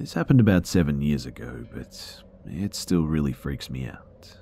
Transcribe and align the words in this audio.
This 0.00 0.14
happened 0.14 0.40
about 0.40 0.66
seven 0.66 1.02
years 1.02 1.26
ago, 1.26 1.66
but 1.74 2.22
it 2.46 2.74
still 2.74 3.02
really 3.02 3.34
freaks 3.34 3.68
me 3.68 3.86
out. 3.86 4.34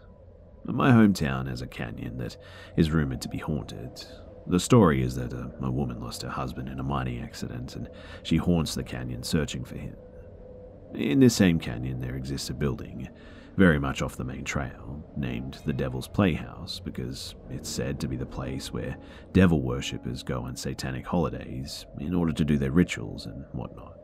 My 0.64 0.92
hometown 0.92 1.48
has 1.48 1.62
a 1.62 1.66
canyon 1.66 2.16
that 2.18 2.36
is 2.76 2.92
rumored 2.92 3.20
to 3.22 3.28
be 3.28 3.38
haunted. 3.38 4.06
The 4.46 4.60
story 4.60 5.02
is 5.02 5.16
that 5.16 5.32
a, 5.32 5.50
a, 5.60 5.68
woman 5.68 6.00
lost 6.00 6.22
her 6.22 6.28
husband 6.28 6.68
in 6.68 6.78
a 6.78 6.84
mining 6.84 7.20
accident 7.20 7.74
and 7.74 7.88
she 8.22 8.36
haunts 8.36 8.76
the 8.76 8.84
canyon 8.84 9.24
searching 9.24 9.64
for 9.64 9.76
him. 9.76 9.96
In 10.94 11.18
this 11.18 11.34
same 11.34 11.58
canyon, 11.58 11.98
there 11.98 12.14
exists 12.14 12.50
a 12.50 12.54
building, 12.54 13.08
very 13.56 13.80
much 13.80 14.00
off 14.00 14.16
the 14.16 14.22
main 14.22 14.44
trail, 14.44 15.04
named 15.16 15.58
the 15.66 15.72
Devil's 15.72 16.06
Playhouse 16.06 16.78
because 16.78 17.34
it's 17.50 17.68
said 17.68 17.98
to 17.98 18.06
be 18.06 18.16
the 18.16 18.24
place 18.24 18.72
where 18.72 18.96
devil 19.32 19.60
worshippers 19.60 20.22
go 20.22 20.42
on 20.42 20.54
satanic 20.54 21.04
holidays 21.04 21.84
in 21.98 22.14
order 22.14 22.32
to 22.32 22.44
do 22.44 22.58
their 22.58 22.70
rituals 22.70 23.26
and 23.26 23.44
whatnot. 23.50 23.97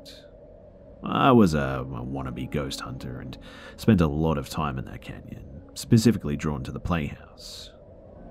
I 1.05 1.33
was 1.33 1.55
a, 1.55 1.85
wannabe 1.87 2.51
ghost 2.51 2.81
hunter 2.81 3.21
and 3.21 3.37
spent 3.77 4.01
a 4.01 4.07
lot 4.07 4.39
of 4.39 4.49
time 4.49 4.79
in 4.79 4.87
that 4.87 5.03
canyon, 5.03 5.63
specifically 5.75 6.37
drawn 6.37 6.63
to 6.65 6.73
the 6.73 6.81
playhouse. 6.81 7.71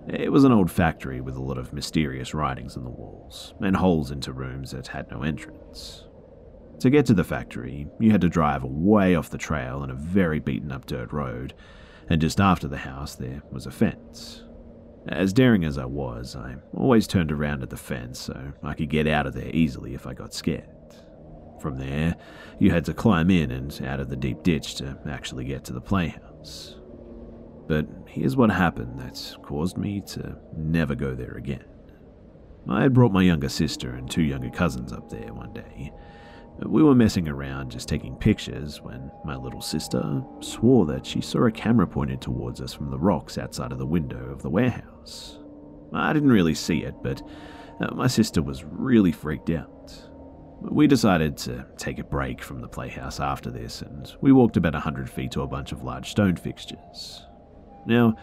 It 0.08 0.32
was 0.32 0.44
an 0.44 0.52
old 0.52 0.70
factory 0.70 1.22
with 1.22 1.36
a 1.36 1.42
lot 1.42 1.58
of 1.58 1.72
mysterious 1.72 2.34
writings 2.34 2.76
on 2.76 2.84
the 2.84 2.90
walls, 2.90 3.54
and 3.62 3.76
holes 3.76 4.12
into 4.12 4.34
rooms 4.34 4.72
that 4.72 4.88
had 4.88 5.10
no 5.10 5.24
entrance. 5.24 6.06
To 6.80 6.90
get 6.90 7.06
to 7.06 7.14
the 7.14 7.24
factory, 7.24 7.88
you 8.00 8.12
had 8.12 8.22
to 8.22 8.30
drive 8.30 8.64
way 8.64 9.16
off 9.16 9.30
the 9.30 9.38
trail 9.38 9.80
on 9.80 9.90
a 9.90 9.96
very 9.96 10.40
beaten 10.40 10.72
up 10.72 10.86
dirt 10.86 11.14
road, 11.14 11.54
and 12.10 12.20
just 12.20 12.42
after 12.42 12.68
the 12.68 12.78
house 12.78 13.16
there 13.16 13.42
was 13.52 13.66
a 13.66 13.72
fence. 13.72 14.44
As 15.08 15.32
daring 15.32 15.64
as 15.64 15.78
I 15.78 15.86
was, 15.86 16.36
I 16.36 16.56
always 16.74 17.08
turned 17.08 17.32
around 17.32 17.62
at 17.62 17.70
the 17.70 17.78
fence 17.78 18.20
so 18.20 18.54
I 18.64 18.74
could 18.74 18.90
get 18.90 19.08
out 19.08 19.28
of 19.28 19.34
there 19.34 19.52
easily 19.54 19.94
if 19.94 20.08
I 20.08 20.14
got 20.14 20.34
scared. 20.34 20.73
From 21.64 21.78
there, 21.78 22.18
you 22.60 22.72
had 22.72 22.84
to 22.86 22.94
climb 22.94 23.32
in 23.32 23.50
and 23.50 23.82
out 23.86 24.02
of 24.02 24.10
the 24.10 24.18
deep 24.18 24.44
ditch 24.44 24.76
to 24.76 24.98
actually 25.10 25.46
get 25.46 25.64
to 25.64 25.74
the 25.74 25.80
playhouse. 25.80 26.76
But 27.70 27.88
here's 28.06 28.36
what 28.36 28.52
happened 28.52 29.00
that 29.00 29.38
caused 29.44 29.78
me 29.78 30.02
to 30.08 30.36
never 30.58 30.94
go 30.94 31.16
there 31.16 31.36
again. 31.36 31.64
I 32.68 32.82
had 32.82 32.94
brought 32.94 33.14
my 33.14 33.22
younger 33.22 33.48
sister 33.48 33.96
and 33.96 34.12
two 34.12 34.24
younger 34.24 34.50
cousins 34.50 34.92
up 34.92 35.10
there 35.10 35.34
one 35.34 35.54
day. 35.54 35.94
We 36.66 36.84
were 36.84 36.96
messing 36.96 37.30
around 37.30 37.72
just 37.72 37.88
taking 37.88 38.18
pictures 38.18 38.82
when 38.82 39.10
my 39.24 39.38
little 39.38 39.62
sister 39.62 40.22
swore 40.42 40.86
that 40.88 41.06
she 41.06 41.22
saw 41.22 41.46
a 41.46 41.52
camera 41.52 41.88
pointed 41.88 42.20
towards 42.20 42.60
us 42.60 42.74
from 42.74 42.92
the 42.92 43.00
rocks 43.00 43.38
outside 43.38 43.72
of 43.72 43.80
the 43.80 43.86
window 43.86 44.26
of 44.32 44.42
the 44.42 44.50
warehouse. 44.50 45.40
I 45.94 46.12
didn't 46.12 46.34
really 46.34 46.56
see 46.56 46.84
it, 46.84 46.96
but 47.02 47.22
uh, 47.80 47.96
my 47.96 48.08
sister 48.08 48.42
was 48.42 48.66
really 48.66 49.14
freaked 49.14 49.50
out. 49.50 50.10
We 50.72 50.88
decided 50.88 51.38
to 51.40 51.66
take 51.78 52.00
a 52.00 52.04
break 52.04 52.42
from 52.42 52.62
the 52.62 52.68
playhouse 52.68 53.20
after 53.20 53.52
this, 53.52 53.82
and 53.82 54.12
we 54.22 54.32
walked 54.32 54.58
about 54.58 54.76
a 54.76 54.80
hundred 54.80 55.10
feet 55.10 55.32
to 55.32 55.42
a 55.42 55.48
bunch 55.48 55.72
of 55.72 55.84
large 55.84 56.10
stone 56.10 56.36
fixtures. 56.36 57.26
Now, 57.86 58.16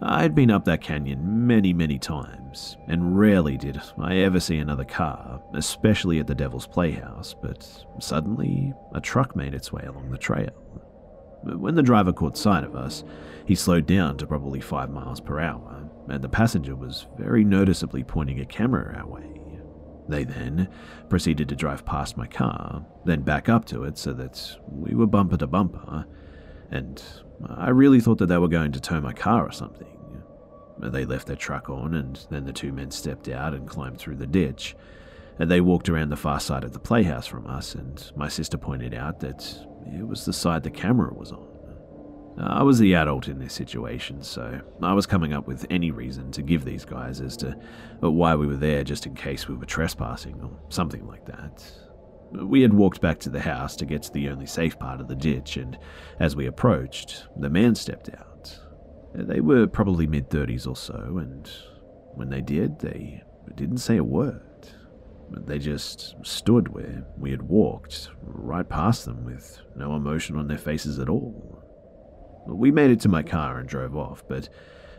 I 0.00 0.22
had 0.22 0.34
been 0.34 0.50
up 0.50 0.64
that 0.64 0.80
canyon 0.80 1.46
many, 1.46 1.72
many 1.72 1.98
times, 1.98 2.76
and 2.88 3.18
rarely 3.18 3.58
did 3.58 3.82
I 3.98 4.18
ever 4.18 4.40
see 4.40 4.56
another 4.58 4.84
car, 4.84 5.42
especially 5.52 6.20
at 6.20 6.26
the 6.26 6.34
Devil's 6.34 6.66
Playhouse, 6.66 7.34
but 7.42 7.68
suddenly 7.98 8.72
a 8.94 9.00
truck 9.00 9.36
made 9.36 9.52
its 9.52 9.72
way 9.72 9.82
along 9.82 10.10
the 10.10 10.16
trail. 10.16 10.52
When 11.42 11.74
the 11.74 11.82
driver 11.82 12.12
caught 12.12 12.38
sight 12.38 12.64
of 12.64 12.76
us, 12.76 13.04
he 13.46 13.54
slowed 13.54 13.86
down 13.86 14.16
to 14.18 14.26
probably 14.26 14.60
5 14.60 14.90
miles 14.90 15.20
per 15.20 15.40
hour, 15.40 15.90
and 16.08 16.22
the 16.22 16.28
passenger 16.28 16.76
was 16.76 17.06
very 17.18 17.44
noticeably 17.44 18.04
pointing 18.04 18.40
a 18.40 18.46
camera 18.46 18.96
our 18.96 19.06
way. 19.06 19.39
They 20.08 20.24
then 20.24 20.68
proceeded 21.08 21.48
to 21.48 21.56
drive 21.56 21.84
past 21.84 22.16
my 22.16 22.26
car, 22.26 22.84
then 23.04 23.22
back 23.22 23.48
up 23.48 23.64
to 23.66 23.84
it 23.84 23.98
so 23.98 24.12
that 24.14 24.56
we 24.68 24.94
were 24.94 25.06
bumper 25.06 25.36
to 25.36 25.46
bumper, 25.46 26.06
and 26.70 27.02
I 27.48 27.70
really 27.70 28.00
thought 28.00 28.18
that 28.18 28.26
they 28.26 28.38
were 28.38 28.48
going 28.48 28.72
to 28.72 28.80
tow 28.80 29.00
my 29.00 29.12
car 29.12 29.46
or 29.46 29.52
something. 29.52 29.86
They 30.78 31.04
left 31.04 31.26
their 31.26 31.36
truck 31.36 31.68
on, 31.68 31.94
and 31.94 32.24
then 32.30 32.44
the 32.44 32.52
two 32.52 32.72
men 32.72 32.90
stepped 32.90 33.28
out 33.28 33.54
and 33.54 33.68
climbed 33.68 33.98
through 33.98 34.16
the 34.16 34.26
ditch. 34.26 34.74
And 35.38 35.50
they 35.50 35.60
walked 35.60 35.88
around 35.88 36.10
the 36.10 36.16
far 36.16 36.40
side 36.40 36.64
of 36.64 36.72
the 36.72 36.78
playhouse 36.78 37.26
from 37.26 37.46
us, 37.46 37.74
and 37.74 38.10
my 38.16 38.28
sister 38.28 38.56
pointed 38.56 38.94
out 38.94 39.20
that 39.20 39.42
it 39.92 40.06
was 40.06 40.24
the 40.24 40.32
side 40.32 40.62
the 40.62 40.70
camera 40.70 41.12
was 41.12 41.32
on. 41.32 41.49
Uh, 42.40 42.46
I 42.46 42.62
was 42.62 42.78
the 42.78 42.94
adult 42.94 43.28
in 43.28 43.38
this 43.38 43.52
situation, 43.52 44.22
so 44.22 44.60
I 44.82 44.94
was 44.94 45.06
coming 45.06 45.32
up 45.32 45.46
with 45.46 45.66
any 45.68 45.90
reason 45.90 46.30
to 46.32 46.42
give 46.42 46.64
these 46.64 46.84
guys 46.84 47.20
as 47.20 47.36
to 47.38 47.56
uh, 48.02 48.10
why 48.10 48.34
we 48.34 48.46
were 48.46 48.56
there 48.56 48.82
just 48.82 49.06
in 49.06 49.14
case 49.14 49.48
we 49.48 49.56
were 49.56 49.66
trespassing 49.66 50.40
or 50.42 50.50
something 50.68 51.06
like 51.06 51.26
that. 51.26 51.64
We 52.32 52.62
had 52.62 52.72
walked 52.72 53.00
back 53.00 53.18
to 53.20 53.30
the 53.30 53.40
house 53.40 53.76
to 53.76 53.84
get 53.84 54.02
to 54.04 54.12
the 54.12 54.28
only 54.28 54.46
safe 54.46 54.78
part 54.78 55.00
of 55.00 55.08
the 55.08 55.16
ditch, 55.16 55.56
and 55.56 55.76
as 56.18 56.36
we 56.36 56.46
approached, 56.46 57.26
the 57.36 57.50
man 57.50 57.74
stepped 57.74 58.08
out. 58.10 58.58
Uh, 59.18 59.24
they 59.24 59.40
were 59.40 59.66
probably 59.66 60.06
mid 60.06 60.30
30s 60.30 60.66
or 60.66 60.76
so, 60.76 61.18
and 61.18 61.50
when 62.14 62.30
they 62.30 62.40
did, 62.40 62.78
they 62.78 63.22
didn't 63.54 63.78
say 63.78 63.96
a 63.96 64.04
word. 64.04 64.42
They 65.30 65.58
just 65.58 66.14
stood 66.22 66.68
where 66.68 67.04
we 67.16 67.30
had 67.30 67.42
walked, 67.42 68.08
right 68.22 68.68
past 68.68 69.04
them, 69.04 69.24
with 69.24 69.60
no 69.76 69.94
emotion 69.94 70.36
on 70.36 70.48
their 70.48 70.58
faces 70.58 70.98
at 70.98 71.08
all. 71.08 71.59
We 72.46 72.70
made 72.70 72.90
it 72.90 73.00
to 73.00 73.08
my 73.08 73.22
car 73.22 73.58
and 73.58 73.68
drove 73.68 73.96
off, 73.96 74.24
but 74.28 74.48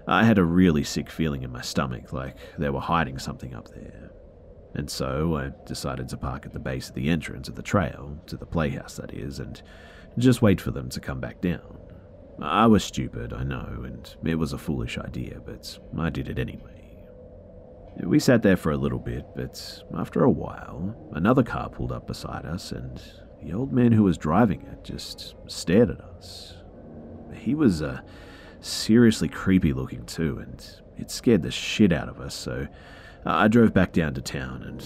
I 0.07 0.23
had 0.23 0.37
a 0.37 0.43
really 0.43 0.83
sick 0.83 1.09
feeling 1.09 1.43
in 1.43 1.51
my 1.51 1.61
stomach, 1.61 2.13
like 2.13 2.35
they 2.57 2.69
were 2.69 2.79
hiding 2.79 3.19
something 3.19 3.53
up 3.53 3.69
there. 3.69 4.11
And 4.73 4.89
so 4.89 5.35
I 5.35 5.51
decided 5.65 6.07
to 6.09 6.17
park 6.17 6.45
at 6.45 6.53
the 6.53 6.59
base 6.59 6.89
of 6.89 6.95
the 6.95 7.09
entrance 7.09 7.49
of 7.49 7.55
the 7.55 7.61
trail, 7.61 8.17
to 8.27 8.37
the 8.37 8.45
playhouse 8.45 8.95
that 8.95 9.13
is, 9.13 9.39
and 9.39 9.61
just 10.17 10.41
wait 10.41 10.61
for 10.61 10.71
them 10.71 10.89
to 10.89 10.99
come 10.99 11.19
back 11.19 11.41
down. 11.41 11.77
I 12.41 12.67
was 12.67 12.83
stupid, 12.83 13.33
I 13.33 13.43
know, 13.43 13.83
and 13.85 14.15
it 14.23 14.35
was 14.35 14.53
a 14.53 14.57
foolish 14.57 14.97
idea, 14.97 15.41
but 15.45 15.77
I 15.97 16.09
did 16.09 16.29
it 16.29 16.39
anyway. 16.39 16.77
We 18.03 18.19
sat 18.19 18.41
there 18.41 18.57
for 18.57 18.71
a 18.71 18.77
little 18.77 18.99
bit, 18.99 19.25
but 19.35 19.83
after 19.95 20.23
a 20.23 20.31
while, 20.31 20.95
another 21.11 21.43
car 21.43 21.69
pulled 21.69 21.91
up 21.91 22.07
beside 22.07 22.45
us, 22.45 22.71
and 22.71 23.01
the 23.43 23.53
old 23.53 23.73
man 23.73 23.91
who 23.91 24.03
was 24.03 24.17
driving 24.17 24.61
it 24.61 24.83
just 24.83 25.35
stared 25.47 25.91
at 25.91 25.99
us. 25.99 26.55
He 27.35 27.55
was 27.55 27.81
uh, 27.81 28.01
seriously 28.59 29.27
creepy 29.27 29.73
looking 29.73 30.05
too, 30.05 30.39
and 30.39 30.63
it 30.97 31.11
scared 31.11 31.43
the 31.43 31.51
shit 31.51 31.91
out 31.91 32.09
of 32.09 32.19
us, 32.19 32.35
so 32.35 32.67
I 33.25 33.47
drove 33.47 33.73
back 33.73 33.91
down 33.93 34.13
to 34.15 34.21
town, 34.21 34.63
and 34.63 34.83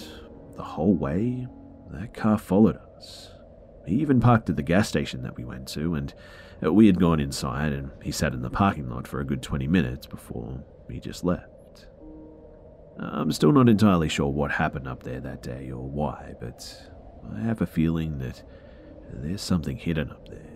the 0.56 0.64
whole 0.64 0.94
way, 0.94 1.48
that 1.92 2.14
car 2.14 2.38
followed 2.38 2.78
us. 2.98 3.32
He 3.86 3.96
even 3.96 4.20
parked 4.20 4.50
at 4.50 4.56
the 4.56 4.64
gas 4.64 4.90
station 4.90 5.22
that 5.24 5.38
we 5.38 5.46
went 5.46 5.68
to, 5.70 5.94
and 5.96 6.14
uh, 6.64 6.74
we 6.74 6.88
had 6.88 7.00
gone 7.00 7.20
inside, 7.20 7.74
and 7.74 7.92
he 8.02 8.12
sat 8.12 8.34
in 8.34 8.42
the 8.42 8.50
parking 8.50 8.90
lot 8.90 9.08
for 9.08 9.20
a 9.20 9.26
good 9.26 9.42
20 9.42 9.68
minutes 9.68 10.08
before 10.08 10.64
he 10.90 11.00
just 11.00 11.24
left. 11.24 11.88
I'm 12.98 13.32
still 13.32 13.52
not 13.52 13.68
entirely 13.68 14.08
sure 14.08 14.30
what 14.30 14.52
happened 14.52 14.88
up 14.88 15.04
there 15.04 15.20
that 15.20 15.44
day 15.44 15.70
or 15.72 15.88
why, 15.88 16.34
but 16.40 16.90
I 17.36 17.42
have 17.42 17.62
a 17.62 17.66
feeling 17.66 18.20
that 18.20 18.42
there's 19.12 19.42
something 19.42 19.78
hidden 19.78 20.12
up 20.12 20.30
there. 20.30 20.55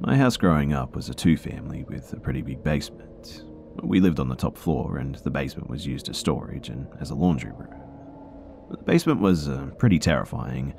My 0.00 0.16
house 0.16 0.36
growing 0.36 0.72
up 0.72 0.94
was 0.94 1.08
a 1.08 1.14
two 1.14 1.36
family 1.36 1.82
with 1.82 2.12
a 2.12 2.20
pretty 2.20 2.40
big 2.40 2.62
basement. 2.62 3.42
We 3.82 3.98
lived 3.98 4.20
on 4.20 4.28
the 4.28 4.36
top 4.36 4.56
floor, 4.56 4.98
and 4.98 5.16
the 5.16 5.30
basement 5.30 5.68
was 5.68 5.86
used 5.86 6.08
as 6.08 6.16
storage 6.16 6.68
and 6.68 6.86
as 7.00 7.10
a 7.10 7.16
laundry 7.16 7.50
room. 7.50 7.74
The 8.70 8.76
basement 8.76 9.20
was 9.20 9.48
uh, 9.48 9.70
pretty 9.76 9.98
terrifying. 9.98 10.74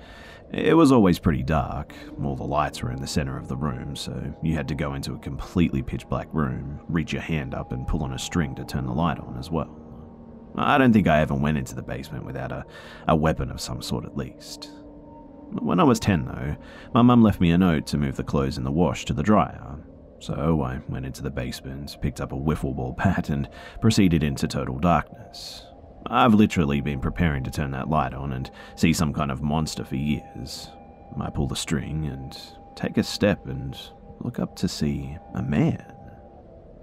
It 0.53 0.75
was 0.75 0.93
always 0.93 1.19
pretty 1.19 1.43
dark. 1.43 1.93
All 2.23 2.35
the 2.37 2.43
lights 2.43 2.81
were 2.81 2.91
in 2.91 3.01
the 3.01 3.07
center 3.07 3.37
of 3.37 3.49
the 3.49 3.57
room, 3.57 3.93
so 3.93 4.33
you 4.41 4.53
had 4.55 4.69
to 4.69 4.75
go 4.75 4.93
into 4.93 5.13
a 5.13 5.19
completely 5.19 5.81
pitch 5.81 6.07
black 6.07 6.29
room, 6.31 6.79
reach 6.87 7.11
your 7.11 7.21
hand 7.21 7.53
up, 7.53 7.73
and 7.73 7.85
pull 7.85 8.03
on 8.03 8.13
a 8.13 8.19
string 8.19 8.55
to 8.55 8.63
turn 8.63 8.85
the 8.85 8.93
light 8.93 9.19
on 9.19 9.37
as 9.37 9.51
well. 9.51 9.75
I 10.55 10.77
don't 10.77 10.93
think 10.93 11.07
I 11.07 11.19
ever 11.19 11.33
went 11.33 11.57
into 11.57 11.75
the 11.75 11.83
basement 11.83 12.25
without 12.25 12.53
a, 12.53 12.65
a 13.09 13.15
weapon 13.17 13.51
of 13.51 13.59
some 13.59 13.81
sort 13.81 14.05
at 14.05 14.15
least. 14.15 14.71
When 15.51 15.79
I 15.79 15.83
was 15.83 15.99
10, 15.99 16.25
though, 16.25 16.55
my 16.93 17.01
mum 17.01 17.23
left 17.23 17.41
me 17.41 17.51
a 17.51 17.57
note 17.57 17.87
to 17.87 17.97
move 17.97 18.15
the 18.15 18.23
clothes 18.23 18.57
in 18.57 18.63
the 18.63 18.71
wash 18.71 19.05
to 19.05 19.13
the 19.13 19.23
dryer. 19.23 19.77
So 20.19 20.61
I 20.61 20.79
went 20.91 21.05
into 21.05 21.23
the 21.23 21.31
basement, 21.31 21.97
picked 22.01 22.21
up 22.21 22.31
a 22.31 22.35
wiffle 22.35 22.75
ball 22.75 22.93
bat, 22.97 23.29
and 23.29 23.49
proceeded 23.81 24.21
into 24.21 24.47
total 24.47 24.77
darkness. 24.77 25.65
I've 26.05 26.33
literally 26.33 26.81
been 26.81 26.99
preparing 26.99 27.43
to 27.45 27.51
turn 27.51 27.71
that 27.71 27.89
light 27.89 28.13
on 28.13 28.33
and 28.33 28.49
see 28.75 28.93
some 28.93 29.13
kind 29.13 29.31
of 29.31 29.41
monster 29.41 29.83
for 29.83 29.95
years. 29.95 30.69
I 31.19 31.29
pull 31.29 31.47
the 31.47 31.55
string 31.55 32.05
and 32.05 32.37
take 32.75 32.97
a 32.97 33.03
step 33.03 33.47
and 33.47 33.77
look 34.19 34.39
up 34.39 34.55
to 34.57 34.67
see 34.67 35.17
a 35.33 35.41
man. 35.41 35.93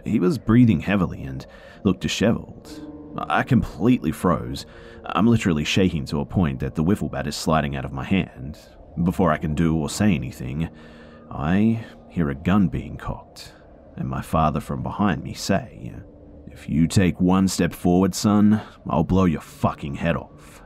He 0.05 0.19
was 0.21 0.39
breathing 0.39 0.81
heavily 0.81 1.23
and 1.25 1.47
looked 1.85 2.01
disheveled. 2.01 2.86
I 3.19 3.43
completely 3.43 4.13
froze. 4.13 4.67
I'm 5.05 5.27
literally 5.27 5.65
shaking 5.65 6.05
to 6.07 6.21
a 6.21 6.27
point 6.27 6.61
that 6.61 6.75
the 6.75 6.85
wiffle 6.85 7.11
bat 7.11 7.27
is 7.27 7.37
sliding 7.37 7.77
out 7.77 7.85
of 7.85 7.93
my 7.93 8.05
hand. 8.05 8.59
Before 9.03 9.31
I 9.31 9.39
can 9.39 9.55
do 9.55 9.77
or 9.77 9.91
say 9.91 10.15
anything, 10.15 10.69
I 11.31 11.85
hear 12.09 12.31
a 12.31 12.35
gun 12.35 12.69
being 12.69 12.97
cocked, 12.97 13.53
and 13.97 14.09
my 14.09 14.23
father 14.23 14.61
from 14.61 14.83
behind 14.83 15.23
me 15.23 15.35
say, 15.35 15.93
If 16.51 16.69
you 16.69 16.87
take 16.87 17.21
one 17.21 17.49
step 17.49 17.73
forward, 17.73 18.15
son, 18.15 18.63
I'll 18.89 19.05
blow 19.05 19.25
your 19.25 19.41
fucking 19.41 19.97
head 19.97 20.17
off. 20.17 20.63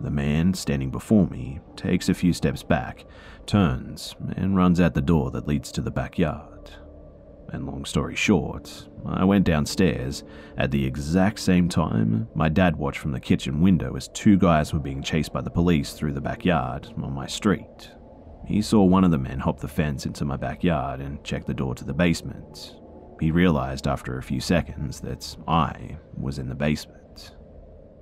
The 0.00 0.10
man 0.10 0.54
standing 0.54 0.90
before 0.90 1.26
me 1.26 1.60
takes 1.76 2.08
a 2.08 2.14
few 2.14 2.32
steps 2.32 2.62
back, 2.62 3.04
turns, 3.46 4.16
and 4.36 4.56
runs 4.56 4.80
out 4.80 4.94
the 4.94 5.02
door 5.02 5.30
that 5.30 5.46
leads 5.46 5.70
to 5.72 5.82
the 5.82 5.90
backyard. 5.90 6.49
And 7.52 7.66
long 7.66 7.84
story 7.84 8.14
short, 8.14 8.88
I 9.04 9.24
went 9.24 9.44
downstairs. 9.44 10.22
At 10.56 10.70
the 10.70 10.86
exact 10.86 11.40
same 11.40 11.68
time, 11.68 12.28
my 12.34 12.48
dad 12.48 12.76
watched 12.76 13.00
from 13.00 13.12
the 13.12 13.20
kitchen 13.20 13.60
window 13.60 13.96
as 13.96 14.08
two 14.08 14.38
guys 14.38 14.72
were 14.72 14.78
being 14.78 15.02
chased 15.02 15.32
by 15.32 15.40
the 15.40 15.50
police 15.50 15.92
through 15.92 16.12
the 16.12 16.20
backyard 16.20 16.88
on 17.02 17.12
my 17.12 17.26
street. 17.26 17.90
He 18.46 18.62
saw 18.62 18.84
one 18.84 19.04
of 19.04 19.10
the 19.10 19.18
men 19.18 19.40
hop 19.40 19.60
the 19.60 19.68
fence 19.68 20.06
into 20.06 20.24
my 20.24 20.36
backyard 20.36 21.00
and 21.00 21.22
check 21.24 21.44
the 21.44 21.54
door 21.54 21.74
to 21.74 21.84
the 21.84 21.92
basement. 21.92 22.76
He 23.20 23.30
realized 23.30 23.86
after 23.86 24.16
a 24.16 24.22
few 24.22 24.40
seconds 24.40 25.00
that 25.00 25.36
I 25.46 25.98
was 26.16 26.38
in 26.38 26.48
the 26.48 26.54
basement. 26.54 27.34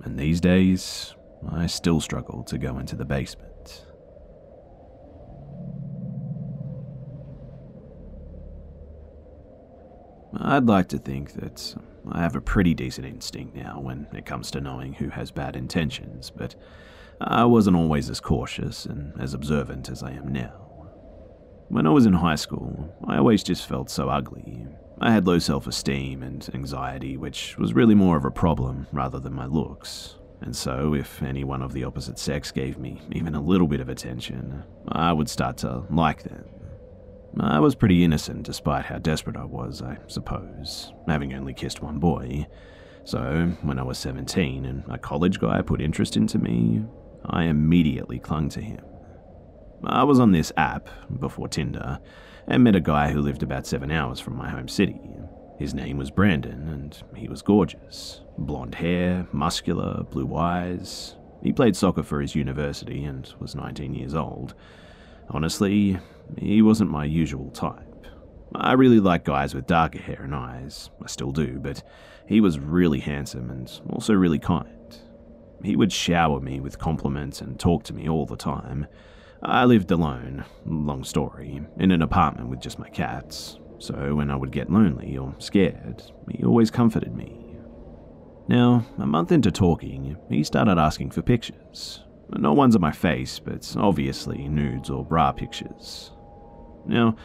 And 0.03 0.17
these 0.17 0.39
days, 0.39 1.13
I 1.51 1.65
still 1.67 1.99
struggle 1.99 2.43
to 2.43 2.57
go 2.57 2.77
into 2.79 2.95
the 2.95 3.05
basement. 3.05 3.48
I'd 10.37 10.67
like 10.67 10.87
to 10.89 10.97
think 10.97 11.33
that 11.33 11.75
I 12.11 12.21
have 12.21 12.35
a 12.35 12.41
pretty 12.41 12.73
decent 12.73 13.07
instinct 13.07 13.55
now 13.55 13.79
when 13.79 14.07
it 14.13 14.25
comes 14.25 14.51
to 14.51 14.61
knowing 14.61 14.93
who 14.93 15.09
has 15.09 15.31
bad 15.31 15.55
intentions, 15.55 16.29
but 16.29 16.55
I 17.19 17.45
wasn't 17.45 17.77
always 17.77 18.09
as 18.09 18.19
cautious 18.19 18.85
and 18.85 19.19
as 19.19 19.33
observant 19.33 19.89
as 19.89 20.03
I 20.03 20.11
am 20.11 20.31
now. 20.31 20.69
When 21.67 21.85
I 21.85 21.91
was 21.91 22.05
in 22.05 22.13
high 22.13 22.35
school, 22.35 22.93
I 23.07 23.17
always 23.17 23.43
just 23.43 23.67
felt 23.67 23.89
so 23.89 24.09
ugly. 24.09 24.65
I 25.01 25.11
had 25.11 25.27
low 25.27 25.39
self 25.39 25.67
esteem 25.67 26.23
and 26.23 26.47
anxiety, 26.53 27.17
which 27.17 27.57
was 27.57 27.73
really 27.73 27.95
more 27.95 28.17
of 28.17 28.25
a 28.25 28.31
problem 28.31 28.87
rather 28.91 29.19
than 29.19 29.33
my 29.33 29.45
looks. 29.45 30.15
And 30.41 30.55
so, 30.55 30.93
if 30.93 31.21
anyone 31.21 31.61
of 31.61 31.73
the 31.73 31.83
opposite 31.83 32.17
sex 32.17 32.51
gave 32.51 32.77
me 32.77 33.01
even 33.11 33.35
a 33.35 33.41
little 33.41 33.67
bit 33.67 33.81
of 33.81 33.89
attention, 33.89 34.63
I 34.87 35.11
would 35.11 35.29
start 35.29 35.57
to 35.57 35.83
like 35.89 36.23
them. 36.23 36.45
I 37.39 37.59
was 37.59 37.75
pretty 37.75 38.03
innocent 38.03 38.43
despite 38.43 38.85
how 38.85 38.97
desperate 38.97 39.37
I 39.37 39.45
was, 39.45 39.81
I 39.81 39.97
suppose, 40.07 40.91
having 41.07 41.33
only 41.33 41.53
kissed 41.53 41.81
one 41.81 41.99
boy. 41.99 42.47
So, 43.03 43.51
when 43.61 43.79
I 43.79 43.83
was 43.83 43.97
17 43.97 44.65
and 44.65 44.83
a 44.89 44.97
college 44.97 45.39
guy 45.39 45.61
put 45.61 45.81
interest 45.81 46.17
into 46.17 46.37
me, 46.37 46.83
I 47.25 47.43
immediately 47.43 48.19
clung 48.19 48.49
to 48.49 48.61
him. 48.61 48.83
I 49.83 50.03
was 50.03 50.19
on 50.19 50.31
this 50.31 50.51
app, 50.57 50.89
before 51.19 51.47
Tinder, 51.47 51.99
and 52.47 52.63
met 52.63 52.75
a 52.75 52.81
guy 52.81 53.11
who 53.11 53.21
lived 53.21 53.43
about 53.43 53.65
seven 53.65 53.91
hours 53.91 54.19
from 54.19 54.35
my 54.35 54.49
home 54.49 54.67
city. 54.67 54.99
His 55.57 55.73
name 55.73 55.97
was 55.97 56.11
Brandon, 56.11 56.67
and 56.69 57.03
he 57.15 57.27
was 57.27 57.41
gorgeous. 57.41 58.21
Blonde 58.37 58.75
hair, 58.75 59.27
muscular, 59.31 60.03
blue 60.03 60.35
eyes. 60.35 61.15
He 61.43 61.53
played 61.53 61.75
soccer 61.75 62.03
for 62.03 62.21
his 62.21 62.35
university 62.35 63.03
and 63.03 63.33
was 63.39 63.55
19 63.55 63.93
years 63.93 64.15
old. 64.15 64.53
Honestly, 65.29 65.99
he 66.37 66.61
wasn't 66.61 66.91
my 66.91 67.05
usual 67.05 67.49
type. 67.51 68.05
I 68.55 68.73
really 68.73 68.99
like 68.99 69.25
guys 69.25 69.53
with 69.53 69.67
darker 69.67 69.99
hair 69.99 70.21
and 70.23 70.33
eyes, 70.33 70.89
I 71.03 71.07
still 71.07 71.31
do, 71.31 71.59
but 71.59 71.83
he 72.27 72.41
was 72.41 72.59
really 72.59 72.99
handsome 72.99 73.49
and 73.51 73.71
also 73.89 74.13
really 74.13 74.39
kind. 74.39 74.97
He 75.63 75.75
would 75.75 75.91
shower 75.91 76.39
me 76.39 76.59
with 76.59 76.79
compliments 76.79 77.41
and 77.41 77.59
talk 77.59 77.83
to 77.85 77.93
me 77.93 78.09
all 78.09 78.25
the 78.25 78.37
time. 78.37 78.87
I 79.43 79.65
lived 79.65 79.91
alone, 79.91 80.45
long 80.65 81.03
story, 81.03 81.61
in 81.77 81.91
an 81.91 82.01
apartment 82.01 82.49
with 82.49 82.59
just 82.59 82.79
my 82.79 82.89
cats, 82.89 83.57
so 83.77 84.15
when 84.15 84.29
I 84.31 84.35
would 84.35 84.51
get 84.51 84.69
lonely 84.69 85.17
or 85.17 85.35
scared, 85.37 86.03
he 86.29 86.43
always 86.43 86.71
comforted 86.71 87.15
me. 87.15 87.57
Now, 88.47 88.85
a 88.97 89.05
month 89.05 89.31
into 89.31 89.51
talking, 89.51 90.17
he 90.27 90.43
started 90.43 90.77
asking 90.79 91.11
for 91.11 91.21
pictures. 91.21 92.03
No 92.29 92.53
one's 92.53 92.75
of 92.75 92.81
my 92.81 92.91
face, 92.91 93.39
but 93.39 93.75
obviously 93.77 94.47
nudes 94.47 94.89
or 94.89 95.05
bra 95.05 95.31
pictures. 95.31 96.11
Now, 96.89 97.15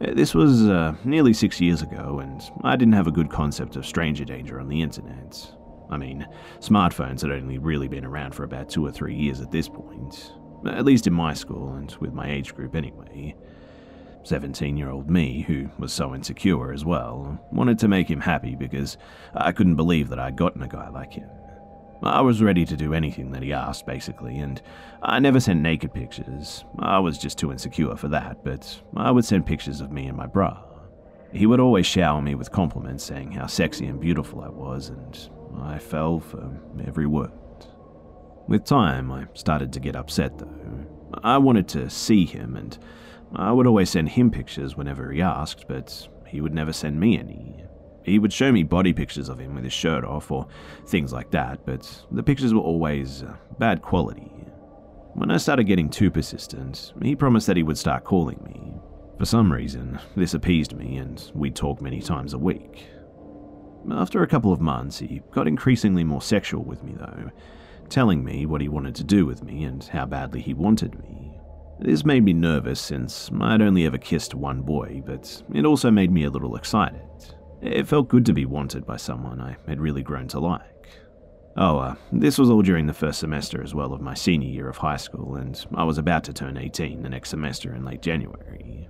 this 0.00 0.34
was 0.34 0.66
uh, 0.66 0.94
nearly 1.04 1.34
six 1.34 1.60
years 1.60 1.82
ago, 1.82 2.20
and 2.20 2.42
I 2.64 2.74
didn't 2.76 2.94
have 2.94 3.06
a 3.06 3.12
good 3.12 3.30
concept 3.30 3.76
of 3.76 3.84
stranger 3.84 4.24
danger 4.24 4.58
on 4.58 4.68
the 4.68 4.80
internet. 4.80 5.46
I 5.90 5.98
mean, 5.98 6.26
smartphones 6.60 7.20
had 7.20 7.30
only 7.30 7.58
really 7.58 7.86
been 7.86 8.06
around 8.06 8.34
for 8.34 8.44
about 8.44 8.70
two 8.70 8.86
or 8.86 8.90
three 8.90 9.14
years 9.14 9.40
at 9.40 9.50
this 9.50 9.68
point, 9.68 10.32
at 10.66 10.86
least 10.86 11.06
in 11.06 11.12
my 11.12 11.34
school 11.34 11.74
and 11.74 11.94
with 12.00 12.14
my 12.14 12.30
age 12.30 12.54
group 12.54 12.74
anyway. 12.74 13.36
17 14.22 14.76
year 14.76 14.90
old 14.90 15.10
me, 15.10 15.42
who 15.42 15.68
was 15.78 15.92
so 15.92 16.14
insecure 16.14 16.72
as 16.72 16.84
well, 16.84 17.38
wanted 17.52 17.78
to 17.78 17.88
make 17.88 18.10
him 18.10 18.20
happy 18.20 18.54
because 18.54 18.96
I 19.34 19.52
couldn't 19.52 19.76
believe 19.76 20.08
that 20.08 20.18
I'd 20.18 20.36
gotten 20.36 20.62
a 20.62 20.68
guy 20.68 20.88
like 20.88 21.12
him. 21.12 21.28
I 22.02 22.22
was 22.22 22.42
ready 22.42 22.64
to 22.64 22.76
do 22.76 22.94
anything 22.94 23.30
that 23.32 23.42
he 23.42 23.52
asked, 23.52 23.86
basically, 23.86 24.38
and 24.38 24.60
I 25.02 25.18
never 25.18 25.38
sent 25.38 25.60
naked 25.60 25.92
pictures. 25.92 26.64
I 26.78 26.98
was 26.98 27.18
just 27.18 27.36
too 27.36 27.52
insecure 27.52 27.94
for 27.96 28.08
that, 28.08 28.42
but 28.42 28.80
I 28.96 29.10
would 29.10 29.24
send 29.24 29.44
pictures 29.44 29.80
of 29.80 29.92
me 29.92 30.06
in 30.06 30.16
my 30.16 30.26
bra. 30.26 30.62
He 31.32 31.46
would 31.46 31.60
always 31.60 31.86
shower 31.86 32.22
me 32.22 32.34
with 32.34 32.50
compliments, 32.50 33.04
saying 33.04 33.32
how 33.32 33.46
sexy 33.46 33.86
and 33.86 34.00
beautiful 34.00 34.40
I 34.40 34.48
was, 34.48 34.88
and 34.88 35.30
I 35.60 35.78
fell 35.78 36.20
for 36.20 36.58
every 36.86 37.06
word. 37.06 37.32
With 38.48 38.64
time, 38.64 39.12
I 39.12 39.26
started 39.34 39.72
to 39.74 39.80
get 39.80 39.94
upset 39.94 40.38
though. 40.38 40.86
I 41.22 41.38
wanted 41.38 41.68
to 41.68 41.90
see 41.90 42.24
him, 42.24 42.56
and 42.56 42.76
I 43.34 43.52
would 43.52 43.66
always 43.66 43.90
send 43.90 44.08
him 44.08 44.30
pictures 44.30 44.76
whenever 44.76 45.12
he 45.12 45.22
asked, 45.22 45.68
but 45.68 46.08
he 46.26 46.40
would 46.40 46.54
never 46.54 46.72
send 46.72 46.98
me 46.98 47.18
any. 47.18 47.64
He 48.10 48.18
would 48.18 48.32
show 48.32 48.50
me 48.50 48.64
body 48.64 48.92
pictures 48.92 49.28
of 49.28 49.38
him 49.38 49.54
with 49.54 49.62
his 49.62 49.72
shirt 49.72 50.04
off 50.04 50.32
or 50.32 50.48
things 50.86 51.12
like 51.12 51.30
that, 51.30 51.64
but 51.64 52.06
the 52.10 52.24
pictures 52.24 52.52
were 52.52 52.60
always 52.60 53.22
uh, 53.22 53.36
bad 53.60 53.82
quality. 53.82 54.32
When 55.14 55.30
I 55.30 55.36
started 55.36 55.64
getting 55.64 55.88
too 55.88 56.10
persistent, 56.10 56.92
he 57.00 57.14
promised 57.14 57.46
that 57.46 57.56
he 57.56 57.62
would 57.62 57.78
start 57.78 58.02
calling 58.02 58.42
me. 58.44 58.74
For 59.16 59.26
some 59.26 59.52
reason, 59.52 60.00
this 60.16 60.34
appeased 60.34 60.74
me, 60.74 60.96
and 60.96 61.30
we'd 61.36 61.54
talk 61.54 61.80
many 61.80 62.00
times 62.00 62.34
a 62.34 62.38
week. 62.38 62.88
After 63.92 64.24
a 64.24 64.28
couple 64.28 64.52
of 64.52 64.60
months, 64.60 64.98
he 64.98 65.22
got 65.30 65.46
increasingly 65.46 66.02
more 66.02 66.20
sexual 66.20 66.64
with 66.64 66.82
me, 66.82 66.94
though, 66.98 67.30
telling 67.88 68.24
me 68.24 68.44
what 68.44 68.60
he 68.60 68.68
wanted 68.68 68.96
to 68.96 69.04
do 69.04 69.24
with 69.24 69.44
me 69.44 69.62
and 69.62 69.84
how 69.84 70.04
badly 70.04 70.40
he 70.40 70.52
wanted 70.52 70.98
me. 70.98 71.38
This 71.78 72.04
made 72.04 72.24
me 72.24 72.32
nervous 72.32 72.80
since 72.80 73.30
I'd 73.40 73.62
only 73.62 73.86
ever 73.86 73.98
kissed 73.98 74.34
one 74.34 74.62
boy, 74.62 75.00
but 75.06 75.42
it 75.54 75.64
also 75.64 75.92
made 75.92 76.10
me 76.10 76.24
a 76.24 76.30
little 76.30 76.56
excited. 76.56 77.02
It 77.62 77.86
felt 77.86 78.08
good 78.08 78.24
to 78.26 78.32
be 78.32 78.46
wanted 78.46 78.86
by 78.86 78.96
someone 78.96 79.40
I 79.40 79.56
had 79.66 79.80
really 79.80 80.02
grown 80.02 80.28
to 80.28 80.40
like. 80.40 80.88
Oh, 81.56 81.78
uh, 81.78 81.94
this 82.12 82.38
was 82.38 82.48
all 82.48 82.62
during 82.62 82.86
the 82.86 82.94
first 82.94 83.18
semester 83.18 83.62
as 83.62 83.74
well 83.74 83.92
of 83.92 84.00
my 84.00 84.14
senior 84.14 84.48
year 84.48 84.68
of 84.68 84.78
high 84.78 84.96
school, 84.96 85.36
and 85.36 85.62
I 85.74 85.84
was 85.84 85.98
about 85.98 86.24
to 86.24 86.32
turn 86.32 86.56
18 86.56 87.02
the 87.02 87.08
next 87.08 87.30
semester 87.30 87.74
in 87.74 87.84
late 87.84 88.02
January. 88.02 88.88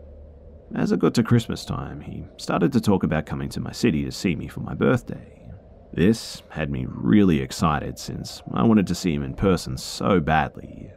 As 0.75 0.93
it 0.93 1.01
got 1.01 1.15
to 1.15 1.25
Christmas 1.25 1.65
time, 1.65 2.01
he 2.01 2.25
started 2.37 2.73
to 2.73 2.81
talk 2.81 3.03
about 3.03 3.27
coming 3.27 3.49
to 3.51 3.61
my 3.61 3.73
city 3.73 4.05
to 4.05 4.13
see 4.13 4.37
me 4.37 4.47
for 4.47 4.61
my 4.61 4.75
birthday. 4.75 5.41
This 5.93 6.43
had 6.51 6.71
me 6.71 6.87
really 6.89 7.41
excited 7.41 7.99
since 7.99 8.43
I 8.55 8.63
wanted 8.63 8.87
to 8.87 8.95
see 8.95 9.13
him 9.13 9.25
in 9.25 9.35
person 9.35 9.77
so 9.77 10.21
badly. 10.21 10.93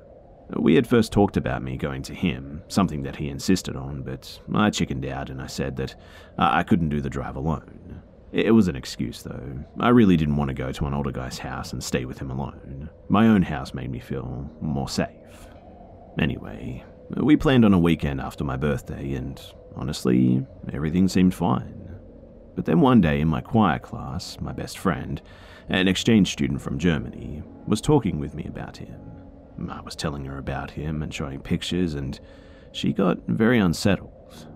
We 0.50 0.76
had 0.76 0.88
first 0.88 1.12
talked 1.12 1.38
about 1.38 1.64
me 1.64 1.78
going 1.78 2.04
to 2.04 2.14
him, 2.14 2.62
something 2.68 3.04
that 3.04 3.16
he 3.16 3.30
insisted 3.30 3.76
on, 3.76 4.04
but 4.04 4.40
I 4.54 4.70
chickened 4.70 5.06
out 5.06 5.30
and 5.30 5.42
I 5.42 5.48
said 5.48 5.78
that 5.78 5.96
I 6.38 6.64
couldn't 6.64 6.90
do 6.90 7.02
the 7.02 7.10
drive 7.10 7.36
alone. 7.36 8.02
It 8.32 8.52
was 8.52 8.68
an 8.68 8.76
excuse, 8.76 9.24
though. 9.24 9.64
I 9.80 9.90
really 9.90 10.18
didn't 10.18 10.38
want 10.38 10.50
to 10.50 10.56
go 10.56 10.72
to 10.72 10.86
an 10.86 10.94
older 10.94 11.12
guy's 11.12 11.38
house 11.38 11.72
and 11.72 11.84
stay 11.84 12.06
with 12.06 12.20
him 12.20 12.32
alone. 12.32 12.90
My 13.08 13.28
own 13.28 13.44
house 13.44 13.74
made 13.74 13.92
me 13.92 14.00
feel 14.00 14.50
more 14.60 14.90
safe. 14.90 15.48
Anyway, 16.20 16.84
we 17.16 17.38
planned 17.38 17.64
on 17.64 17.74
a 17.74 17.80
weekend 17.80 18.22
after 18.22 18.44
my 18.44 18.58
birthday, 18.58 19.14
and 19.14 19.40
Honestly, 19.76 20.46
everything 20.72 21.08
seemed 21.08 21.34
fine. 21.34 21.96
But 22.56 22.66
then 22.66 22.82
one 22.82 23.02
day 23.02 23.20
in 23.20 23.28
my 23.28 23.42
choir 23.42 23.80
class, 23.80 24.40
my 24.40 24.52
best 24.52 24.78
friend, 24.78 25.22
an 25.70 25.88
exchange 25.88 26.32
student 26.32 26.62
from 26.62 26.78
Germany, 26.78 27.42
was 27.66 27.82
talking 27.82 28.20
with 28.20 28.36
me 28.36 28.46
about 28.46 28.78
him. 28.78 29.00
I 29.70 29.82
was 29.82 29.96
telling 29.96 30.26
her 30.26 30.38
about 30.38 30.72
him 30.72 31.02
and 31.02 31.14
showing 31.14 31.42
pictures, 31.42 31.94
and 31.94 32.20
she 32.72 32.94
got 32.94 33.20
very 33.28 33.60
unsettled. 33.60 34.48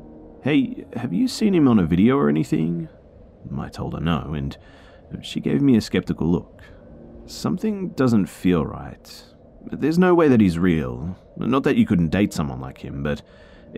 Hey, 0.43 0.85
have 0.95 1.13
you 1.13 1.27
seen 1.27 1.53
him 1.53 1.67
on 1.67 1.79
a 1.79 1.85
video 1.85 2.17
or 2.17 2.29
anything? 2.29 2.89
I 3.57 3.69
told 3.69 3.93
her 3.93 3.99
no, 3.99 4.33
and 4.33 4.57
she 5.21 5.39
gave 5.39 5.61
me 5.61 5.77
a 5.77 5.81
skeptical 5.81 6.27
look. 6.27 6.61
Something 7.25 7.89
doesn't 7.89 8.27
feel 8.27 8.65
right. 8.65 9.23
There's 9.69 9.99
no 9.99 10.15
way 10.15 10.27
that 10.29 10.41
he's 10.41 10.57
real. 10.57 11.17
Not 11.35 11.63
that 11.63 11.75
you 11.75 11.85
couldn't 11.85 12.09
date 12.09 12.33
someone 12.33 12.61
like 12.61 12.77
him, 12.79 13.03
but 13.03 13.21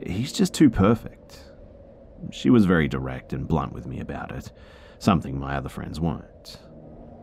he's 0.06 0.32
just 0.32 0.54
too 0.54 0.70
perfect. 0.70 1.40
She 2.32 2.50
was 2.50 2.66
very 2.66 2.88
direct 2.88 3.34
and 3.34 3.48
blunt 3.48 3.74
with 3.74 3.88
me 3.88 4.00
about 4.00 4.32
it, 4.32 4.52
something 5.00 5.40
my 5.40 5.56
other 5.56 5.70
friends 5.70 6.00
weren't. 6.00 6.60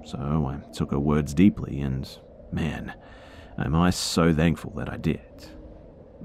So 0.04 0.18
I 0.18 0.72
took 0.72 0.90
her 0.90 0.98
words 0.98 1.34
deeply, 1.34 1.80
and 1.80 2.08
man, 2.50 2.94
am 3.64 3.74
I 3.74 3.90
so 3.90 4.34
thankful 4.34 4.72
that 4.76 4.88
I 4.92 4.96
did. 4.96 5.20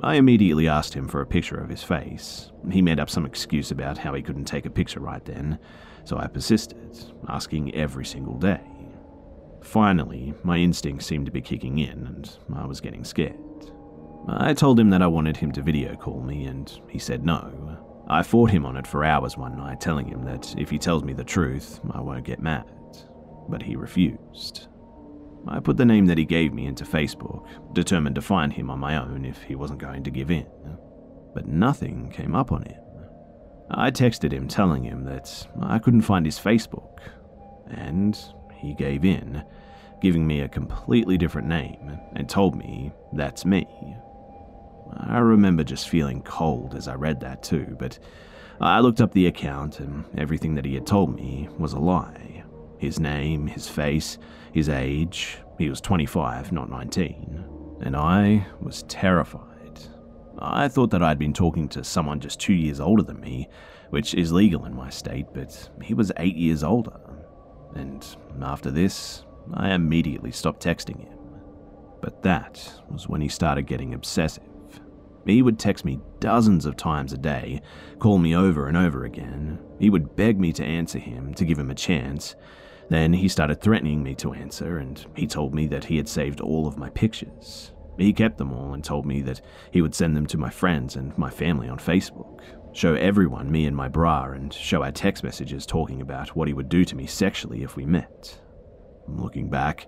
I 0.03 0.15
immediately 0.15 0.67
asked 0.67 0.93
him 0.93 1.07
for 1.07 1.21
a 1.21 1.25
picture 1.25 1.57
of 1.57 1.69
his 1.69 1.83
face. 1.83 2.51
He 2.71 2.81
made 2.81 3.00
up 3.00 3.09
some 3.09 3.25
excuse 3.25 3.71
about 3.71 3.97
how 3.97 4.13
he 4.13 4.21
couldn't 4.21 4.45
take 4.45 4.65
a 4.65 4.69
picture 4.69 5.00
right 5.00 5.23
then, 5.23 5.59
so 6.03 6.17
I 6.17 6.27
persisted, 6.27 6.97
asking 7.27 7.75
every 7.75 8.05
single 8.05 8.38
day. 8.38 8.61
Finally, 9.61 10.33
my 10.43 10.57
instincts 10.57 11.05
seemed 11.05 11.25
to 11.25 11.31
be 11.31 11.41
kicking 11.41 11.79
in, 11.79 12.07
and 12.07 12.38
I 12.55 12.65
was 12.65 12.81
getting 12.81 13.03
scared. 13.03 13.35
I 14.27 14.53
told 14.53 14.79
him 14.79 14.89
that 14.91 15.01
I 15.01 15.07
wanted 15.07 15.38
him 15.38 15.51
to 15.53 15.61
video 15.61 15.95
call 15.95 16.21
me, 16.21 16.45
and 16.45 16.71
he 16.88 17.00
said 17.00 17.25
no. 17.25 17.77
I 18.07 18.23
fought 18.23 18.51
him 18.51 18.65
on 18.65 18.77
it 18.77 18.88
for 18.88 19.03
hours 19.03 19.38
one 19.38 19.57
night, 19.57 19.79
telling 19.79 20.07
him 20.07 20.23
that 20.25 20.53
if 20.57 20.69
he 20.69 20.77
tells 20.77 21.03
me 21.03 21.13
the 21.13 21.23
truth, 21.23 21.79
I 21.91 22.01
won't 22.01 22.25
get 22.25 22.41
mad. 22.41 22.65
But 23.47 23.61
he 23.61 23.75
refused. 23.75 24.67
I 25.48 25.60
put 25.60 25.77
the 25.77 25.86
name 25.86 26.05
that 26.05 26.17
he 26.17 26.25
gave 26.25 26.53
me 26.53 26.65
into 26.65 26.83
Facebook, 26.83 27.45
determined 27.74 28.15
to 28.15 28.21
find 28.21 28.53
him 28.53 28.69
on 28.69 28.79
my 28.79 28.98
own 28.98 29.25
if 29.25 29.41
he 29.43 29.55
wasn't 29.55 29.79
going 29.79 30.03
to 30.03 30.12
give 30.12 30.29
in. 30.31 30.48
But 31.33 31.48
nothing 31.48 32.12
came 32.12 32.36
up 32.36 32.51
on 32.51 32.63
him. 32.63 32.81
I 33.71 33.89
texted 33.89 34.31
him 34.31 34.48
telling 34.48 34.83
him 34.83 35.05
that 35.05 35.48
I 35.62 35.79
couldn't 35.79 36.01
find 36.01 36.25
his 36.25 36.38
Facebook, 36.38 37.00
and 37.69 38.17
he 38.53 38.74
gave 38.74 39.05
in, 39.05 39.43
giving 40.01 40.27
me 40.27 40.41
a 40.41 40.50
completely 40.50 41.17
different 41.17 41.48
name 41.48 41.98
and 42.15 42.29
told 42.29 42.55
me 42.55 42.91
that's 43.13 43.45
me. 43.45 43.65
I 44.98 45.19
remember 45.19 45.63
just 45.63 45.89
feeling 45.89 46.21
cold 46.21 46.75
as 46.75 46.88
I 46.88 46.95
read 46.95 47.21
that 47.21 47.43
too, 47.43 47.75
but 47.79 47.98
I 48.60 48.79
looked 48.81 49.01
up 49.01 49.13
the 49.13 49.27
account 49.27 49.79
and 49.79 50.05
everything 50.17 50.55
that 50.55 50.65
he 50.65 50.74
had 50.75 50.86
told 50.86 51.15
me 51.15 51.50
was 51.57 51.74
a 51.74 51.79
lie. 51.79 52.30
His 52.81 53.00
name, 53.00 53.45
his 53.45 53.69
face, 53.69 54.17
his 54.51 54.67
age, 54.67 55.38
he 55.59 55.69
was 55.69 55.79
25, 55.81 56.51
not 56.51 56.67
19, 56.67 57.45
and 57.81 57.95
I 57.95 58.47
was 58.59 58.81
terrified. 58.88 59.79
I 60.39 60.67
thought 60.67 60.89
that 60.89 61.03
I'd 61.03 61.19
been 61.19 61.31
talking 61.31 61.69
to 61.69 61.83
someone 61.83 62.19
just 62.19 62.39
two 62.39 62.55
years 62.55 62.79
older 62.79 63.03
than 63.03 63.19
me, 63.19 63.47
which 63.91 64.15
is 64.15 64.31
legal 64.31 64.65
in 64.65 64.75
my 64.75 64.89
state, 64.89 65.27
but 65.31 65.69
he 65.83 65.93
was 65.93 66.11
eight 66.17 66.35
years 66.35 66.63
older. 66.63 67.00
And 67.75 68.03
after 68.41 68.71
this, 68.71 69.25
I 69.53 69.73
immediately 69.73 70.31
stopped 70.31 70.65
texting 70.65 71.01
him. 71.01 71.19
But 72.01 72.23
that 72.23 72.81
was 72.89 73.07
when 73.07 73.21
he 73.21 73.27
started 73.27 73.67
getting 73.67 73.93
obsessive. 73.93 74.43
He 75.27 75.43
would 75.43 75.59
text 75.59 75.85
me 75.85 76.00
dozens 76.19 76.65
of 76.65 76.77
times 76.77 77.13
a 77.13 77.17
day, 77.19 77.61
call 78.00 78.17
me 78.17 78.35
over 78.35 78.65
and 78.65 78.75
over 78.75 79.05
again. 79.05 79.59
He 79.77 79.91
would 79.91 80.15
beg 80.15 80.39
me 80.39 80.51
to 80.53 80.65
answer 80.65 80.97
him, 80.97 81.35
to 81.35 81.45
give 81.45 81.59
him 81.59 81.69
a 81.69 81.75
chance. 81.75 82.35
Then 82.91 83.13
he 83.13 83.29
started 83.29 83.62
threatening 83.62 84.03
me 84.03 84.15
to 84.15 84.33
answer, 84.33 84.77
and 84.77 85.05
he 85.15 85.25
told 85.25 85.55
me 85.55 85.65
that 85.67 85.86
he 85.86 85.95
had 85.95 86.10
saved 86.10 86.41
all 86.41 86.67
of 86.67 86.77
my 86.77 86.89
pictures. 86.89 87.71
He 87.98 88.12
kept 88.12 88.38
them 88.38 88.51
all 88.51 88.74
and 88.74 88.83
told 88.83 89.05
me 89.05 89.21
that 89.21 89.39
he 89.71 89.81
would 89.81 89.95
send 89.95 90.13
them 90.13 90.25
to 90.25 90.38
my 90.38 90.50
friends 90.50 90.98
and 90.98 91.17
my 91.17 91.29
family 91.29 91.69
on 91.69 91.77
Facebook, 91.77 92.41
show 92.74 92.93
everyone 92.95 93.50
me 93.50 93.65
and 93.65 93.77
my 93.77 93.88
bra, 93.88 94.31
and 94.31 94.53
show 94.53 94.83
our 94.83 94.91
text 94.91 95.24
messages 95.24 95.65
talking 95.65 96.01
about 96.01 96.36
what 96.36 96.50
he 96.50 96.53
would 96.53 96.67
do 96.67 96.83
to 96.83 96.98
me 96.98 97.05
sexually 97.05 97.63
if 97.63 97.77
we 97.77 97.86
met. 97.86 98.38
Looking 99.07 99.50
back, 99.50 99.88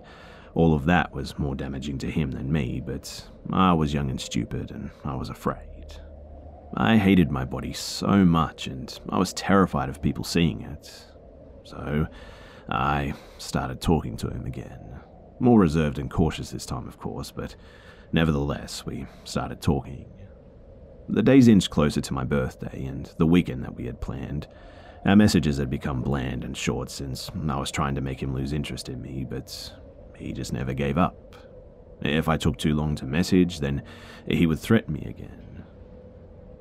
all 0.54 0.72
of 0.72 0.86
that 0.86 1.12
was 1.12 1.38
more 1.38 1.54
damaging 1.54 1.98
to 1.98 2.10
him 2.10 2.30
than 2.30 2.50
me, 2.50 2.80
but 2.80 3.28
I 3.52 3.74
was 3.74 3.92
young 3.92 4.08
and 4.08 4.20
stupid, 4.20 4.70
and 4.70 4.90
I 5.04 5.14
was 5.14 5.28
afraid. 5.28 5.92
I 6.74 6.96
hated 6.96 7.30
my 7.30 7.44
body 7.44 7.74
so 7.74 8.24
much, 8.24 8.66
and 8.66 8.98
I 9.10 9.18
was 9.18 9.34
terrified 9.34 9.90
of 9.90 10.00
people 10.00 10.24
seeing 10.24 10.62
it. 10.62 11.04
So, 11.64 12.06
I 12.68 13.14
started 13.38 13.80
talking 13.80 14.16
to 14.18 14.28
him 14.28 14.46
again. 14.46 15.00
More 15.38 15.60
reserved 15.60 15.98
and 15.98 16.10
cautious 16.10 16.50
this 16.50 16.66
time, 16.66 16.88
of 16.88 16.98
course, 16.98 17.30
but 17.30 17.56
nevertheless, 18.12 18.86
we 18.86 19.06
started 19.24 19.60
talking. 19.60 20.06
The 21.08 21.22
days 21.22 21.48
inched 21.48 21.70
closer 21.70 22.00
to 22.00 22.14
my 22.14 22.24
birthday 22.24 22.86
and 22.86 23.12
the 23.18 23.26
weekend 23.26 23.64
that 23.64 23.74
we 23.74 23.86
had 23.86 24.00
planned. 24.00 24.46
Our 25.04 25.16
messages 25.16 25.58
had 25.58 25.68
become 25.68 26.00
bland 26.00 26.44
and 26.44 26.56
short 26.56 26.90
since 26.90 27.30
I 27.48 27.58
was 27.58 27.70
trying 27.70 27.94
to 27.96 28.00
make 28.00 28.22
him 28.22 28.34
lose 28.34 28.54
interest 28.54 28.88
in 28.88 29.02
me, 29.02 29.26
but 29.28 29.72
he 30.16 30.32
just 30.32 30.52
never 30.52 30.72
gave 30.72 30.96
up. 30.96 31.36
If 32.00 32.28
I 32.28 32.36
took 32.38 32.56
too 32.56 32.74
long 32.74 32.94
to 32.96 33.04
message, 33.04 33.60
then 33.60 33.82
he 34.26 34.46
would 34.46 34.58
threaten 34.58 34.94
me 34.94 35.04
again. 35.06 35.64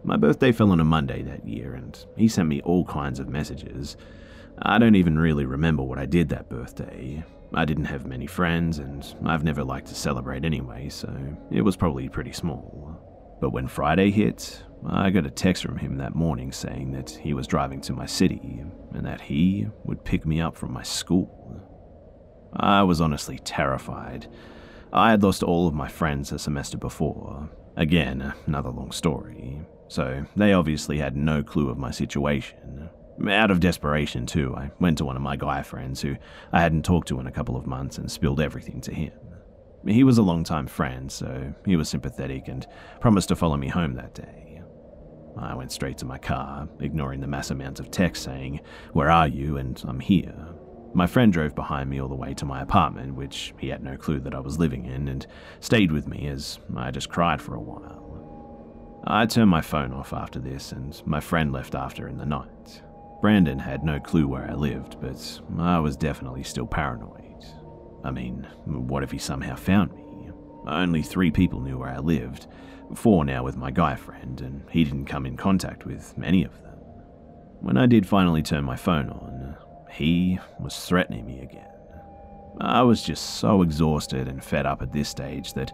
My 0.03 0.17
birthday 0.17 0.51
fell 0.51 0.71
on 0.71 0.81
a 0.81 0.85
Monday 0.85 1.21
that 1.21 1.47
year, 1.47 1.75
and 1.75 1.97
he 2.17 2.27
sent 2.27 2.49
me 2.49 2.61
all 2.61 2.83
kinds 2.83 3.19
of 3.21 3.29
messages. 3.29 3.95
I 4.61 4.77
don't 4.77 4.95
even 4.95 5.17
really 5.17 5.45
remember 5.45 5.83
what 5.83 5.99
I 5.99 6.05
did 6.05 6.29
that 6.29 6.49
birthday. 6.49 7.23
I 7.53 7.65
didn't 7.65 7.85
have 7.85 8.07
many 8.07 8.27
friends, 8.27 8.79
and 8.79 9.05
I've 9.25 9.43
never 9.43 9.63
liked 9.63 9.87
to 9.87 9.95
celebrate 9.95 10.45
anyway, 10.45 10.89
so 10.89 11.13
it 11.51 11.61
was 11.61 11.75
probably 11.75 12.09
pretty 12.09 12.31
small. 12.31 13.37
But 13.39 13.51
when 13.51 13.67
Friday 13.67 14.09
hit, 14.09 14.63
I 14.85 15.09
got 15.09 15.25
a 15.25 15.31
text 15.31 15.63
from 15.63 15.77
him 15.77 15.97
that 15.97 16.15
morning 16.15 16.51
saying 16.51 16.91
that 16.93 17.09
he 17.09 17.33
was 17.33 17.47
driving 17.47 17.81
to 17.81 17.93
my 17.93 18.05
city 18.05 18.63
and 18.93 19.05
that 19.05 19.21
he 19.21 19.67
would 19.83 20.03
pick 20.03 20.25
me 20.25 20.41
up 20.41 20.55
from 20.55 20.71
my 20.71 20.83
school. 20.83 21.61
I 22.55 22.83
was 22.83 23.01
honestly 23.01 23.39
terrified. 23.39 24.27
I 24.91 25.11
had 25.11 25.23
lost 25.23 25.43
all 25.43 25.67
of 25.67 25.73
my 25.73 25.87
friends 25.87 26.31
a 26.31 26.39
semester 26.39 26.77
before. 26.77 27.49
Again, 27.75 28.33
another 28.45 28.69
long 28.69 28.91
story. 28.91 29.61
So 29.87 30.25
they 30.35 30.53
obviously 30.53 30.99
had 30.99 31.17
no 31.17 31.43
clue 31.43 31.69
of 31.69 31.77
my 31.77 31.91
situation. 31.91 32.89
Out 33.27 33.51
of 33.51 33.59
desperation, 33.59 34.25
too, 34.25 34.55
I 34.55 34.71
went 34.79 34.97
to 34.97 35.05
one 35.05 35.15
of 35.15 35.21
my 35.21 35.35
guy 35.35 35.61
friends 35.61 36.01
who 36.01 36.15
I 36.51 36.61
hadn't 36.61 36.83
talked 36.83 37.07
to 37.09 37.19
in 37.19 37.27
a 37.27 37.31
couple 37.31 37.55
of 37.55 37.67
months 37.67 37.97
and 37.97 38.11
spilled 38.11 38.41
everything 38.41 38.81
to 38.81 38.93
him. 38.93 39.13
He 39.85 40.03
was 40.03 40.17
a 40.17 40.23
long-time 40.23 40.67
friend, 40.67 41.11
so 41.11 41.53
he 41.65 41.75
was 41.75 41.89
sympathetic 41.89 42.47
and 42.47 42.65
promised 43.01 43.29
to 43.29 43.35
follow 43.35 43.57
me 43.57 43.67
home 43.67 43.93
that 43.95 44.15
day. 44.15 44.61
I 45.37 45.55
went 45.55 45.71
straight 45.71 45.97
to 45.99 46.05
my 46.05 46.17
car, 46.17 46.67
ignoring 46.79 47.19
the 47.19 47.27
mass 47.27 47.51
amount 47.51 47.79
of 47.79 47.91
text 47.91 48.23
saying, 48.23 48.61
Where 48.93 49.11
are 49.11 49.27
you? 49.27 49.57
and 49.57 49.81
I'm 49.87 49.99
here. 49.99 50.35
My 50.93 51.07
friend 51.07 51.33
drove 51.33 51.55
behind 51.55 51.89
me 51.89 51.99
all 51.99 52.07
the 52.07 52.15
way 52.15 52.33
to 52.35 52.45
my 52.45 52.61
apartment, 52.61 53.15
which 53.15 53.53
he 53.57 53.69
had 53.69 53.83
no 53.83 53.97
clue 53.97 54.19
that 54.21 54.35
I 54.35 54.39
was 54.39 54.59
living 54.59 54.85
in, 54.85 55.07
and 55.07 55.25
stayed 55.59 55.91
with 55.91 56.07
me 56.07 56.27
as 56.27 56.59
I 56.75 56.91
just 56.91 57.09
cried 57.09 57.41
for 57.41 57.55
a 57.55 57.61
while. 57.61 59.01
I 59.05 59.25
turned 59.25 59.49
my 59.49 59.61
phone 59.61 59.91
off 59.91 60.13
after 60.13 60.39
this, 60.39 60.71
and 60.71 61.01
my 61.05 61.19
friend 61.19 61.51
left 61.51 61.75
after 61.75 62.07
in 62.07 62.17
the 62.17 62.25
night. 62.25 62.81
Brandon 63.23 63.57
had 63.57 63.85
no 63.85 64.01
clue 64.01 64.27
where 64.27 64.51
I 64.51 64.53
lived, 64.53 64.97
but 64.99 65.41
I 65.57 65.79
was 65.79 65.95
definitely 65.95 66.43
still 66.43 66.67
paranoid. 66.67 67.45
I 68.03 68.11
mean, 68.11 68.45
what 68.65 69.01
if 69.01 69.11
he 69.11 69.17
somehow 69.17 69.55
found 69.55 69.93
me? 69.93 70.29
Only 70.67 71.01
three 71.01 71.31
people 71.31 71.61
knew 71.61 71.77
where 71.77 71.91
I 71.91 71.99
lived, 71.99 72.47
four 72.93 73.23
now 73.23 73.41
with 73.45 73.55
my 73.55 73.71
guy 73.71 73.95
friend, 73.95 74.41
and 74.41 74.69
he 74.69 74.83
didn't 74.83 75.05
come 75.05 75.25
in 75.25 75.37
contact 75.37 75.85
with 75.85 76.13
any 76.21 76.43
of 76.43 76.51
them. 76.63 76.73
When 77.61 77.77
I 77.77 77.85
did 77.85 78.05
finally 78.05 78.43
turn 78.43 78.65
my 78.65 78.75
phone 78.75 79.09
on, 79.09 79.55
he 79.89 80.37
was 80.59 80.85
threatening 80.85 81.25
me 81.25 81.39
again. 81.39 81.71
I 82.59 82.81
was 82.81 83.01
just 83.01 83.37
so 83.37 83.61
exhausted 83.61 84.27
and 84.27 84.43
fed 84.43 84.65
up 84.65 84.81
at 84.81 84.91
this 84.91 85.07
stage 85.07 85.53
that 85.53 85.71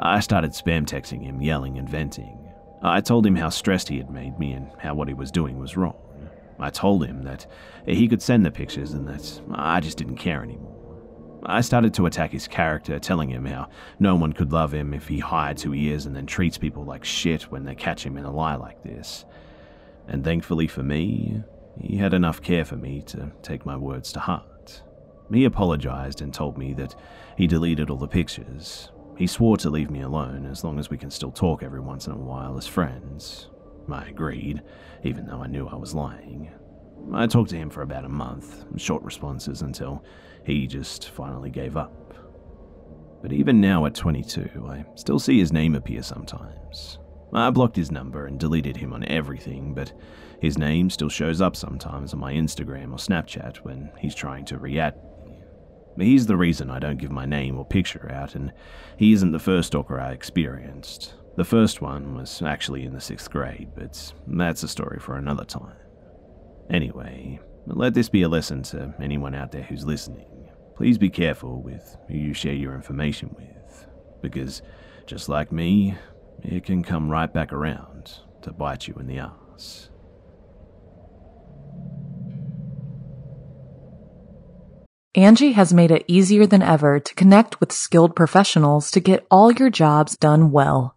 I 0.00 0.18
started 0.18 0.50
spam 0.50 0.84
texting 0.84 1.22
him, 1.22 1.40
yelling 1.40 1.78
and 1.78 1.88
venting. 1.88 2.52
I 2.82 3.00
told 3.02 3.24
him 3.24 3.36
how 3.36 3.50
stressed 3.50 3.88
he 3.88 3.98
had 3.98 4.10
made 4.10 4.36
me 4.40 4.50
and 4.50 4.72
how 4.78 4.94
what 4.94 5.06
he 5.06 5.14
was 5.14 5.30
doing 5.30 5.60
was 5.60 5.76
wrong. 5.76 5.94
I 6.58 6.70
told 6.70 7.06
him 7.06 7.22
that 7.22 7.46
he 7.86 8.08
could 8.08 8.22
send 8.22 8.44
the 8.44 8.50
pictures 8.50 8.92
and 8.92 9.06
that 9.08 9.40
I 9.52 9.80
just 9.80 9.98
didn't 9.98 10.16
care 10.16 10.42
anymore. 10.42 10.78
I 11.44 11.60
started 11.60 11.94
to 11.94 12.06
attack 12.06 12.32
his 12.32 12.48
character, 12.48 12.98
telling 12.98 13.30
him 13.30 13.44
how 13.44 13.68
no 14.00 14.16
one 14.16 14.32
could 14.32 14.52
love 14.52 14.74
him 14.74 14.92
if 14.92 15.06
he 15.06 15.20
hides 15.20 15.62
who 15.62 15.70
he 15.70 15.90
is 15.90 16.04
and 16.04 16.14
then 16.14 16.26
treats 16.26 16.58
people 16.58 16.84
like 16.84 17.04
shit 17.04 17.44
when 17.44 17.64
they 17.64 17.74
catch 17.74 18.04
him 18.04 18.16
in 18.16 18.24
a 18.24 18.32
lie 18.32 18.56
like 18.56 18.82
this. 18.82 19.24
And 20.08 20.24
thankfully 20.24 20.66
for 20.66 20.82
me, 20.82 21.42
he 21.80 21.96
had 21.96 22.12
enough 22.12 22.42
care 22.42 22.64
for 22.64 22.76
me 22.76 23.02
to 23.02 23.30
take 23.42 23.64
my 23.64 23.76
words 23.76 24.10
to 24.12 24.20
heart. 24.20 24.82
He 25.32 25.44
apologized 25.44 26.22
and 26.22 26.34
told 26.34 26.58
me 26.58 26.72
that 26.74 26.96
he 27.36 27.46
deleted 27.46 27.88
all 27.90 27.98
the 27.98 28.08
pictures. 28.08 28.90
He 29.16 29.26
swore 29.26 29.56
to 29.58 29.70
leave 29.70 29.90
me 29.90 30.00
alone 30.00 30.46
as 30.46 30.64
long 30.64 30.78
as 30.78 30.90
we 30.90 30.98
can 30.98 31.10
still 31.10 31.30
talk 31.30 31.62
every 31.62 31.80
once 31.80 32.06
in 32.06 32.14
a 32.14 32.16
while 32.16 32.56
as 32.56 32.66
friends. 32.66 33.48
I 33.92 34.08
agreed, 34.08 34.62
even 35.02 35.26
though 35.26 35.42
I 35.42 35.46
knew 35.46 35.66
I 35.66 35.76
was 35.76 35.94
lying. 35.94 36.50
I 37.12 37.26
talked 37.26 37.50
to 37.50 37.56
him 37.56 37.70
for 37.70 37.82
about 37.82 38.04
a 38.04 38.08
month, 38.08 38.64
short 38.76 39.02
responses 39.02 39.62
until 39.62 40.04
he 40.44 40.66
just 40.66 41.10
finally 41.10 41.50
gave 41.50 41.76
up. 41.76 42.14
But 43.22 43.32
even 43.32 43.60
now 43.60 43.86
at 43.86 43.94
22, 43.94 44.66
I 44.68 44.84
still 44.94 45.18
see 45.18 45.38
his 45.38 45.52
name 45.52 45.74
appear 45.74 46.02
sometimes. 46.02 46.98
I 47.32 47.50
blocked 47.50 47.76
his 47.76 47.90
number 47.90 48.26
and 48.26 48.38
deleted 48.38 48.76
him 48.76 48.92
on 48.92 49.04
everything, 49.04 49.74
but 49.74 49.92
his 50.40 50.56
name 50.56 50.88
still 50.88 51.08
shows 51.08 51.40
up 51.40 51.56
sometimes 51.56 52.14
on 52.14 52.20
my 52.20 52.32
Instagram 52.32 52.92
or 52.92 52.96
Snapchat 52.96 53.58
when 53.58 53.90
he's 53.98 54.14
trying 54.14 54.44
to 54.46 54.58
react. 54.58 54.98
He's 55.98 56.26
the 56.26 56.36
reason 56.36 56.70
I 56.70 56.78
don't 56.78 56.98
give 56.98 57.10
my 57.10 57.26
name 57.26 57.58
or 57.58 57.64
picture 57.64 58.10
out, 58.12 58.34
and 58.34 58.52
he 58.96 59.12
isn't 59.12 59.32
the 59.32 59.38
first 59.38 59.68
stalker 59.68 59.98
I 60.00 60.12
experienced. 60.12 61.14
The 61.38 61.44
first 61.44 61.80
one 61.80 62.16
was 62.16 62.42
actually 62.42 62.84
in 62.84 62.92
the 62.92 63.00
sixth 63.00 63.30
grade, 63.30 63.68
but 63.76 64.12
that's 64.26 64.64
a 64.64 64.68
story 64.68 64.98
for 64.98 65.16
another 65.16 65.44
time. 65.44 65.76
Anyway, 66.68 67.38
let 67.64 67.94
this 67.94 68.08
be 68.08 68.22
a 68.22 68.28
lesson 68.28 68.64
to 68.64 68.92
anyone 69.00 69.36
out 69.36 69.52
there 69.52 69.62
who's 69.62 69.86
listening. 69.86 70.48
Please 70.74 70.98
be 70.98 71.10
careful 71.10 71.62
with 71.62 71.96
who 72.08 72.16
you 72.16 72.34
share 72.34 72.54
your 72.54 72.74
information 72.74 73.32
with, 73.38 73.86
because 74.20 74.62
just 75.06 75.28
like 75.28 75.52
me, 75.52 75.94
it 76.42 76.64
can 76.64 76.82
come 76.82 77.08
right 77.08 77.32
back 77.32 77.52
around 77.52 78.18
to 78.42 78.52
bite 78.52 78.88
you 78.88 78.94
in 78.94 79.06
the 79.06 79.18
ass. 79.18 79.90
Angi 85.16 85.52
has 85.52 85.72
made 85.72 85.92
it 85.92 86.04
easier 86.08 86.48
than 86.48 86.62
ever 86.62 86.98
to 86.98 87.14
connect 87.14 87.60
with 87.60 87.70
skilled 87.70 88.16
professionals 88.16 88.90
to 88.90 88.98
get 88.98 89.24
all 89.30 89.52
your 89.52 89.70
jobs 89.70 90.16
done 90.16 90.50
well. 90.50 90.96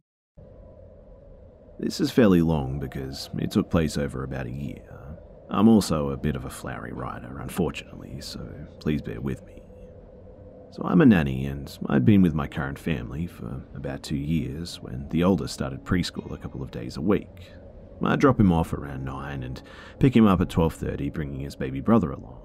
This 1.81 1.99
is 1.99 2.11
fairly 2.11 2.43
long 2.43 2.79
because 2.79 3.31
it 3.39 3.49
took 3.49 3.71
place 3.71 3.97
over 3.97 4.23
about 4.23 4.45
a 4.45 4.51
year. 4.51 4.83
I'm 5.49 5.67
also 5.67 6.11
a 6.11 6.17
bit 6.17 6.35
of 6.35 6.45
a 6.45 6.49
flowery 6.49 6.93
writer, 6.93 7.39
unfortunately, 7.39 8.21
so 8.21 8.47
please 8.79 9.01
bear 9.01 9.19
with 9.19 9.43
me. 9.47 9.63
So 10.73 10.83
I'm 10.85 11.01
a 11.01 11.07
nanny, 11.07 11.47
and 11.47 11.75
I'd 11.87 12.05
been 12.05 12.21
with 12.21 12.35
my 12.35 12.45
current 12.45 12.77
family 12.77 13.25
for 13.25 13.63
about 13.75 14.03
two 14.03 14.15
years 14.15 14.79
when 14.79 15.09
the 15.09 15.23
oldest 15.23 15.55
started 15.55 15.83
preschool 15.83 16.31
a 16.31 16.37
couple 16.37 16.61
of 16.61 16.69
days 16.69 16.97
a 16.97 17.01
week. 17.01 17.51
I'd 18.05 18.19
drop 18.19 18.39
him 18.39 18.51
off 18.51 18.73
around 18.73 19.03
9 19.03 19.41
and 19.41 19.63
pick 19.97 20.15
him 20.15 20.27
up 20.27 20.39
at 20.39 20.49
12:30 20.49 21.09
bringing 21.11 21.39
his 21.39 21.55
baby 21.55 21.81
brother 21.81 22.11
along. 22.11 22.41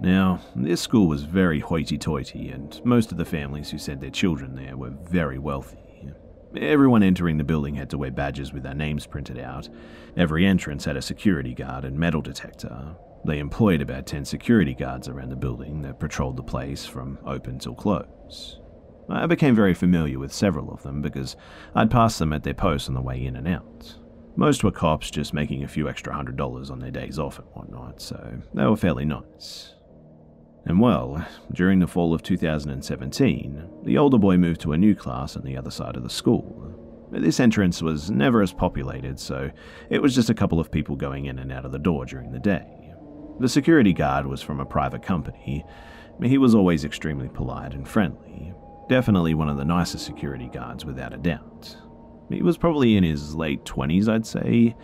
Now, 0.00 0.40
this 0.56 0.80
school 0.80 1.06
was 1.06 1.22
very 1.22 1.60
hoity-toity 1.60 2.48
and 2.48 2.80
most 2.84 3.12
of 3.12 3.18
the 3.18 3.24
families 3.24 3.70
who 3.70 3.78
sent 3.78 4.00
their 4.00 4.10
children 4.10 4.56
there 4.56 4.76
were 4.76 4.90
very 4.90 5.38
wealthy. 5.38 5.91
Everyone 6.56 7.02
entering 7.02 7.38
the 7.38 7.44
building 7.44 7.74
had 7.74 7.90
to 7.90 7.98
wear 7.98 8.10
badges 8.10 8.52
with 8.52 8.62
their 8.62 8.74
names 8.74 9.06
printed 9.06 9.38
out. 9.38 9.68
Every 10.16 10.46
entrance 10.46 10.84
had 10.84 10.96
a 10.96 11.02
security 11.02 11.54
guard 11.54 11.84
and 11.84 11.98
metal 11.98 12.20
detector, 12.20 12.94
they 13.24 13.38
employed 13.38 13.80
about 13.80 14.06
10 14.06 14.24
security 14.24 14.74
guards 14.74 15.08
around 15.08 15.30
the 15.30 15.36
building 15.36 15.82
that 15.82 16.00
patrolled 16.00 16.36
the 16.36 16.42
place 16.42 16.84
from 16.84 17.18
open 17.24 17.58
till 17.58 17.74
close. 17.74 18.58
I 19.08 19.26
became 19.26 19.54
very 19.54 19.74
familiar 19.74 20.18
with 20.18 20.32
several 20.32 20.70
of 20.72 20.82
them 20.82 21.02
because 21.02 21.36
I'd 21.74 21.90
passed 21.90 22.18
them 22.18 22.32
at 22.32 22.42
their 22.42 22.54
posts 22.54 22.88
on 22.88 22.94
the 22.94 23.00
way 23.00 23.24
in 23.24 23.36
and 23.36 23.46
out. 23.46 23.96
Most 24.34 24.64
were 24.64 24.70
cops 24.70 25.10
just 25.10 25.34
making 25.34 25.62
a 25.62 25.68
few 25.68 25.88
extra 25.88 26.14
hundred 26.14 26.36
dollars 26.36 26.70
on 26.70 26.80
their 26.80 26.90
days 26.90 27.18
off 27.18 27.38
and 27.38 27.46
whatnot, 27.52 28.00
so 28.00 28.40
they 28.54 28.64
were 28.64 28.76
fairly 28.76 29.04
nice. 29.04 29.74
And 30.64 30.80
well, 30.80 31.26
during 31.52 31.80
the 31.80 31.86
fall 31.86 32.14
of 32.14 32.22
2017, 32.22 33.68
the 33.82 33.98
older 33.98 34.18
boy 34.18 34.36
moved 34.36 34.60
to 34.62 34.72
a 34.72 34.78
new 34.78 34.94
class 34.94 35.36
on 35.36 35.42
the 35.42 35.56
other 35.56 35.70
side 35.70 35.96
of 35.96 36.02
the 36.02 36.10
school. 36.10 36.72
This 37.10 37.40
entrance 37.40 37.82
was 37.82 38.10
never 38.10 38.42
as 38.42 38.52
populated, 38.52 39.18
so 39.18 39.50
it 39.90 40.00
was 40.00 40.14
just 40.14 40.30
a 40.30 40.34
couple 40.34 40.60
of 40.60 40.70
people 40.70 40.96
going 40.96 41.26
in 41.26 41.38
and 41.38 41.52
out 41.52 41.64
of 41.64 41.72
the 41.72 41.78
door 41.78 42.06
during 42.06 42.30
the 42.30 42.38
day. 42.38 42.94
The 43.40 43.48
security 43.48 43.92
guard 43.92 44.26
was 44.26 44.40
from 44.40 44.60
a 44.60 44.64
private 44.64 45.02
company. 45.02 45.64
He 46.22 46.38
was 46.38 46.54
always 46.54 46.84
extremely 46.84 47.28
polite 47.28 47.74
and 47.74 47.86
friendly. 47.86 48.54
Definitely 48.88 49.34
one 49.34 49.48
of 49.48 49.56
the 49.56 49.64
nicest 49.64 50.06
security 50.06 50.48
guards, 50.48 50.84
without 50.84 51.12
a 51.12 51.18
doubt. 51.18 51.76
He 52.30 52.42
was 52.42 52.56
probably 52.56 52.96
in 52.96 53.04
his 53.04 53.34
late 53.34 53.64
20s, 53.64 54.08
I'd 54.08 54.26
say. 54.26 54.76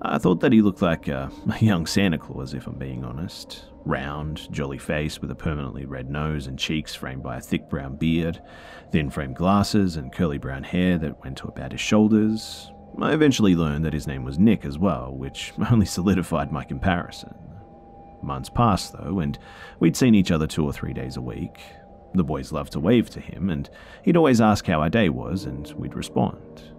I 0.00 0.18
thought 0.18 0.40
that 0.40 0.52
he 0.52 0.62
looked 0.62 0.82
like 0.82 1.08
a, 1.08 1.30
young 1.60 1.86
Santa 1.86 2.18
Claus, 2.18 2.54
if 2.54 2.66
I'm 2.66 2.78
being 2.78 3.04
honest. 3.04 3.64
Round, 3.86 4.52
jolly 4.52 4.78
face 4.78 5.20
with 5.20 5.30
a 5.30 5.36
permanently 5.36 5.86
red 5.86 6.10
nose 6.10 6.48
and 6.48 6.58
cheeks 6.58 6.92
framed 6.96 7.22
by 7.22 7.36
a 7.36 7.40
thick 7.40 7.70
brown 7.70 7.94
beard, 7.94 8.42
thin 8.90 9.10
framed 9.10 9.36
glasses, 9.36 9.94
and 9.94 10.12
curly 10.12 10.38
brown 10.38 10.64
hair 10.64 10.98
that 10.98 11.22
went 11.22 11.38
to 11.38 11.46
about 11.46 11.70
his 11.70 11.80
shoulders. 11.80 12.68
I 13.00 13.12
eventually 13.12 13.54
learned 13.54 13.84
that 13.84 13.92
his 13.92 14.08
name 14.08 14.24
was 14.24 14.40
Nick 14.40 14.64
as 14.64 14.76
well, 14.76 15.14
which 15.14 15.52
only 15.70 15.86
solidified 15.86 16.50
my 16.50 16.64
comparison. 16.64 17.32
Months 18.24 18.48
passed, 18.48 18.92
though, 18.92 19.20
and 19.20 19.38
we'd 19.78 19.96
seen 19.96 20.16
each 20.16 20.32
other 20.32 20.48
two 20.48 20.64
or 20.64 20.72
three 20.72 20.92
days 20.92 21.16
a 21.16 21.22
week. 21.22 21.60
The 22.12 22.24
boys 22.24 22.50
loved 22.50 22.72
to 22.72 22.80
wave 22.80 23.08
to 23.10 23.20
him, 23.20 23.50
and 23.50 23.70
he'd 24.02 24.16
always 24.16 24.40
ask 24.40 24.66
how 24.66 24.80
our 24.80 24.90
day 24.90 25.10
was, 25.10 25.44
and 25.44 25.72
we'd 25.76 25.94
respond. 25.94 26.72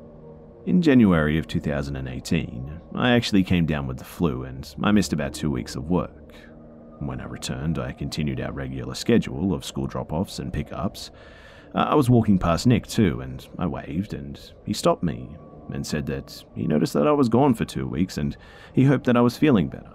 In 0.66 0.82
January 0.82 1.38
of 1.38 1.48
2018, 1.48 2.82
I 2.96 3.12
actually 3.12 3.46
came 3.46 3.66
down 3.66 3.88
with 3.88 3.98
the 3.98 4.04
flu, 4.04 4.44
and 4.44 4.76
I 4.84 4.92
missed 4.92 5.14
about 5.14 5.34
two 5.34 5.50
weeks 5.50 5.78
of 5.78 5.90
work. 5.90 6.17
When 7.00 7.22
I 7.22 7.26
returned, 7.26 7.80
I 7.80 7.92
continued 7.92 8.42
our 8.42 8.52
regular 8.52 8.96
schedule 8.96 9.54
of 9.54 9.66
school 9.66 9.88
drop 9.88 10.12
offs 10.12 10.40
and 10.40 10.52
pickups. 10.52 11.12
Uh, 11.76 11.80
I 11.90 11.96
was 11.96 12.10
walking 12.10 12.40
past 12.40 12.66
Nick, 12.66 12.88
too, 12.88 13.22
and 13.22 13.46
I 13.60 13.68
waved, 13.68 14.14
and 14.14 14.40
he 14.66 14.74
stopped 14.74 15.04
me 15.04 15.30
and 15.72 15.86
said 15.86 16.06
that 16.08 16.44
he 16.56 16.66
noticed 16.66 16.94
that 16.94 17.08
I 17.08 17.12
was 17.12 17.30
gone 17.30 17.54
for 17.54 17.66
two 17.66 17.88
weeks 17.88 18.18
and 18.18 18.38
he 18.74 18.86
hoped 18.86 19.06
that 19.06 19.18
I 19.18 19.22
was 19.22 19.38
feeling 19.38 19.68
better. 19.68 19.92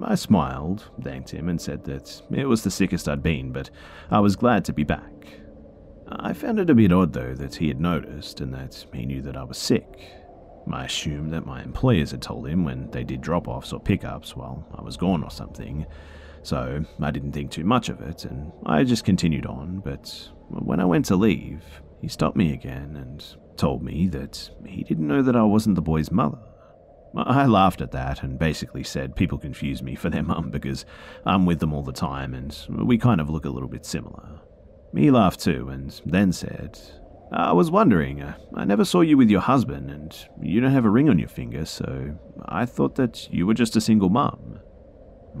I 0.00 0.14
smiled, 0.14 0.90
thanked 1.02 1.30
him, 1.30 1.48
and 1.48 1.60
said 1.60 1.84
that 1.84 2.22
it 2.30 2.46
was 2.46 2.62
the 2.62 2.70
sickest 2.70 3.08
I'd 3.08 3.22
been, 3.22 3.52
but 3.52 3.70
I 4.10 4.20
was 4.20 4.36
glad 4.36 4.64
to 4.66 4.72
be 4.72 4.84
back. 4.84 5.40
I 6.08 6.32
found 6.32 6.58
it 6.58 6.70
a 6.70 6.74
bit 6.74 6.92
odd, 6.92 7.12
though, 7.12 7.34
that 7.34 7.56
he 7.56 7.68
had 7.68 7.80
noticed 7.80 8.40
and 8.40 8.52
that 8.54 8.86
he 8.92 9.06
knew 9.06 9.22
that 9.22 9.36
I 9.36 9.44
was 9.44 9.58
sick. 9.58 10.12
I 10.70 10.84
assumed 10.84 11.32
that 11.32 11.46
my 11.46 11.62
employers 11.62 12.12
had 12.12 12.22
told 12.22 12.46
him 12.46 12.64
when 12.64 12.90
they 12.90 13.04
did 13.04 13.20
drop 13.20 13.48
offs 13.48 13.72
or 13.72 13.80
pickups 13.80 14.36
while 14.36 14.66
I 14.74 14.82
was 14.82 14.96
gone 14.96 15.22
or 15.22 15.30
something, 15.30 15.86
so 16.42 16.84
I 17.00 17.10
didn't 17.10 17.32
think 17.32 17.50
too 17.50 17.64
much 17.64 17.88
of 17.88 18.00
it, 18.00 18.24
and 18.24 18.52
I 18.66 18.84
just 18.84 19.04
continued 19.04 19.46
on. 19.46 19.80
But 19.80 20.30
when 20.48 20.80
I 20.80 20.84
went 20.84 21.06
to 21.06 21.16
leave, 21.16 21.62
he 22.00 22.08
stopped 22.08 22.36
me 22.36 22.52
again 22.52 22.96
and 22.96 23.24
told 23.56 23.82
me 23.82 24.08
that 24.08 24.50
he 24.66 24.82
didn't 24.82 25.06
know 25.06 25.22
that 25.22 25.36
I 25.36 25.42
wasn't 25.42 25.76
the 25.76 25.82
boy's 25.82 26.10
mother. 26.10 26.38
I 27.14 27.46
laughed 27.46 27.82
at 27.82 27.92
that 27.92 28.22
and 28.22 28.38
basically 28.38 28.82
said 28.82 29.14
people 29.14 29.36
confuse 29.38 29.82
me 29.82 29.94
for 29.94 30.08
their 30.08 30.22
mum 30.22 30.50
because 30.50 30.86
I'm 31.26 31.44
with 31.44 31.60
them 31.60 31.74
all 31.74 31.82
the 31.82 31.92
time 31.92 32.32
and 32.34 32.56
we 32.70 32.96
kind 32.96 33.20
of 33.20 33.28
look 33.28 33.44
a 33.44 33.50
little 33.50 33.68
bit 33.68 33.84
similar. 33.84 34.40
He 34.96 35.10
laughed 35.10 35.40
too 35.40 35.68
and 35.68 36.00
then 36.06 36.32
said, 36.32 36.78
I 37.30 37.52
was 37.52 37.70
wondering, 37.70 38.22
uh, 38.22 38.36
I 38.54 38.64
never 38.64 38.84
saw 38.84 39.00
you 39.00 39.16
with 39.16 39.30
your 39.30 39.40
husband 39.40 39.90
and 39.90 40.16
you 40.40 40.60
don't 40.60 40.72
have 40.72 40.84
a 40.84 40.90
ring 40.90 41.08
on 41.08 41.18
your 41.18 41.28
finger, 41.28 41.64
so 41.64 42.16
I 42.46 42.66
thought 42.66 42.96
that 42.96 43.28
you 43.30 43.46
were 43.46 43.54
just 43.54 43.76
a 43.76 43.80
single 43.80 44.10
mum. 44.10 44.58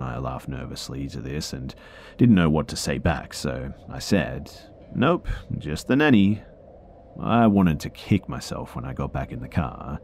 I 0.00 0.18
laughed 0.18 0.48
nervously 0.48 1.08
to 1.08 1.20
this 1.20 1.52
and 1.52 1.74
didn't 2.16 2.34
know 2.34 2.50
what 2.50 2.68
to 2.68 2.76
say 2.76 2.98
back, 2.98 3.34
so 3.34 3.72
I 3.90 3.98
said, 3.98 4.50
Nope, 4.94 5.28
just 5.58 5.88
the 5.88 5.96
nanny. 5.96 6.42
I 7.20 7.46
wanted 7.46 7.80
to 7.80 7.90
kick 7.90 8.28
myself 8.28 8.74
when 8.74 8.84
I 8.84 8.92
got 8.92 9.12
back 9.12 9.32
in 9.32 9.40
the 9.40 9.48
car. 9.48 10.00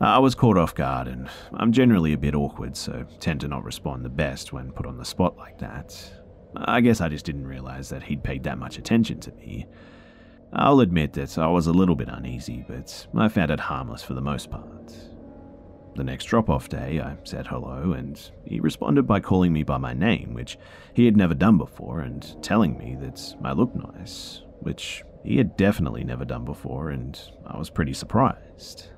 I 0.00 0.18
was 0.18 0.34
caught 0.34 0.58
off 0.58 0.74
guard, 0.74 1.06
and 1.06 1.28
I'm 1.54 1.70
generally 1.70 2.12
a 2.12 2.18
bit 2.18 2.34
awkward, 2.34 2.76
so 2.76 3.04
tend 3.20 3.40
to 3.42 3.48
not 3.48 3.64
respond 3.64 4.04
the 4.04 4.10
best 4.10 4.52
when 4.52 4.72
put 4.72 4.86
on 4.86 4.96
the 4.96 5.04
spot 5.04 5.36
like 5.36 5.58
that. 5.58 5.96
I 6.56 6.80
guess 6.80 7.00
I 7.00 7.08
just 7.08 7.24
didn't 7.24 7.46
realize 7.46 7.88
that 7.90 8.02
he'd 8.02 8.24
paid 8.24 8.42
that 8.44 8.58
much 8.58 8.78
attention 8.78 9.20
to 9.20 9.32
me. 9.32 9.66
I'll 10.52 10.80
admit 10.80 11.12
that 11.14 11.38
I 11.38 11.46
was 11.46 11.66
a 11.66 11.72
little 11.72 11.94
bit 11.94 12.08
uneasy, 12.08 12.64
but 12.68 13.06
I 13.16 13.28
found 13.28 13.50
it 13.50 13.60
harmless 13.60 14.02
for 14.02 14.14
the 14.14 14.20
most 14.20 14.50
part. 14.50 14.92
The 15.94 16.04
next 16.04 16.24
drop 16.24 16.48
off 16.48 16.68
day, 16.68 17.00
I 17.00 17.16
said 17.24 17.46
hello, 17.46 17.92
and 17.92 18.20
he 18.44 18.60
responded 18.60 19.06
by 19.06 19.20
calling 19.20 19.52
me 19.52 19.62
by 19.62 19.78
my 19.78 19.92
name, 19.92 20.34
which 20.34 20.58
he 20.94 21.04
had 21.04 21.16
never 21.16 21.34
done 21.34 21.58
before, 21.58 22.00
and 22.00 22.42
telling 22.42 22.78
me 22.78 22.96
that 23.00 23.36
I 23.44 23.52
looked 23.52 23.76
nice, 23.76 24.42
which 24.60 25.04
he 25.24 25.36
had 25.36 25.56
definitely 25.56 26.04
never 26.04 26.24
done 26.24 26.44
before, 26.44 26.90
and 26.90 27.20
I 27.46 27.58
was 27.58 27.70
pretty 27.70 27.92
surprised. 27.92 28.88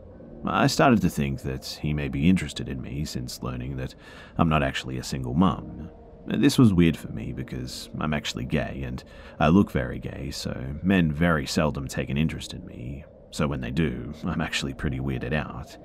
I 0.46 0.66
started 0.66 1.00
to 1.02 1.10
think 1.10 1.42
that 1.42 1.78
he 1.80 1.94
may 1.94 2.08
be 2.08 2.28
interested 2.28 2.68
in 2.68 2.82
me 2.82 3.04
since 3.04 3.42
learning 3.42 3.76
that 3.76 3.94
I'm 4.36 4.48
not 4.48 4.62
actually 4.62 4.98
a 4.98 5.04
single 5.04 5.34
mum. 5.34 5.90
This 6.26 6.58
was 6.58 6.72
weird 6.72 6.96
for 6.96 7.08
me 7.08 7.32
because 7.32 7.90
I'm 7.98 8.14
actually 8.14 8.44
gay 8.44 8.82
and 8.84 9.02
I 9.40 9.48
look 9.48 9.70
very 9.70 9.98
gay, 9.98 10.30
so 10.30 10.76
men 10.82 11.12
very 11.12 11.46
seldom 11.46 11.86
take 11.86 12.10
an 12.10 12.18
interest 12.18 12.52
in 12.52 12.64
me. 12.66 13.04
So 13.30 13.46
when 13.46 13.60
they 13.60 13.70
do, 13.70 14.12
I'm 14.24 14.40
actually 14.40 14.74
pretty 14.74 15.00
weirded 15.00 15.32
out. 15.32 15.76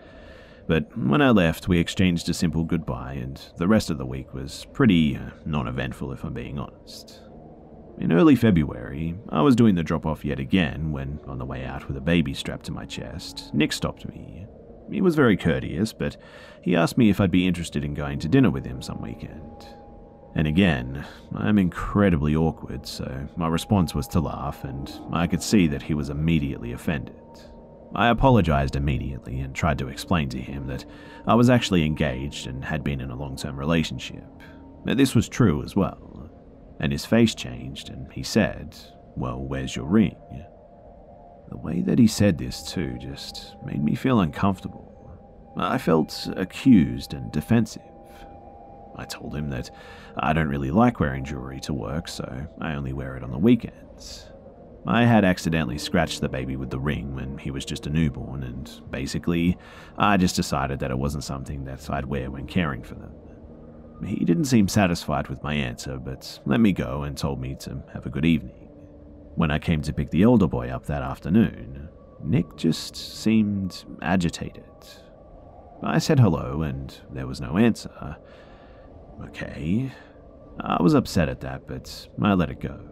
But 0.70 0.96
when 0.96 1.20
I 1.20 1.32
left, 1.32 1.68
we 1.68 1.80
exchanged 1.80 2.30
a 2.30 2.34
simple 2.36 2.64
goodbye, 2.64 3.14
and 3.14 3.42
the 3.58 3.68
rest 3.68 3.90
of 3.90 3.98
the 3.98 4.06
week 4.06 4.36
was 4.36 4.68
pretty 4.72 5.18
uh, 5.18 5.32
non 5.44 5.68
eventful, 5.68 6.12
if 6.12 6.24
I'm 6.24 6.36
being 6.36 6.60
honest. 6.60 7.22
In 7.98 8.12
early 8.12 8.36
February, 8.36 9.16
I 9.30 9.42
was 9.42 9.56
doing 9.56 9.74
the 9.74 9.82
drop 9.82 10.06
off 10.06 10.24
yet 10.24 10.40
again 10.40 10.92
when, 10.92 11.22
on 11.26 11.40
the 11.40 11.46
way 11.46 11.66
out 11.66 11.88
with 11.88 11.98
a 11.98 12.02
baby 12.02 12.36
strapped 12.36 12.68
to 12.68 12.72
my 12.72 12.86
chest, 12.86 13.52
Nick 13.52 13.74
stopped 13.74 14.08
me. 14.08 14.46
He 14.92 15.02
was 15.02 15.16
very 15.16 15.36
courteous, 15.36 15.92
but 15.92 16.18
he 16.62 16.76
asked 16.76 17.00
me 17.00 17.10
if 17.10 17.20
I'd 17.20 17.32
be 17.32 17.48
interested 17.48 17.84
in 17.84 17.96
going 17.96 18.20
to 18.20 18.30
dinner 18.30 18.52
with 18.52 18.66
him 18.66 18.84
some 18.84 19.02
weekend. 19.02 19.66
And 20.36 20.46
again, 20.46 21.04
I'm 21.34 21.58
incredibly 21.58 22.36
awkward, 22.36 22.86
so 22.86 23.28
my 23.36 23.48
response 23.48 23.96
was 23.96 24.08
to 24.10 24.20
laugh, 24.20 24.64
and 24.64 24.88
I 25.12 25.26
could 25.26 25.42
see 25.42 25.66
that 25.66 25.82
he 25.82 25.96
was 25.96 26.12
immediately 26.12 26.74
offended. 26.74 27.16
I 27.96 28.10
apologized 28.10 28.76
immediately 28.76 29.40
and 29.40 29.56
tried 29.56 29.80
to 29.80 29.88
explain 29.88 30.30
to 30.30 30.40
him 30.40 30.68
that 30.68 30.86
I 31.26 31.34
was 31.36 31.50
actually 31.50 31.86
engaged 31.86 32.48
and 32.48 32.64
had 32.64 32.84
been 32.84 33.02
in 33.02 33.10
a 33.10 33.16
long 33.16 33.36
term 33.36 33.58
relationship. 33.58 34.26
This 34.86 35.16
was 35.16 35.28
true 35.28 35.64
as 35.64 35.76
well. 35.76 36.30
And 36.80 36.92
his 36.92 37.06
face 37.06 37.36
changed 37.36 37.90
and 37.90 38.12
he 38.14 38.24
said, 38.24 38.78
Well, 39.16 39.40
where's 39.40 39.76
your 39.76 39.86
ring? 39.86 40.16
The 41.50 41.58
way 41.58 41.82
that 41.82 41.98
he 41.98 42.08
said 42.08 42.38
this, 42.38 42.62
too, 42.72 42.98
just 43.00 43.56
made 43.66 43.84
me 43.84 43.96
feel 43.96 44.20
uncomfortable. 44.20 44.86
I 45.58 45.80
felt 45.80 46.30
accused 46.38 47.14
and 47.14 47.32
defensive. 47.32 47.82
I 48.96 49.06
told 49.06 49.36
him 49.36 49.50
that 49.50 49.72
I 50.18 50.34
don't 50.34 50.48
really 50.48 50.72
like 50.72 51.00
wearing 51.00 51.26
jewelry 51.26 51.60
to 51.62 51.74
work, 51.74 52.08
so 52.08 52.48
I 52.62 52.74
only 52.74 52.94
wear 52.94 53.18
it 53.18 53.24
on 53.24 53.32
the 53.32 53.38
weekends. 53.38 54.29
I 54.86 55.06
had 55.06 55.26
accidentally 55.26 55.78
scratched 55.78 56.22
the 56.22 56.30
baby 56.30 56.56
with 56.56 56.70
the 56.70 56.80
ring 56.80 57.14
when 57.14 57.38
he 57.38 57.52
was 57.52 57.66
just 57.66 57.86
a 57.86 57.90
newborn, 57.90 58.44
and 58.44 58.70
basically, 58.90 59.58
I 59.98 60.18
just 60.18 60.36
decided 60.36 60.80
that 60.80 60.92
it 60.92 60.98
wasn't 60.98 61.24
something 61.24 61.66
that 61.66 61.90
I'd 61.90 62.06
wear 62.06 62.32
when 62.32 62.48
caring 62.48 62.84
for 62.84 62.96
them. 62.96 63.12
He 64.06 64.24
didn't 64.24 64.46
seem 64.46 64.68
satisfied 64.68 65.28
with 65.28 65.44
my 65.44 65.54
answer, 65.54 65.98
but 65.98 66.40
let 66.46 66.62
me 66.62 66.72
go 66.72 67.04
and 67.04 67.18
told 67.18 67.42
me 67.42 67.56
to 67.60 67.84
have 67.94 68.06
a 68.06 68.10
good 68.10 68.26
evening. 68.26 68.70
When 69.36 69.52
I 69.52 69.60
came 69.60 69.82
to 69.84 69.94
pick 69.94 70.10
the 70.10 70.26
older 70.26 70.48
boy 70.48 70.70
up 70.70 70.86
that 70.86 71.02
afternoon, 71.02 71.90
Nick 72.24 72.56
just 72.56 72.96
seemed 72.96 73.84
agitated. 74.02 74.64
I 75.84 76.00
said 76.00 76.20
hello, 76.20 76.62
and 76.62 76.94
there 77.12 77.28
was 77.28 77.42
no 77.42 77.58
answer. 77.58 78.18
Okay. 79.26 79.92
I 80.62 80.82
was 80.82 80.94
upset 80.94 81.30
at 81.30 81.42
that, 81.42 81.68
but 81.68 82.08
I 82.22 82.34
let 82.34 82.50
it 82.50 82.60
go. 82.60 82.89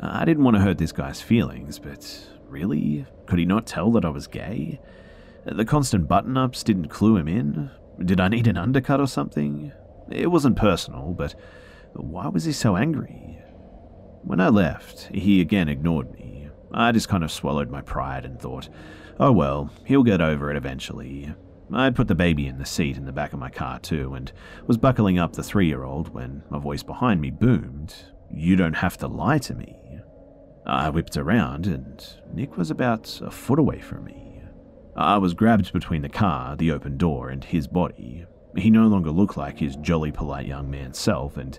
I 0.00 0.24
didn't 0.24 0.44
want 0.44 0.56
to 0.56 0.62
hurt 0.62 0.78
this 0.78 0.92
guy's 0.92 1.20
feelings, 1.20 1.78
but 1.78 2.28
really? 2.48 3.06
Could 3.26 3.38
he 3.38 3.44
not 3.44 3.66
tell 3.66 3.90
that 3.92 4.04
I 4.04 4.10
was 4.10 4.26
gay? 4.26 4.80
The 5.44 5.64
constant 5.64 6.08
button 6.08 6.36
ups 6.36 6.62
didn't 6.62 6.88
clue 6.88 7.16
him 7.16 7.28
in? 7.28 7.70
Did 8.04 8.20
I 8.20 8.28
need 8.28 8.46
an 8.46 8.58
undercut 8.58 9.00
or 9.00 9.06
something? 9.06 9.72
It 10.10 10.30
wasn't 10.30 10.56
personal, 10.56 11.14
but 11.16 11.34
why 11.94 12.28
was 12.28 12.44
he 12.44 12.52
so 12.52 12.76
angry? 12.76 13.38
When 14.22 14.40
I 14.40 14.48
left, 14.48 15.08
he 15.14 15.40
again 15.40 15.68
ignored 15.68 16.12
me. 16.12 16.48
I 16.72 16.92
just 16.92 17.08
kind 17.08 17.24
of 17.24 17.30
swallowed 17.32 17.70
my 17.70 17.80
pride 17.80 18.24
and 18.24 18.40
thought, 18.40 18.68
oh 19.18 19.32
well, 19.32 19.70
he'll 19.84 20.02
get 20.02 20.20
over 20.20 20.50
it 20.50 20.56
eventually. 20.56 21.32
I'd 21.72 21.96
put 21.96 22.08
the 22.08 22.14
baby 22.14 22.46
in 22.46 22.58
the 22.58 22.66
seat 22.66 22.96
in 22.96 23.06
the 23.06 23.12
back 23.12 23.32
of 23.32 23.38
my 23.38 23.50
car 23.50 23.78
too, 23.78 24.14
and 24.14 24.30
was 24.66 24.76
buckling 24.78 25.18
up 25.18 25.32
the 25.32 25.42
three 25.42 25.66
year 25.66 25.84
old 25.84 26.12
when 26.12 26.42
a 26.50 26.58
voice 26.58 26.82
behind 26.82 27.20
me 27.20 27.30
boomed, 27.30 27.94
You 28.30 28.56
don't 28.56 28.76
have 28.76 28.96
to 28.98 29.06
lie 29.06 29.38
to 29.38 29.54
me. 29.54 29.76
I 30.66 30.90
whipped 30.90 31.16
around, 31.16 31.66
and 31.66 32.04
Nick 32.32 32.56
was 32.56 32.70
about 32.70 33.20
a 33.22 33.30
foot 33.30 33.58
away 33.58 33.80
from 33.80 34.04
me. 34.04 34.42
I 34.96 35.18
was 35.18 35.34
grabbed 35.34 35.72
between 35.72 36.02
the 36.02 36.08
car, 36.08 36.56
the 36.56 36.72
open 36.72 36.96
door, 36.96 37.28
and 37.28 37.44
his 37.44 37.66
body. 37.68 38.26
He 38.56 38.70
no 38.70 38.86
longer 38.88 39.10
looked 39.10 39.36
like 39.36 39.58
his 39.58 39.76
jolly 39.76 40.10
polite 40.10 40.46
young 40.46 40.70
man 40.70 40.94
self, 40.94 41.36
and 41.36 41.58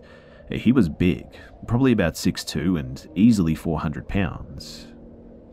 he 0.51 0.71
was 0.71 0.89
big, 0.89 1.25
probably 1.67 1.91
about 1.91 2.15
6'2 2.15 2.79
and 2.79 3.07
easily 3.15 3.55
400 3.55 4.07
pounds. 4.07 4.87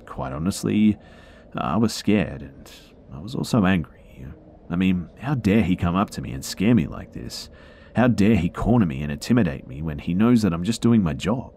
Quite 0.07 0.33
honestly, 0.33 0.97
I 1.57 1.77
was 1.77 1.93
scared, 1.93 2.43
and 2.43 2.71
I 3.13 3.19
was 3.19 3.35
also 3.35 3.65
angry. 3.65 4.27
I 4.71 4.77
mean, 4.77 5.11
how 5.19 5.35
dare 5.35 5.63
he 5.63 5.77
come 5.77 5.95
up 5.95 6.11
to 6.11 6.23
me 6.23 6.33
and 6.33 6.45
scare 6.45 6.75
me 6.75 6.87
like 6.87 7.13
this? 7.13 7.51
How 7.95 8.09
dare 8.09 8.37
he 8.37 8.49
corner 8.49 8.87
me 8.87 9.03
and 9.03 9.13
intimidate 9.13 9.69
me 9.69 9.81
when 9.81 10.01
he 10.01 10.15
knows 10.15 10.43
that 10.43 10.53
I'm 10.53 10.65
just 10.65 10.83
doing 10.83 11.03
my 11.03 11.13
job? 11.13 11.53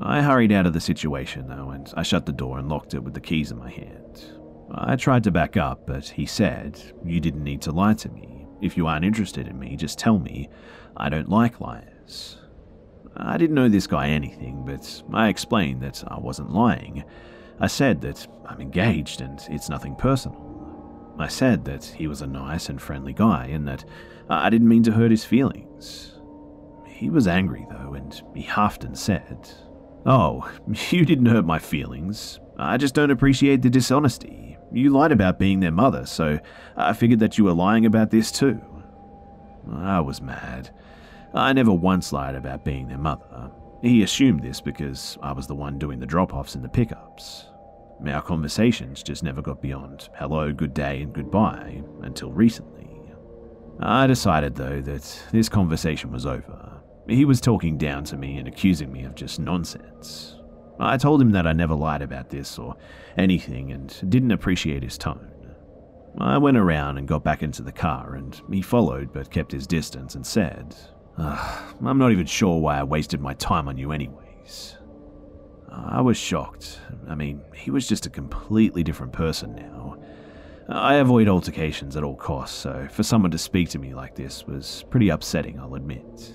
I 0.00 0.20
hurried 0.20 0.52
out 0.52 0.66
of 0.66 0.74
the 0.74 0.80
situation, 0.80 1.48
though, 1.48 1.70
and 1.70 1.92
I 1.96 2.02
shut 2.02 2.26
the 2.26 2.32
door 2.32 2.58
and 2.58 2.68
locked 2.68 2.92
it 2.92 3.02
with 3.02 3.14
the 3.14 3.20
keys 3.20 3.50
in 3.50 3.58
my 3.58 3.70
hand. 3.70 4.32
I 4.74 4.96
tried 4.96 5.24
to 5.24 5.30
back 5.30 5.56
up, 5.56 5.86
but 5.86 6.06
he 6.08 6.26
said, 6.26 6.80
You 7.04 7.20
didn't 7.20 7.44
need 7.44 7.62
to 7.62 7.72
lie 7.72 7.94
to 7.94 8.10
me. 8.10 8.46
If 8.60 8.76
you 8.76 8.86
aren't 8.86 9.04
interested 9.04 9.48
in 9.48 9.58
me, 9.58 9.76
just 9.76 9.98
tell 9.98 10.18
me. 10.18 10.48
I 10.96 11.08
don't 11.08 11.28
like 11.28 11.60
liars. 11.60 12.38
I 13.16 13.38
didn't 13.38 13.54
know 13.54 13.68
this 13.68 13.86
guy 13.86 14.08
anything, 14.08 14.64
but 14.64 15.02
I 15.12 15.28
explained 15.28 15.82
that 15.82 16.04
I 16.06 16.18
wasn't 16.18 16.52
lying. 16.52 17.04
I 17.60 17.66
said 17.66 18.00
that 18.02 18.26
I'm 18.46 18.60
engaged 18.60 19.20
and 19.20 19.40
it's 19.50 19.68
nothing 19.68 19.96
personal. 19.96 20.52
I 21.18 21.28
said 21.28 21.64
that 21.66 21.84
he 21.84 22.06
was 22.06 22.22
a 22.22 22.26
nice 22.26 22.68
and 22.68 22.80
friendly 22.80 23.12
guy 23.12 23.46
and 23.46 23.68
that 23.68 23.84
I 24.28 24.50
didn't 24.50 24.68
mean 24.68 24.82
to 24.84 24.92
hurt 24.92 25.10
his 25.10 25.24
feelings. 25.24 26.14
He 26.86 27.10
was 27.10 27.26
angry, 27.26 27.66
though, 27.70 27.94
and 27.94 28.22
he 28.34 28.42
huffed 28.42 28.84
and 28.84 28.96
said, 28.96 29.50
Oh, 30.06 30.50
you 30.90 31.04
didn't 31.04 31.26
hurt 31.26 31.44
my 31.44 31.58
feelings. 31.58 32.40
I 32.58 32.76
just 32.76 32.94
don't 32.94 33.10
appreciate 33.10 33.62
the 33.62 33.70
dishonesty. 33.70 34.56
You 34.72 34.90
lied 34.90 35.12
about 35.12 35.38
being 35.38 35.60
their 35.60 35.72
mother, 35.72 36.06
so 36.06 36.38
I 36.76 36.92
figured 36.92 37.20
that 37.20 37.36
you 37.36 37.44
were 37.44 37.52
lying 37.52 37.84
about 37.86 38.10
this 38.10 38.32
too. 38.32 38.60
I 39.70 40.00
was 40.00 40.20
mad. 40.20 40.70
I 41.34 41.52
never 41.52 41.72
once 41.72 42.12
lied 42.12 42.34
about 42.34 42.64
being 42.64 42.88
their 42.88 42.98
mother. 42.98 43.50
He 43.82 44.02
assumed 44.02 44.42
this 44.42 44.60
because 44.60 45.18
I 45.22 45.32
was 45.32 45.46
the 45.46 45.54
one 45.54 45.78
doing 45.78 45.98
the 45.98 46.06
drop 46.06 46.34
offs 46.34 46.54
and 46.54 46.64
the 46.64 46.68
pickups. 46.68 47.46
Our 48.06 48.22
conversations 48.22 49.02
just 49.02 49.22
never 49.22 49.42
got 49.42 49.62
beyond 49.62 50.08
hello, 50.16 50.52
good 50.52 50.74
day, 50.74 51.02
and 51.02 51.12
goodbye 51.12 51.82
until 52.02 52.32
recently. 52.32 52.81
I 53.84 54.06
decided, 54.06 54.54
though, 54.54 54.80
that 54.80 55.22
this 55.32 55.48
conversation 55.48 56.12
was 56.12 56.26
over. 56.26 56.80
He 57.08 57.24
was 57.24 57.40
talking 57.40 57.78
down 57.78 58.04
to 58.04 58.16
me 58.16 58.38
and 58.38 58.46
accusing 58.46 58.92
me 58.92 59.04
of 59.04 59.14
just 59.14 59.40
nonsense. 59.40 60.36
I 60.78 60.96
told 60.96 61.20
him 61.20 61.32
that 61.32 61.46
I 61.46 61.52
never 61.52 61.74
lied 61.74 62.02
about 62.02 62.30
this 62.30 62.58
or 62.58 62.76
anything 63.16 63.72
and 63.72 63.94
didn't 64.08 64.30
appreciate 64.30 64.82
his 64.82 64.96
tone. 64.96 65.28
I 66.18 66.38
went 66.38 66.58
around 66.58 66.98
and 66.98 67.08
got 67.08 67.24
back 67.24 67.42
into 67.42 67.62
the 67.62 67.72
car, 67.72 68.14
and 68.14 68.40
he 68.50 68.62
followed 68.62 69.12
but 69.12 69.30
kept 69.30 69.52
his 69.52 69.66
distance 69.66 70.14
and 70.14 70.26
said, 70.26 70.76
I'm 71.18 71.98
not 71.98 72.12
even 72.12 72.26
sure 72.26 72.60
why 72.60 72.78
I 72.78 72.84
wasted 72.84 73.20
my 73.20 73.34
time 73.34 73.68
on 73.68 73.78
you, 73.78 73.92
anyways. 73.92 74.76
I 75.70 76.00
was 76.00 76.16
shocked. 76.16 76.80
I 77.08 77.14
mean, 77.14 77.40
he 77.54 77.70
was 77.70 77.88
just 77.88 78.06
a 78.06 78.10
completely 78.10 78.82
different 78.82 79.12
person 79.12 79.54
now. 79.54 79.96
I 80.68 80.94
avoid 80.94 81.28
altercations 81.28 81.96
at 81.96 82.04
all 82.04 82.16
costs, 82.16 82.56
so 82.56 82.86
for 82.90 83.02
someone 83.02 83.30
to 83.32 83.38
speak 83.38 83.68
to 83.70 83.78
me 83.78 83.94
like 83.94 84.14
this 84.14 84.46
was 84.46 84.84
pretty 84.90 85.08
upsetting, 85.08 85.58
I'll 85.58 85.74
admit. 85.74 86.34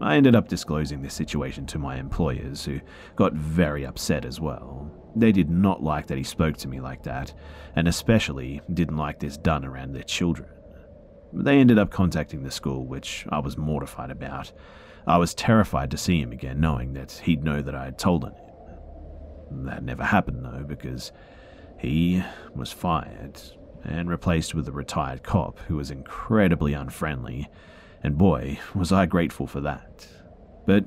I 0.00 0.16
ended 0.16 0.34
up 0.34 0.48
disclosing 0.48 1.02
this 1.02 1.12
situation 1.12 1.66
to 1.66 1.78
my 1.78 1.96
employers, 1.96 2.64
who 2.64 2.80
got 3.16 3.34
very 3.34 3.84
upset 3.84 4.24
as 4.24 4.40
well. 4.40 4.90
They 5.14 5.30
did 5.30 5.50
not 5.50 5.82
like 5.82 6.06
that 6.06 6.16
he 6.16 6.24
spoke 6.24 6.56
to 6.58 6.68
me 6.68 6.80
like 6.80 7.02
that, 7.02 7.34
and 7.76 7.86
especially 7.86 8.62
didn't 8.72 8.96
like 8.96 9.18
this 9.18 9.36
done 9.36 9.64
around 9.64 9.92
their 9.92 10.04
children. 10.04 10.48
They 11.32 11.58
ended 11.58 11.78
up 11.78 11.90
contacting 11.90 12.42
the 12.42 12.50
school, 12.50 12.86
which 12.86 13.26
I 13.28 13.40
was 13.40 13.58
mortified 13.58 14.10
about. 14.10 14.52
I 15.06 15.18
was 15.18 15.34
terrified 15.34 15.90
to 15.90 15.98
see 15.98 16.20
him 16.20 16.32
again, 16.32 16.60
knowing 16.60 16.94
that 16.94 17.12
he'd 17.24 17.44
know 17.44 17.60
that 17.60 17.74
I 17.74 17.84
had 17.84 17.98
told 17.98 18.24
on 18.24 18.32
him. 18.32 19.66
That 19.66 19.82
never 19.82 20.04
happened, 20.04 20.44
though, 20.44 20.64
because 20.66 21.12
he 21.80 22.22
was 22.54 22.72
fired 22.72 23.40
and 23.84 24.10
replaced 24.10 24.54
with 24.54 24.68
a 24.68 24.72
retired 24.72 25.22
cop 25.22 25.58
who 25.60 25.76
was 25.76 25.90
incredibly 25.90 26.74
unfriendly 26.74 27.48
and 28.02 28.16
boy, 28.16 28.58
was 28.74 28.92
I 28.92 29.06
grateful 29.06 29.46
for 29.46 29.60
that. 29.60 30.06
But 30.66 30.86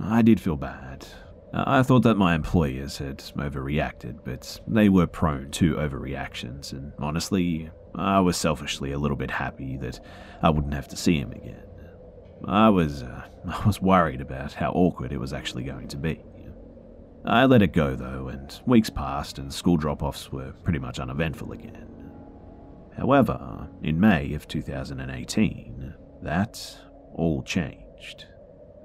I 0.00 0.22
did 0.22 0.40
feel 0.40 0.56
bad. 0.56 1.06
I 1.52 1.82
thought 1.82 2.02
that 2.02 2.16
my 2.16 2.34
employers 2.34 2.98
had 2.98 3.18
overreacted, 3.18 4.18
but 4.24 4.60
they 4.66 4.88
were 4.88 5.06
prone 5.06 5.50
to 5.52 5.74
overreactions, 5.74 6.72
and 6.72 6.92
honestly, 6.98 7.70
I 7.94 8.20
was 8.20 8.36
selfishly 8.36 8.90
a 8.90 8.98
little 8.98 9.16
bit 9.16 9.30
happy 9.30 9.76
that 9.76 10.00
I 10.42 10.50
wouldn't 10.50 10.74
have 10.74 10.88
to 10.88 10.96
see 10.96 11.16
him 11.18 11.30
again. 11.30 11.62
I 12.44 12.70
was, 12.70 13.04
uh, 13.04 13.22
I 13.48 13.66
was 13.66 13.80
worried 13.80 14.20
about 14.20 14.52
how 14.52 14.72
awkward 14.72 15.12
it 15.12 15.18
was 15.18 15.32
actually 15.32 15.62
going 15.62 15.88
to 15.88 15.96
be. 15.96 16.20
I 17.26 17.46
let 17.46 17.62
it 17.62 17.72
go 17.72 17.96
though, 17.96 18.28
and 18.28 18.60
weeks 18.66 18.90
passed 18.90 19.38
and 19.38 19.52
school 19.52 19.76
drop 19.76 20.02
offs 20.02 20.30
were 20.30 20.52
pretty 20.62 20.78
much 20.78 20.98
uneventful 20.98 21.52
again. 21.52 22.10
However, 22.96 23.68
in 23.82 23.98
May 23.98 24.34
of 24.34 24.46
2018, 24.46 25.94
that 26.22 26.78
all 27.14 27.42
changed. 27.42 28.26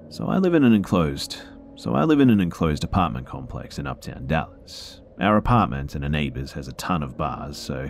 So 0.08 0.26
I 0.26 0.38
live 0.38 0.54
in 0.54 0.64
an 0.64 0.72
enclosed 0.72 1.42
so 1.80 1.94
I 1.94 2.04
live 2.04 2.20
in 2.20 2.28
an 2.28 2.40
enclosed 2.40 2.84
apartment 2.84 3.26
complex 3.26 3.78
in 3.78 3.86
uptown 3.86 4.26
Dallas. 4.26 5.00
Our 5.18 5.38
apartment 5.38 5.94
and 5.94 6.04
a 6.04 6.10
neighbour's 6.10 6.52
has 6.52 6.68
a 6.68 6.74
ton 6.74 7.02
of 7.02 7.16
bars, 7.16 7.56
so 7.56 7.88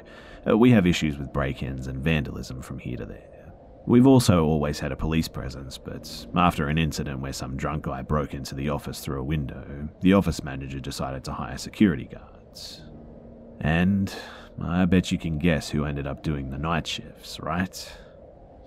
uh, 0.48 0.56
we 0.56 0.70
have 0.70 0.86
issues 0.86 1.18
with 1.18 1.32
break 1.32 1.64
ins 1.64 1.88
and 1.88 1.98
vandalism 1.98 2.62
from 2.62 2.78
here 2.78 2.96
to 2.98 3.04
there. 3.04 3.39
We've 3.86 4.06
also 4.06 4.44
always 4.44 4.78
had 4.78 4.92
a 4.92 4.96
police 4.96 5.26
presence, 5.26 5.78
but 5.78 6.26
after 6.36 6.68
an 6.68 6.78
incident 6.78 7.20
where 7.20 7.32
some 7.32 7.56
drunk 7.56 7.84
guy 7.84 8.02
broke 8.02 8.34
into 8.34 8.54
the 8.54 8.68
office 8.68 9.00
through 9.00 9.20
a 9.20 9.24
window, 9.24 9.88
the 10.00 10.12
office 10.12 10.44
manager 10.44 10.78
decided 10.78 11.24
to 11.24 11.32
hire 11.32 11.58
security 11.58 12.04
guards. 12.04 12.82
And 13.60 14.14
I 14.62 14.84
bet 14.84 15.10
you 15.10 15.18
can 15.18 15.38
guess 15.38 15.70
who 15.70 15.84
ended 15.84 16.06
up 16.06 16.22
doing 16.22 16.50
the 16.50 16.58
night 16.58 16.86
shifts, 16.86 17.40
right? 17.40 17.92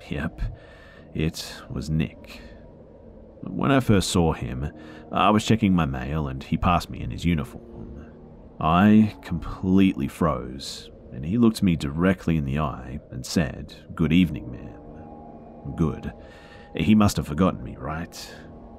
Yep, 0.09 0.41
it 1.13 1.61
was 1.69 1.89
Nick. 1.89 2.41
When 3.41 3.71
I 3.71 3.79
first 3.79 4.09
saw 4.09 4.33
him, 4.33 4.71
I 5.11 5.29
was 5.29 5.45
checking 5.45 5.73
my 5.73 5.85
mail 5.85 6.27
and 6.27 6.43
he 6.43 6.57
passed 6.57 6.89
me 6.89 7.01
in 7.01 7.11
his 7.11 7.25
uniform. 7.25 8.07
I 8.59 9.15
completely 9.21 10.07
froze, 10.07 10.89
and 11.11 11.25
he 11.25 11.37
looked 11.37 11.61
me 11.61 11.75
directly 11.75 12.37
in 12.37 12.45
the 12.45 12.59
eye 12.59 12.99
and 13.11 13.25
said, 13.25 13.75
Good 13.93 14.13
evening, 14.13 14.51
ma'am. 14.51 14.82
Good. 15.75 16.13
He 16.75 16.95
must 16.95 17.17
have 17.17 17.27
forgotten 17.27 17.63
me, 17.63 17.75
right? 17.77 18.35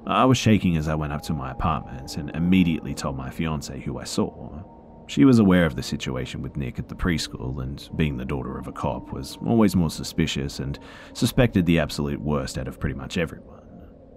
I 0.07 0.25
was 0.25 0.37
shaking 0.37 0.77
as 0.77 0.87
I 0.87 0.95
went 0.95 1.13
up 1.13 1.21
to 1.23 1.33
my 1.33 1.51
apartment 1.51 2.17
and 2.17 2.29
immediately 2.31 2.93
told 2.93 3.17
my 3.17 3.29
fiancée 3.29 3.81
who 3.81 3.97
I 3.97 4.03
saw. 4.03 4.63
She 5.07 5.25
was 5.25 5.39
aware 5.39 5.65
of 5.65 5.75
the 5.75 5.83
situation 5.83 6.41
with 6.41 6.57
Nick 6.57 6.79
at 6.79 6.89
the 6.89 6.95
preschool, 6.95 7.61
and 7.61 7.87
being 7.95 8.17
the 8.17 8.25
daughter 8.25 8.57
of 8.57 8.67
a 8.67 8.71
cop, 8.71 9.11
was 9.11 9.37
always 9.45 9.75
more 9.75 9.89
suspicious 9.89 10.59
and 10.59 10.79
suspected 11.13 11.65
the 11.65 11.79
absolute 11.79 12.19
worst 12.19 12.57
out 12.57 12.67
of 12.67 12.79
pretty 12.79 12.95
much 12.95 13.17
everyone. 13.17 13.61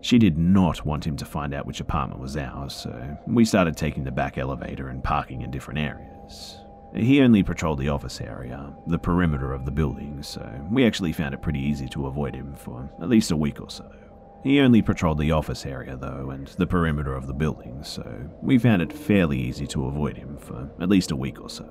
She 0.00 0.18
did 0.18 0.38
not 0.38 0.86
want 0.86 1.06
him 1.06 1.16
to 1.16 1.24
find 1.24 1.52
out 1.52 1.66
which 1.66 1.80
apartment 1.80 2.20
was 2.20 2.36
ours, 2.36 2.74
so 2.74 3.18
we 3.26 3.44
started 3.44 3.76
taking 3.76 4.04
the 4.04 4.10
back 4.10 4.38
elevator 4.38 4.88
and 4.88 5.04
parking 5.04 5.42
in 5.42 5.50
different 5.50 5.80
areas. 5.80 6.58
He 6.94 7.20
only 7.20 7.42
patrolled 7.42 7.78
the 7.78 7.90
office 7.90 8.20
area, 8.20 8.72
the 8.86 8.98
perimeter 8.98 9.52
of 9.52 9.64
the 9.64 9.70
building, 9.70 10.22
so 10.22 10.66
we 10.70 10.86
actually 10.86 11.12
found 11.12 11.34
it 11.34 11.42
pretty 11.42 11.60
easy 11.60 11.88
to 11.90 12.06
avoid 12.06 12.34
him 12.34 12.54
for 12.54 12.90
at 13.00 13.08
least 13.08 13.30
a 13.30 13.36
week 13.36 13.60
or 13.60 13.70
so. 13.70 13.90
He 14.42 14.60
only 14.60 14.82
patrolled 14.82 15.18
the 15.18 15.32
office 15.32 15.66
area, 15.66 15.96
though, 15.96 16.30
and 16.30 16.46
the 16.46 16.66
perimeter 16.66 17.14
of 17.14 17.26
the 17.26 17.34
building, 17.34 17.82
so 17.82 18.30
we 18.40 18.56
found 18.56 18.82
it 18.82 18.92
fairly 18.92 19.38
easy 19.38 19.66
to 19.68 19.86
avoid 19.86 20.16
him 20.16 20.38
for 20.38 20.70
at 20.80 20.88
least 20.88 21.10
a 21.10 21.16
week 21.16 21.40
or 21.40 21.50
so. 21.50 21.66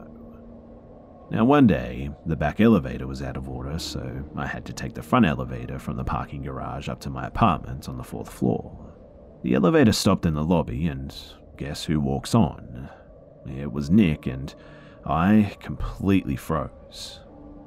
Now, 1.31 1.45
one 1.45 1.67
day, 1.67 2.09
the 2.25 2.35
back 2.35 2.61
elevator 2.61 3.07
was 3.07 3.21
out 3.21 3.37
of 3.37 3.49
order, 3.49 3.79
so 3.79 4.23
I 4.35 4.47
had 4.47 4.65
to 4.65 4.73
take 4.73 4.93
the 4.93 5.01
front 5.01 5.25
elevator 5.25 5.79
from 5.79 5.97
the 5.97 6.03
parking 6.03 6.43
garage 6.43 6.87
up 6.87 6.99
to 7.01 7.09
my 7.09 7.25
apartment 7.27 7.89
on 7.89 7.97
the 7.97 8.03
fourth 8.03 8.29
floor. 8.31 8.93
The 9.43 9.53
elevator 9.53 9.91
stopped 9.91 10.25
in 10.25 10.35
the 10.35 10.43
lobby, 10.43 10.87
and 10.87 11.13
guess 11.57 11.85
who 11.85 11.99
walks 11.99 12.35
on? 12.35 12.89
It 13.45 13.71
was 13.71 13.89
Nick, 13.89 14.25
and 14.25 14.53
I 15.07 15.55
completely 15.61 16.35
froze. 16.35 17.21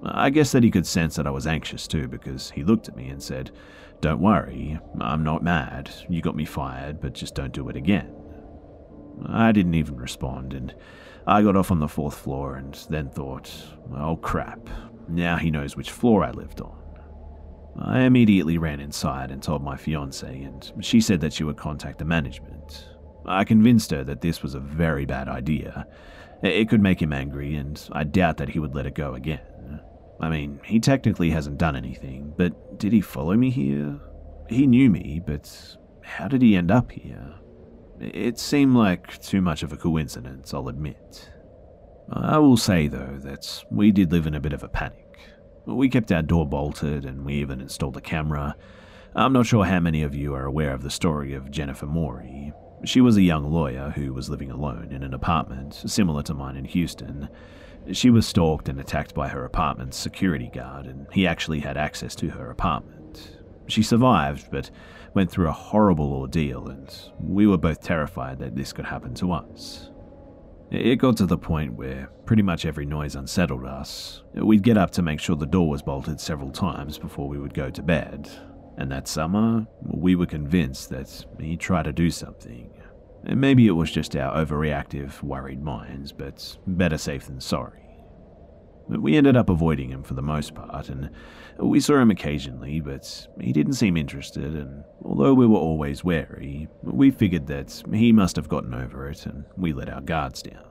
I 0.05 0.31
guess 0.31 0.53
that 0.53 0.63
he 0.63 0.71
could 0.71 0.87
sense 0.87 1.17
that 1.17 1.27
I 1.27 1.31
was 1.31 1.47
anxious 1.47 1.87
too, 1.87 2.07
because 2.07 2.51
he 2.51 2.63
looked 2.63 2.89
at 2.89 2.97
me 2.97 3.09
and 3.09 3.23
said, 3.23 3.51
Don't 4.01 4.21
worry, 4.21 4.79
I'm 5.01 5.25
not 5.25 5.43
mad. 5.43 5.91
You 6.09 6.21
got 6.21 6.37
me 6.37 6.45
fired, 6.45 7.01
but 7.01 7.15
just 7.15 7.35
don't 7.35 7.53
do 7.53 7.69
it 7.69 7.77
again. 7.77 8.15
I 9.27 9.53
didn't 9.53 9.75
even 9.75 9.97
respond, 9.97 10.53
and 10.55 10.75
I 11.27 11.43
got 11.43 11.57
off 11.57 11.71
on 11.71 11.81
the 11.81 11.89
fourth 11.89 12.17
floor 12.17 12.57
and 12.57 12.75
then 12.89 13.11
thought, 13.11 13.53
oh 13.97 14.17
crap, 14.17 14.69
now 15.09 15.37
he 15.37 15.51
knows 15.51 15.77
which 15.77 15.91
floor 15.91 16.25
I 16.25 16.31
lived 16.31 16.61
on. 16.61 16.77
I 17.79 18.01
immediately 18.01 18.59
ran 18.59 18.81
inside 18.81 19.31
and 19.31 19.43
told 19.43 19.63
my 19.63 19.77
fiancée, 19.77 20.47
and 20.47 20.85
she 20.85 21.01
said 21.01 21.21
that 21.21 21.33
she 21.33 21.45
would 21.45 21.57
contact 21.57 21.99
the 21.99 22.05
management. 22.05 22.89
I 23.27 23.45
convinced 23.45 23.91
her 23.91 24.03
that 24.05 24.23
this 24.23 24.43
was 24.43 24.55
a 24.55 24.61
very 24.61 25.05
bad 25.05 25.29
idea. 25.29 25.87
It 26.43 26.69
could 26.69 26.81
make 26.81 27.03
him 27.03 27.13
angry, 27.13 27.57
and 27.57 27.83
I 27.93 28.05
doubt 28.05 28.39
that 28.39 28.49
he 28.49 28.59
would 28.59 28.75
let 28.75 28.87
it 28.87 28.95
go 28.95 29.15
again. 29.15 29.81
I 30.21 30.29
mean, 30.29 30.61
he 30.65 30.81
technically 30.81 31.31
hasn't 31.31 31.59
done 31.59 31.77
anything, 31.77 32.35
but 32.37 32.79
did 32.79 32.93
he 32.93 33.01
follow 33.01 33.35
me 33.37 33.51
here? 33.51 33.99
He 34.49 34.67
knew 34.67 34.91
me, 34.91 35.21
but 35.25 35.77
how 36.03 36.29
did 36.29 36.43
he 36.43 36.57
end 36.57 36.71
up 36.71 36.93
here? 36.93 37.35
It 38.01 38.39
seemed 38.39 38.75
like 38.75 39.21
too 39.23 39.41
much 39.41 39.63
of 39.63 39.73
a 39.73 39.77
coincidence, 39.77 40.53
I'll 40.55 40.69
admit. 40.69 41.31
I 42.11 42.39
will 42.39 42.57
say, 42.57 42.89
though, 42.89 43.19
that 43.23 43.65
we 43.71 43.93
did 43.93 44.11
live 44.11 44.27
in 44.27 44.35
a 44.35 44.41
bit 44.41 44.53
of 44.53 44.63
a 44.63 44.69
panic. 44.69 45.19
We 45.67 45.89
kept 45.89 46.11
our 46.11 46.23
door 46.23 46.47
bolted 46.47 47.05
and 47.05 47.25
we 47.25 47.35
even 47.35 47.61
installed 47.61 47.97
a 47.97 48.01
camera. 48.01 48.57
I'm 49.15 49.33
not 49.33 49.47
sure 49.47 49.65
how 49.65 49.81
many 49.81 50.03
of 50.03 50.15
you 50.15 50.35
are 50.35 50.45
aware 50.45 50.73
of 50.73 50.83
the 50.83 50.91
story 50.91 51.35
of 51.35 51.51
Jennifer 51.51 51.87
Morey. 51.87 52.53
She 52.85 53.01
was 53.01 53.17
a 53.17 53.23
young 53.23 53.51
lawyer 53.51 53.91
who 53.91 54.15
was 54.15 54.31
living 54.31 54.51
alone 54.51 54.89
in 54.91 55.03
an 55.03 55.13
apartment 55.13 55.75
similar 55.75 56.23
to 56.23 56.35
mine 56.35 56.57
in 56.57 56.65
Houston. 56.65 57.29
She 57.93 58.09
was 58.11 58.27
stalked 58.27 58.69
and 58.69 58.81
attacked 58.81 59.15
by 59.15 59.29
her 59.29 59.45
apartment's 59.45 59.99
security 59.99 60.51
guard, 60.53 60.87
and 60.87 61.07
he 61.13 61.27
actually 61.27 61.61
had 61.61 61.77
access 61.77 62.15
to 62.17 62.31
her 62.31 62.51
apartment. 62.51 63.39
She 63.67 63.83
survived, 63.83 64.51
but 64.51 64.71
went 65.15 65.31
through 65.31 65.49
a 65.49 65.53
horrible 65.53 66.13
ordeal, 66.13 66.69
and 66.69 66.91
we 67.21 67.47
were 67.47 67.59
both 67.59 67.83
terrified 67.83 68.39
that 68.39 68.57
this 68.57 68.73
could 68.73 68.87
happen 68.87 69.15
to 69.15 69.33
us. 69.33 69.91
It 70.71 70.97
got 70.97 71.17
to 71.19 71.27
the 71.27 71.37
point 71.37 71.75
where 71.75 72.11
pretty 72.27 72.43
much 72.43 72.65
every 72.65 72.87
noise 72.87 73.17
unsettled 73.17 73.65
us. 73.65 74.23
We'd 74.35 74.63
get 74.63 74.79
up 74.79 74.93
to 74.93 75.03
make 75.03 75.21
sure 75.21 75.37
the 75.37 75.47
door 75.47 75.69
was 75.69 75.83
bolted 75.83 76.21
several 76.21 76.51
times 76.51 76.97
before 76.97 77.29
we 77.29 77.39
would 77.39 77.55
go 77.55 77.71
to 77.71 77.83
bed. 77.83 78.31
And 78.81 78.91
that 78.93 79.07
summer, 79.07 79.67
we 79.83 80.17
were 80.17 80.25
convinced 80.25 80.89
that 80.89 81.27
he'd 81.39 81.61
try 81.61 81.83
to 81.83 81.93
do 81.93 82.11
something. 82.11 82.71
And 83.25 83.39
maybe 83.39 83.67
it 83.67 83.73
was 83.73 83.91
just 83.91 84.17
our 84.17 84.35
overreactive, 84.35 85.23
worried 85.23 85.63
minds, 85.63 86.13
but 86.13 86.57
better 86.67 86.97
safe 86.97 87.27
than 87.27 87.43
sorry. 87.43 87.83
We 88.89 89.19
ended 89.19 89.37
up 89.37 89.51
avoiding 89.51 89.91
him 89.91 90.03
for 90.03 90.15
the 90.15 90.23
most 90.23 90.55
part, 90.55 90.89
and 90.89 91.11
we 91.59 91.79
saw 91.79 91.99
him 91.99 92.11
occasionally, 92.11 92.81
but 92.81 93.29
he 93.39 93.53
didn't 93.53 93.75
seem 93.75 93.99
interested, 93.99 94.57
and 94.57 94.83
although 95.05 95.35
we 95.35 95.47
were 95.47 95.59
always 95.59 96.03
wary, 96.03 96.67
we 96.83 97.11
figured 97.11 97.49
that 97.49 97.83
he 97.93 98.13
must 98.13 98.35
have 98.37 98.49
gotten 98.49 98.73
over 98.73 99.11
it, 99.11 99.27
and 99.27 99.45
we 99.59 99.75
let 99.75 99.91
our 99.91 100.01
guards 100.01 100.41
down. 100.41 100.65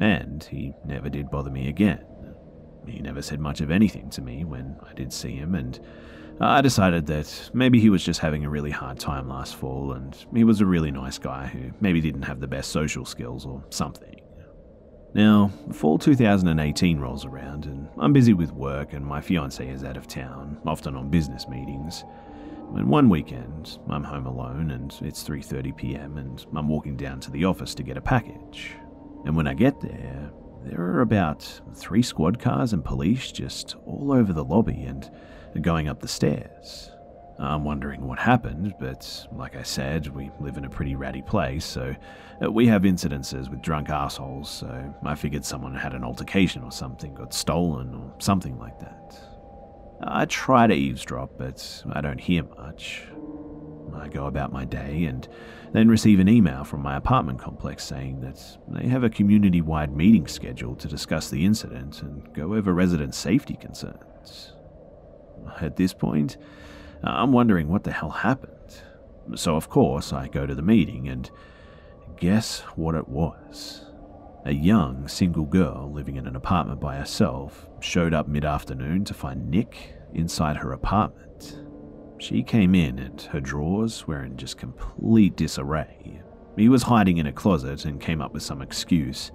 And 0.00 0.42
he 0.42 0.72
never 0.84 1.08
did 1.08 1.30
bother 1.30 1.52
me 1.52 1.68
again. 1.68 2.04
He 2.84 2.98
never 2.98 3.22
said 3.22 3.38
much 3.38 3.60
of 3.60 3.70
anything 3.70 4.10
to 4.10 4.20
me 4.22 4.44
when 4.44 4.76
I 4.84 4.92
did 4.92 5.12
see 5.12 5.36
him, 5.36 5.54
and 5.54 5.78
I 6.40 6.60
decided 6.60 7.06
that 7.06 7.50
maybe 7.52 7.78
he 7.78 7.90
was 7.90 8.04
just 8.04 8.20
having 8.20 8.44
a 8.44 8.50
really 8.50 8.70
hard 8.70 8.98
time 8.98 9.28
last 9.28 9.54
fall, 9.56 9.92
and 9.92 10.16
he 10.34 10.44
was 10.44 10.60
a 10.60 10.66
really 10.66 10.90
nice 10.90 11.18
guy 11.18 11.46
who 11.46 11.70
maybe 11.80 12.00
didn't 12.00 12.22
have 12.22 12.40
the 12.40 12.48
best 12.48 12.72
social 12.72 13.04
skills 13.04 13.46
or 13.46 13.62
something. 13.70 14.16
Now, 15.14 15.50
fall 15.72 15.98
2018 15.98 16.98
rolls 16.98 17.26
around, 17.26 17.66
and 17.66 17.88
I'm 17.98 18.12
busy 18.12 18.32
with 18.32 18.50
work, 18.52 18.94
and 18.94 19.04
my 19.04 19.20
fiance 19.20 19.66
is 19.68 19.84
out 19.84 19.96
of 19.96 20.08
town, 20.08 20.58
often 20.66 20.96
on 20.96 21.10
business 21.10 21.46
meetings. 21.48 22.04
And 22.74 22.88
one 22.88 23.10
weekend, 23.10 23.78
I'm 23.90 24.04
home 24.04 24.26
alone, 24.26 24.70
and 24.70 24.96
it's 25.02 25.22
3:30 25.22 25.76
p.m., 25.76 26.16
and 26.16 26.44
I'm 26.56 26.68
walking 26.68 26.96
down 26.96 27.20
to 27.20 27.30
the 27.30 27.44
office 27.44 27.74
to 27.74 27.82
get 27.82 27.98
a 27.98 28.00
package. 28.00 28.74
And 29.26 29.36
when 29.36 29.46
I 29.46 29.52
get 29.52 29.80
there, 29.80 30.30
there 30.64 30.80
are 30.80 31.02
about 31.02 31.60
three 31.74 32.02
squad 32.02 32.38
cars 32.38 32.72
and 32.72 32.84
police 32.84 33.30
just 33.30 33.76
all 33.84 34.12
over 34.12 34.32
the 34.32 34.44
lobby 34.44 34.84
and 34.84 35.10
going 35.60 35.88
up 35.88 36.00
the 36.00 36.08
stairs. 36.08 36.90
I'm 37.38 37.64
wondering 37.64 38.06
what 38.06 38.18
happened, 38.18 38.74
but 38.78 39.26
like 39.32 39.56
I 39.56 39.62
said, 39.62 40.06
we 40.08 40.30
live 40.38 40.56
in 40.56 40.64
a 40.64 40.70
pretty 40.70 40.94
ratty 40.94 41.22
place, 41.22 41.64
so 41.64 41.94
uh, 42.42 42.50
we 42.50 42.66
have 42.68 42.82
incidences 42.82 43.50
with 43.50 43.62
drunk 43.62 43.90
assholes, 43.90 44.48
so 44.48 44.94
I 45.04 45.14
figured 45.14 45.44
someone 45.44 45.74
had 45.74 45.94
an 45.94 46.04
altercation 46.04 46.62
or 46.62 46.70
something, 46.70 47.14
got 47.14 47.34
stolen 47.34 47.94
or 47.94 48.14
something 48.18 48.58
like 48.58 48.78
that. 48.80 49.18
I 50.04 50.24
try 50.26 50.66
to 50.66 50.74
eavesdrop, 50.74 51.38
but 51.38 51.84
I 51.92 52.00
don't 52.00 52.20
hear 52.20 52.44
much. 52.44 53.02
I 53.94 54.08
go 54.08 54.26
about 54.26 54.52
my 54.52 54.64
day 54.64 55.04
and 55.04 55.28
then 55.72 55.88
receive 55.88 56.20
an 56.20 56.28
email 56.28 56.64
from 56.64 56.80
my 56.80 56.96
apartment 56.96 57.38
complex 57.38 57.84
saying 57.84 58.20
that 58.20 58.40
they 58.68 58.88
have 58.88 59.04
a 59.04 59.10
community 59.10 59.60
wide 59.60 59.94
meeting 59.94 60.26
scheduled 60.26 60.80
to 60.80 60.88
discuss 60.88 61.30
the 61.30 61.44
incident 61.44 62.02
and 62.02 62.32
go 62.34 62.54
over 62.54 62.72
resident 62.72 63.14
safety 63.14 63.54
concerns. 63.54 64.54
At 65.60 65.76
this 65.76 65.94
point, 65.94 66.36
I'm 67.02 67.32
wondering 67.32 67.68
what 67.68 67.84
the 67.84 67.92
hell 67.92 68.10
happened. 68.10 68.82
So, 69.34 69.56
of 69.56 69.68
course, 69.68 70.12
I 70.12 70.28
go 70.28 70.46
to 70.46 70.54
the 70.54 70.62
meeting, 70.62 71.08
and 71.08 71.30
guess 72.16 72.60
what 72.76 72.94
it 72.94 73.08
was? 73.08 73.84
A 74.44 74.52
young, 74.52 75.06
single 75.06 75.44
girl 75.44 75.90
living 75.92 76.16
in 76.16 76.26
an 76.26 76.34
apartment 76.34 76.80
by 76.80 76.96
herself 76.96 77.68
showed 77.80 78.12
up 78.12 78.26
mid 78.26 78.44
afternoon 78.44 79.04
to 79.04 79.14
find 79.14 79.48
Nick 79.48 79.94
inside 80.14 80.56
her 80.56 80.72
apartment. 80.72 81.60
She 82.18 82.42
came 82.42 82.74
in 82.74 82.98
and 82.98 83.20
her 83.22 83.40
drawers 83.40 84.06
were 84.06 84.22
in 84.24 84.36
just 84.36 84.56
complete 84.56 85.36
disarray. 85.36 86.22
He 86.56 86.68
was 86.68 86.84
hiding 86.84 87.18
in 87.18 87.26
a 87.26 87.32
closet 87.32 87.84
and 87.84 88.00
came 88.00 88.20
up 88.20 88.32
with 88.32 88.42
some 88.42 88.62
excuse. 88.62 89.32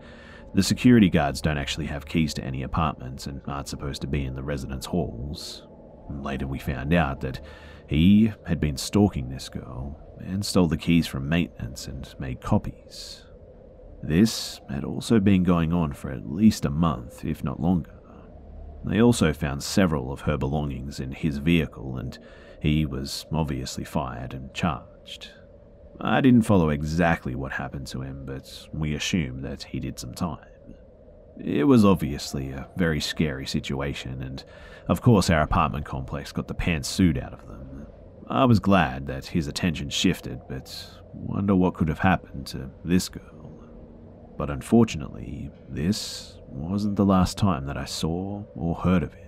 The 0.54 0.64
security 0.64 1.10
guards 1.10 1.42
don't 1.42 1.58
actually 1.58 1.88
have 1.88 2.06
keys 2.06 2.34
to 2.36 2.44
any 2.44 2.64
apartments 2.64 3.28
and 3.28 3.42
aren't 3.46 3.68
supposed 3.68 4.02
to 4.02 4.08
be 4.08 4.24
in 4.24 4.36
the 4.36 4.44
residence 4.44 4.86
halls. 4.86 5.67
Later, 6.10 6.48
we 6.48 6.60
found 6.60 6.94
out 6.94 7.22
that 7.22 7.42
he 7.88 8.34
had 8.46 8.60
been 8.60 8.78
stalking 8.78 9.30
this 9.30 9.50
girl 9.50 10.00
and 10.20 10.46
stole 10.46 10.68
the 10.68 10.78
keys 10.78 11.08
from 11.08 11.30
maintenance 11.30 11.88
and 11.88 12.14
made 12.20 12.42
copies. 12.42 13.24
This 14.04 14.62
had 14.70 14.84
also 14.84 15.20
been 15.20 15.44
going 15.44 15.74
on 15.74 15.94
for 15.94 16.12
at 16.12 16.30
least 16.30 16.66
a 16.66 16.70
month, 16.70 17.26
if 17.26 17.44
not 17.44 17.60
longer. 17.60 17.94
They 18.86 19.02
also 19.02 19.34
found 19.34 19.64
several 19.64 20.12
of 20.12 20.22
her 20.22 20.38
belongings 20.38 21.00
in 21.00 21.12
his 21.12 21.40
vehicle, 21.40 21.98
and 21.98 22.18
he 22.62 22.86
was 22.86 23.26
obviously 23.32 23.84
fired 23.84 24.34
and 24.34 24.54
charged. 24.54 25.32
I 26.00 26.22
didn't 26.22 26.44
follow 26.44 26.70
exactly 26.70 27.34
what 27.36 27.54
happened 27.54 27.88
to 27.88 28.02
him, 28.02 28.24
but 28.26 28.68
we 28.72 28.94
assume 28.94 29.42
that 29.42 29.64
he 29.64 29.80
did 29.80 29.98
some 29.98 30.14
time. 30.14 30.46
It 31.40 31.66
was 31.66 31.86
obviously 31.86 32.52
a 32.52 32.68
very 32.78 33.00
scary 33.00 33.46
situation, 33.46 34.22
and 34.22 34.44
of 34.88 35.02
course, 35.02 35.30
our 35.30 35.42
apartment 35.42 35.86
complex 35.86 36.32
got 36.32 36.48
the 36.48 36.54
pants 36.54 36.88
suit 36.88 37.18
out 37.18 37.34
of 37.34 37.48
them. 37.48 37.88
I 38.30 38.46
was 38.46 38.60
glad 38.60 39.08
that 39.08 39.26
his 39.26 39.48
attention 39.48 39.90
shifted, 39.90 40.42
but 40.50 40.74
wonder 41.14 41.56
what 41.56 41.74
could 41.74 41.88
have 41.88 42.00
happened 42.00 42.48
to 42.48 42.70
this 42.84 43.10
girl. 43.10 43.52
But 44.38 44.50
unfortunately, 44.50 45.50
this 45.70 46.38
wasn't 46.48 46.96
the 46.96 47.06
last 47.06 47.38
time 47.38 47.66
that 47.66 47.78
I 47.78 47.86
saw 47.86 48.44
or 48.56 48.76
heard 48.76 49.04
of 49.04 49.14
him. 49.14 49.28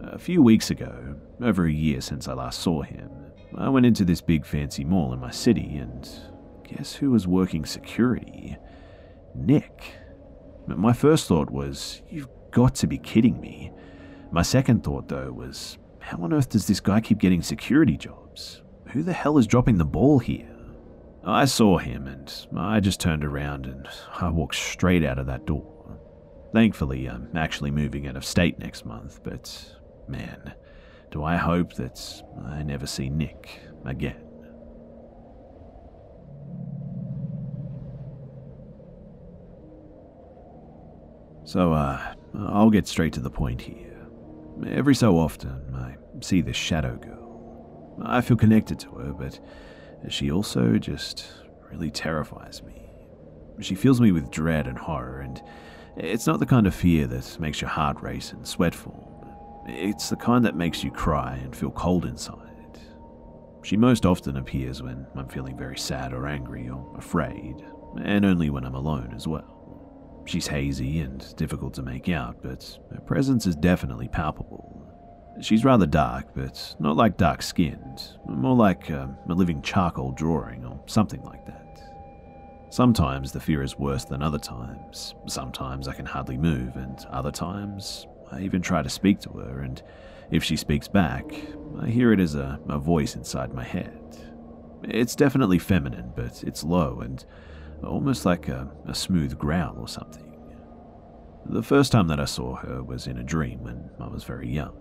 A 0.00 0.18
few 0.18 0.42
weeks 0.42 0.70
ago, 0.70 1.16
over 1.42 1.64
a 1.64 1.72
year 1.72 2.00
since 2.00 2.28
I 2.28 2.34
last 2.34 2.60
saw 2.60 2.82
him, 2.82 3.10
I 3.56 3.68
went 3.68 3.86
into 3.86 4.04
this 4.04 4.20
big 4.20 4.46
fancy 4.46 4.84
mall 4.84 5.12
in 5.12 5.20
my 5.20 5.30
city 5.30 5.76
and 5.76 6.08
guess 6.64 6.94
who 6.94 7.10
was 7.10 7.26
working 7.26 7.64
security? 7.66 8.56
Nick. 9.34 9.94
My 10.66 10.92
first 10.92 11.26
thought 11.26 11.50
was, 11.50 12.02
you've 12.08 12.28
got 12.52 12.74
to 12.76 12.86
be 12.86 12.98
kidding 12.98 13.40
me. 13.40 13.72
My 14.32 14.42
second 14.42 14.84
thought, 14.84 15.08
though, 15.08 15.32
was, 15.32 15.76
how 15.98 16.18
on 16.18 16.32
earth 16.32 16.50
does 16.50 16.66
this 16.66 16.80
guy 16.80 17.00
keep 17.00 17.18
getting 17.18 17.42
security 17.42 17.96
jobs? 17.96 18.62
Who 18.92 19.02
the 19.02 19.12
hell 19.12 19.38
is 19.38 19.46
dropping 19.46 19.78
the 19.78 19.84
ball 19.84 20.20
here? 20.20 20.56
I 21.24 21.44
saw 21.44 21.78
him 21.78 22.06
and 22.06 22.32
I 22.56 22.80
just 22.80 23.00
turned 23.00 23.24
around 23.24 23.66
and 23.66 23.88
I 24.20 24.30
walked 24.30 24.54
straight 24.54 25.04
out 25.04 25.18
of 25.18 25.26
that 25.26 25.46
door. 25.46 25.98
Thankfully, 26.52 27.06
I'm 27.06 27.28
actually 27.36 27.70
moving 27.70 28.06
out 28.06 28.16
of 28.16 28.24
state 28.24 28.58
next 28.58 28.86
month, 28.86 29.22
but 29.22 29.76
man, 30.08 30.54
do 31.10 31.22
I 31.22 31.36
hope 31.36 31.74
that 31.74 32.22
I 32.44 32.62
never 32.62 32.86
see 32.86 33.10
Nick 33.10 33.60
again. 33.84 34.26
So, 41.44 41.72
uh, 41.72 42.14
I'll 42.34 42.70
get 42.70 42.86
straight 42.86 43.12
to 43.14 43.20
the 43.20 43.30
point 43.30 43.60
here. 43.60 43.89
Every 44.66 44.94
so 44.94 45.18
often, 45.18 45.74
I 45.74 45.96
see 46.22 46.40
this 46.40 46.56
shadow 46.56 46.96
girl. 46.96 47.96
I 48.02 48.20
feel 48.20 48.36
connected 48.36 48.78
to 48.80 48.90
her, 48.92 49.12
but 49.12 49.40
she 50.08 50.30
also 50.30 50.78
just 50.78 51.26
really 51.70 51.90
terrifies 51.90 52.62
me. 52.62 52.90
She 53.60 53.74
fills 53.74 54.00
me 54.00 54.12
with 54.12 54.30
dread 54.30 54.66
and 54.66 54.78
horror, 54.78 55.20
and 55.20 55.40
it's 55.96 56.26
not 56.26 56.40
the 56.40 56.46
kind 56.46 56.66
of 56.66 56.74
fear 56.74 57.06
that 57.06 57.38
makes 57.40 57.60
your 57.60 57.70
heart 57.70 58.00
race 58.02 58.32
and 58.32 58.46
sweat 58.46 58.74
form. 58.74 59.06
It's 59.66 60.08
the 60.08 60.16
kind 60.16 60.44
that 60.44 60.56
makes 60.56 60.82
you 60.82 60.90
cry 60.90 61.36
and 61.36 61.54
feel 61.54 61.70
cold 61.70 62.04
inside. 62.04 62.80
She 63.62 63.76
most 63.76 64.06
often 64.06 64.36
appears 64.36 64.82
when 64.82 65.06
I'm 65.14 65.28
feeling 65.28 65.56
very 65.56 65.76
sad 65.78 66.12
or 66.12 66.26
angry 66.26 66.68
or 66.68 66.94
afraid, 66.96 67.56
and 68.02 68.24
only 68.24 68.48
when 68.50 68.64
I'm 68.64 68.74
alone 68.74 69.12
as 69.14 69.28
well. 69.28 69.49
She's 70.30 70.46
hazy 70.46 71.00
and 71.00 71.34
difficult 71.34 71.74
to 71.74 71.82
make 71.82 72.08
out, 72.08 72.40
but 72.40 72.78
her 72.94 73.00
presence 73.00 73.46
is 73.46 73.56
definitely 73.56 74.06
palpable. 74.06 74.80
She's 75.40 75.64
rather 75.64 75.86
dark, 75.86 76.28
but 76.36 76.76
not 76.78 76.96
like 76.96 77.16
dark 77.16 77.42
skinned, 77.42 78.16
more 78.28 78.54
like 78.54 78.92
uh, 78.92 79.08
a 79.28 79.34
living 79.34 79.60
charcoal 79.60 80.12
drawing 80.12 80.64
or 80.64 80.80
something 80.86 81.20
like 81.24 81.44
that. 81.46 81.80
Sometimes 82.70 83.32
the 83.32 83.40
fear 83.40 83.60
is 83.64 83.76
worse 83.76 84.04
than 84.04 84.22
other 84.22 84.38
times. 84.38 85.16
Sometimes 85.26 85.88
I 85.88 85.94
can 85.94 86.06
hardly 86.06 86.36
move, 86.36 86.76
and 86.76 87.04
other 87.10 87.32
times 87.32 88.06
I 88.30 88.42
even 88.42 88.62
try 88.62 88.82
to 88.82 88.88
speak 88.88 89.18
to 89.22 89.30
her, 89.30 89.62
and 89.62 89.82
if 90.30 90.44
she 90.44 90.54
speaks 90.54 90.86
back, 90.86 91.24
I 91.80 91.88
hear 91.88 92.12
it 92.12 92.20
as 92.20 92.36
a, 92.36 92.60
a 92.68 92.78
voice 92.78 93.16
inside 93.16 93.52
my 93.52 93.64
head. 93.64 94.16
It's 94.84 95.16
definitely 95.16 95.58
feminine, 95.58 96.12
but 96.14 96.44
it's 96.44 96.62
low 96.62 97.00
and 97.00 97.24
almost 97.84 98.24
like 98.24 98.48
a, 98.48 98.70
a 98.86 98.94
smooth 98.94 99.38
growl 99.38 99.78
or 99.78 99.88
something. 99.88 100.26
The 101.46 101.62
first 101.62 101.92
time 101.92 102.08
that 102.08 102.20
I 102.20 102.26
saw 102.26 102.56
her 102.56 102.82
was 102.82 103.06
in 103.06 103.18
a 103.18 103.24
dream 103.24 103.62
when 103.64 103.90
I 103.98 104.08
was 104.08 104.24
very 104.24 104.48
young. 104.48 104.76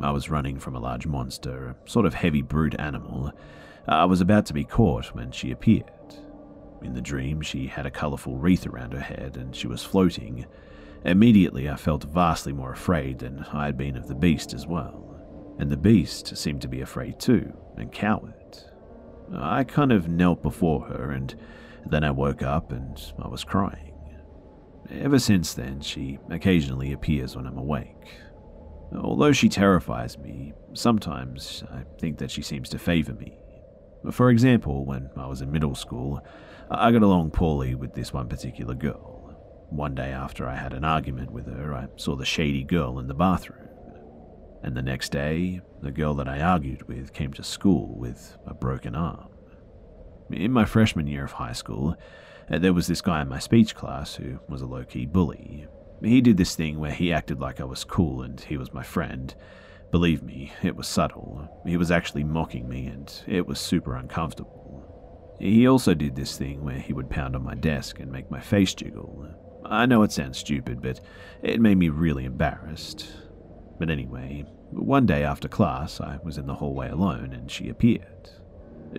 I 0.00 0.10
was 0.10 0.28
running 0.28 0.58
from 0.58 0.74
a 0.74 0.80
large 0.80 1.06
monster, 1.06 1.68
a 1.68 1.90
sort 1.90 2.04
of 2.04 2.14
heavy 2.14 2.42
brute 2.42 2.74
animal. 2.78 3.32
I 3.86 4.04
was 4.04 4.20
about 4.20 4.46
to 4.46 4.54
be 4.54 4.64
caught 4.64 5.14
when 5.14 5.30
she 5.30 5.50
appeared. 5.50 5.90
In 6.82 6.94
the 6.94 7.00
dream, 7.00 7.40
she 7.40 7.66
had 7.66 7.86
a 7.86 7.90
colourful 7.90 8.36
wreath 8.36 8.66
around 8.66 8.92
her 8.92 9.00
head 9.00 9.36
and 9.36 9.54
she 9.54 9.66
was 9.66 9.84
floating. 9.84 10.46
Immediately, 11.04 11.70
I 11.70 11.76
felt 11.76 12.04
vastly 12.04 12.52
more 12.52 12.72
afraid 12.72 13.20
than 13.20 13.46
I 13.52 13.66
had 13.66 13.76
been 13.76 13.96
of 13.96 14.08
the 14.08 14.14
beast 14.14 14.52
as 14.52 14.66
well. 14.66 15.00
And 15.58 15.70
the 15.70 15.76
beast 15.76 16.36
seemed 16.36 16.62
to 16.62 16.68
be 16.68 16.80
afraid 16.80 17.20
too, 17.20 17.52
and 17.76 17.92
cowered. 17.92 18.58
I 19.32 19.64
kind 19.64 19.92
of 19.92 20.08
knelt 20.08 20.42
before 20.42 20.86
her, 20.86 21.12
and 21.12 21.34
then 21.86 22.04
I 22.04 22.10
woke 22.10 22.42
up 22.42 22.72
and 22.72 23.00
I 23.22 23.28
was 23.28 23.44
crying. 23.44 23.92
Ever 24.90 25.18
since 25.18 25.54
then, 25.54 25.80
she 25.80 26.18
occasionally 26.30 26.92
appears 26.92 27.36
when 27.36 27.46
I'm 27.46 27.58
awake, 27.58 28.18
Although 28.96 29.32
she 29.32 29.48
terrifies 29.48 30.18
me, 30.18 30.52
sometimes 30.72 31.64
I 31.72 31.82
think 31.98 32.18
that 32.18 32.30
she 32.30 32.42
seems 32.42 32.68
to 32.70 32.78
favor 32.78 33.12
me. 33.14 33.38
For 34.10 34.30
example, 34.30 34.84
when 34.84 35.10
I 35.16 35.26
was 35.26 35.40
in 35.40 35.50
middle 35.50 35.74
school, 35.74 36.24
I 36.70 36.92
got 36.92 37.02
along 37.02 37.30
poorly 37.30 37.74
with 37.74 37.94
this 37.94 38.12
one 38.12 38.28
particular 38.28 38.74
girl. 38.74 39.66
One 39.70 39.94
day 39.94 40.12
after 40.12 40.46
I 40.46 40.54
had 40.54 40.74
an 40.74 40.84
argument 40.84 41.32
with 41.32 41.46
her, 41.46 41.74
I 41.74 41.88
saw 41.96 42.14
the 42.14 42.24
shady 42.24 42.62
girl 42.62 42.98
in 42.98 43.08
the 43.08 43.14
bathroom. 43.14 43.68
And 44.62 44.76
the 44.76 44.82
next 44.82 45.10
day, 45.10 45.60
the 45.82 45.90
girl 45.90 46.14
that 46.14 46.28
I 46.28 46.40
argued 46.40 46.86
with 46.86 47.12
came 47.12 47.32
to 47.34 47.42
school 47.42 47.98
with 47.98 48.38
a 48.46 48.54
broken 48.54 48.94
arm. 48.94 49.28
In 50.30 50.52
my 50.52 50.64
freshman 50.64 51.06
year 51.06 51.24
of 51.24 51.32
high 51.32 51.52
school, 51.52 51.96
uh, 52.50 52.58
there 52.58 52.72
was 52.72 52.86
this 52.86 53.00
guy 53.00 53.22
in 53.22 53.28
my 53.28 53.38
speech 53.38 53.74
class 53.74 54.14
who 54.14 54.38
was 54.48 54.62
a 54.62 54.66
low 54.66 54.84
key 54.84 55.06
bully, 55.06 55.66
he 56.04 56.20
did 56.20 56.36
this 56.36 56.54
thing 56.54 56.78
where 56.78 56.92
he 56.92 57.12
acted 57.12 57.40
like 57.40 57.60
I 57.60 57.64
was 57.64 57.84
cool 57.84 58.22
and 58.22 58.40
he 58.40 58.56
was 58.56 58.74
my 58.74 58.82
friend. 58.82 59.34
Believe 59.90 60.22
me, 60.22 60.52
it 60.62 60.76
was 60.76 60.86
subtle. 60.86 61.48
He 61.64 61.76
was 61.76 61.90
actually 61.90 62.24
mocking 62.24 62.68
me 62.68 62.86
and 62.86 63.12
it 63.26 63.46
was 63.46 63.60
super 63.60 63.96
uncomfortable. 63.96 65.36
He 65.40 65.66
also 65.66 65.94
did 65.94 66.14
this 66.14 66.36
thing 66.36 66.64
where 66.64 66.78
he 66.78 66.92
would 66.92 67.10
pound 67.10 67.34
on 67.34 67.44
my 67.44 67.54
desk 67.54 68.00
and 68.00 68.10
make 68.10 68.30
my 68.30 68.40
face 68.40 68.74
jiggle. 68.74 69.28
I 69.64 69.86
know 69.86 70.02
it 70.02 70.12
sounds 70.12 70.38
stupid, 70.38 70.82
but 70.82 71.00
it 71.42 71.60
made 71.60 71.78
me 71.78 71.88
really 71.88 72.24
embarrassed. 72.24 73.06
But 73.78 73.90
anyway, 73.90 74.44
one 74.70 75.06
day 75.06 75.24
after 75.24 75.48
class, 75.48 76.00
I 76.00 76.18
was 76.22 76.38
in 76.38 76.46
the 76.46 76.54
hallway 76.54 76.90
alone 76.90 77.32
and 77.32 77.50
she 77.50 77.68
appeared. 77.68 78.30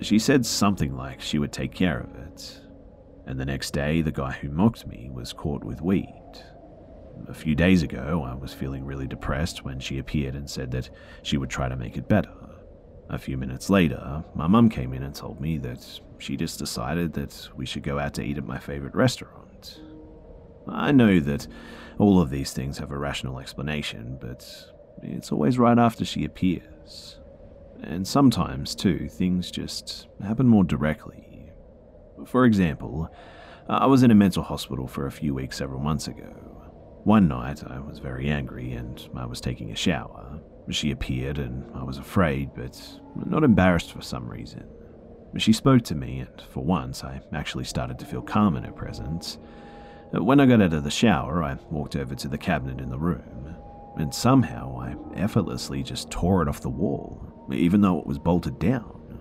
She 0.01 0.19
said 0.19 0.45
something 0.45 0.95
like 0.95 1.21
she 1.21 1.39
would 1.39 1.51
take 1.51 1.73
care 1.73 1.99
of 1.99 2.15
it. 2.15 2.61
And 3.25 3.39
the 3.39 3.45
next 3.45 3.71
day, 3.71 4.01
the 4.01 4.11
guy 4.11 4.31
who 4.31 4.49
mocked 4.49 4.85
me 4.85 5.09
was 5.11 5.33
caught 5.33 5.63
with 5.63 5.81
weed. 5.81 6.21
A 7.27 7.33
few 7.33 7.55
days 7.55 7.81
ago, 7.81 8.23
I 8.27 8.35
was 8.35 8.53
feeling 8.53 8.85
really 8.85 9.07
depressed 9.07 9.63
when 9.63 9.79
she 9.79 9.97
appeared 9.97 10.35
and 10.35 10.49
said 10.49 10.71
that 10.71 10.89
she 11.23 11.37
would 11.37 11.49
try 11.49 11.67
to 11.69 11.75
make 11.75 11.97
it 11.97 12.07
better. 12.07 12.33
A 13.09 13.17
few 13.17 13.37
minutes 13.37 13.69
later, 13.69 14.23
my 14.35 14.47
mum 14.47 14.69
came 14.69 14.93
in 14.93 15.03
and 15.03 15.15
told 15.15 15.39
me 15.39 15.57
that 15.59 15.99
she 16.19 16.35
just 16.35 16.59
decided 16.59 17.13
that 17.13 17.49
we 17.55 17.65
should 17.65 17.83
go 17.83 17.97
out 17.99 18.13
to 18.15 18.23
eat 18.23 18.37
at 18.37 18.45
my 18.45 18.59
favorite 18.59 18.95
restaurant. 18.95 19.79
I 20.67 20.91
know 20.91 21.19
that 21.19 21.47
all 21.97 22.19
of 22.19 22.29
these 22.29 22.51
things 22.51 22.77
have 22.79 22.91
a 22.91 22.97
rational 22.97 23.39
explanation, 23.39 24.17
but 24.19 24.45
it's 25.01 25.31
always 25.31 25.57
right 25.57 25.77
after 25.77 26.03
she 26.03 26.25
appears. 26.25 27.17
And 27.83 28.07
sometimes, 28.07 28.75
too, 28.75 29.07
things 29.09 29.51
just 29.51 30.07
happen 30.23 30.47
more 30.47 30.63
directly. 30.63 31.51
For 32.25 32.45
example, 32.45 33.09
uh, 33.69 33.73
I 33.73 33.85
was 33.85 34.03
in 34.03 34.11
a 34.11 34.15
mental 34.15 34.43
hospital 34.43 34.87
for 34.87 35.05
a 35.05 35.11
few 35.11 35.33
weeks 35.33 35.57
several 35.57 35.79
months 35.79 36.07
ago. 36.07 36.31
One 37.03 37.27
night 37.27 37.63
I 37.63 37.79
was 37.79 37.99
very 37.99 38.29
angry 38.29 38.73
and 38.73 39.07
I 39.15 39.25
was 39.25 39.39
taking 39.39 39.71
a 39.71 39.75
shower. 39.75 40.39
She 40.71 40.89
appeared 40.91 41.37
and 41.37 41.63
I 41.75 41.83
was 41.83 41.99
afraid, 41.99 42.51
but 42.55 42.81
not 43.15 43.43
embarrassed 43.43 43.91
for 43.91 44.01
some 44.01 44.27
reason. 44.27 44.65
She 45.37 45.53
spoke 45.53 45.83
to 45.83 45.95
me, 45.95 46.19
and 46.19 46.41
for 46.49 46.63
once 46.63 47.03
I 47.03 47.19
actually 47.33 47.65
started 47.65 47.99
to 47.99 48.05
feel 48.05 48.21
calm 48.21 48.55
in 48.55 48.63
her 48.63 48.71
presence. 48.71 49.37
Uh, 50.15 50.23
when 50.23 50.39
I 50.39 50.45
got 50.45 50.61
out 50.61 50.73
of 50.73 50.83
the 50.83 50.89
shower, 50.89 51.43
I 51.43 51.57
walked 51.69 51.95
over 51.97 52.15
to 52.15 52.27
the 52.29 52.37
cabinet 52.37 52.79
in 52.79 52.89
the 52.89 52.97
room, 52.97 53.55
and 53.97 54.13
somehow 54.13 54.79
I 54.79 54.95
effortlessly 55.19 55.83
just 55.83 56.09
tore 56.09 56.41
it 56.41 56.47
off 56.47 56.61
the 56.61 56.69
wall, 56.69 57.34
even 57.51 57.81
though 57.81 57.99
it 57.99 58.07
was 58.07 58.19
bolted 58.19 58.59
down. 58.59 59.19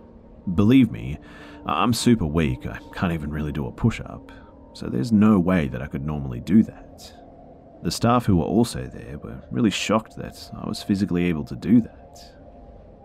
Believe 0.55 0.91
me, 0.91 1.19
I'm 1.67 1.93
super 1.93 2.27
weak, 2.27 2.67
I 2.67 2.79
can't 2.95 3.13
even 3.13 3.31
really 3.31 3.53
do 3.53 3.67
a 3.67 3.73
push 3.73 4.01
up, 4.01 4.31
so 4.75 4.87
there's 4.87 5.13
no 5.13 5.39
way 5.39 5.69
that 5.69 5.83
I 5.83 5.87
could 5.87 6.05
normally 6.05 6.41
do 6.41 6.63
that. 6.63 7.13
The 7.83 7.91
staff 7.91 8.25
who 8.27 8.37
were 8.37 8.45
also 8.45 8.87
there 8.87 9.19
were 9.19 9.43
really 9.51 9.71
shocked 9.71 10.17
that 10.17 10.51
I 10.57 10.67
was 10.67 10.83
physically 10.83 11.25
able 11.25 11.45
to 11.45 11.57
do 11.57 11.81
that. 11.83 12.35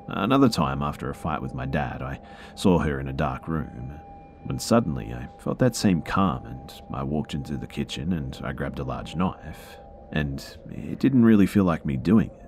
Another 0.08 0.50
time, 0.50 0.82
after 0.82 1.10
a 1.10 1.16
fight 1.16 1.42
with 1.42 1.54
my 1.54 1.66
dad, 1.66 2.02
I 2.02 2.20
saw 2.56 2.80
her 2.80 3.00
in 3.00 3.10
a 3.10 3.14
dark 3.14 3.48
room. 3.48 4.00
When 4.46 4.58
suddenly 4.58 5.14
I 5.14 5.28
felt 5.44 5.60
that 5.60 5.76
same 5.76 6.02
calm, 6.02 6.46
and 6.46 6.74
I 6.94 7.04
walked 7.04 7.34
into 7.34 7.58
the 7.58 7.68
kitchen 7.68 8.14
and 8.14 8.40
I 8.44 8.54
grabbed 8.54 8.80
a 8.80 8.84
large 8.84 9.16
knife. 9.16 9.78
And 10.12 10.44
it 10.72 11.00
didn't 11.00 11.26
really 11.26 11.46
feel 11.46 11.66
like 11.66 11.86
me 11.86 11.96
doing 11.96 12.32
it. 12.32 12.39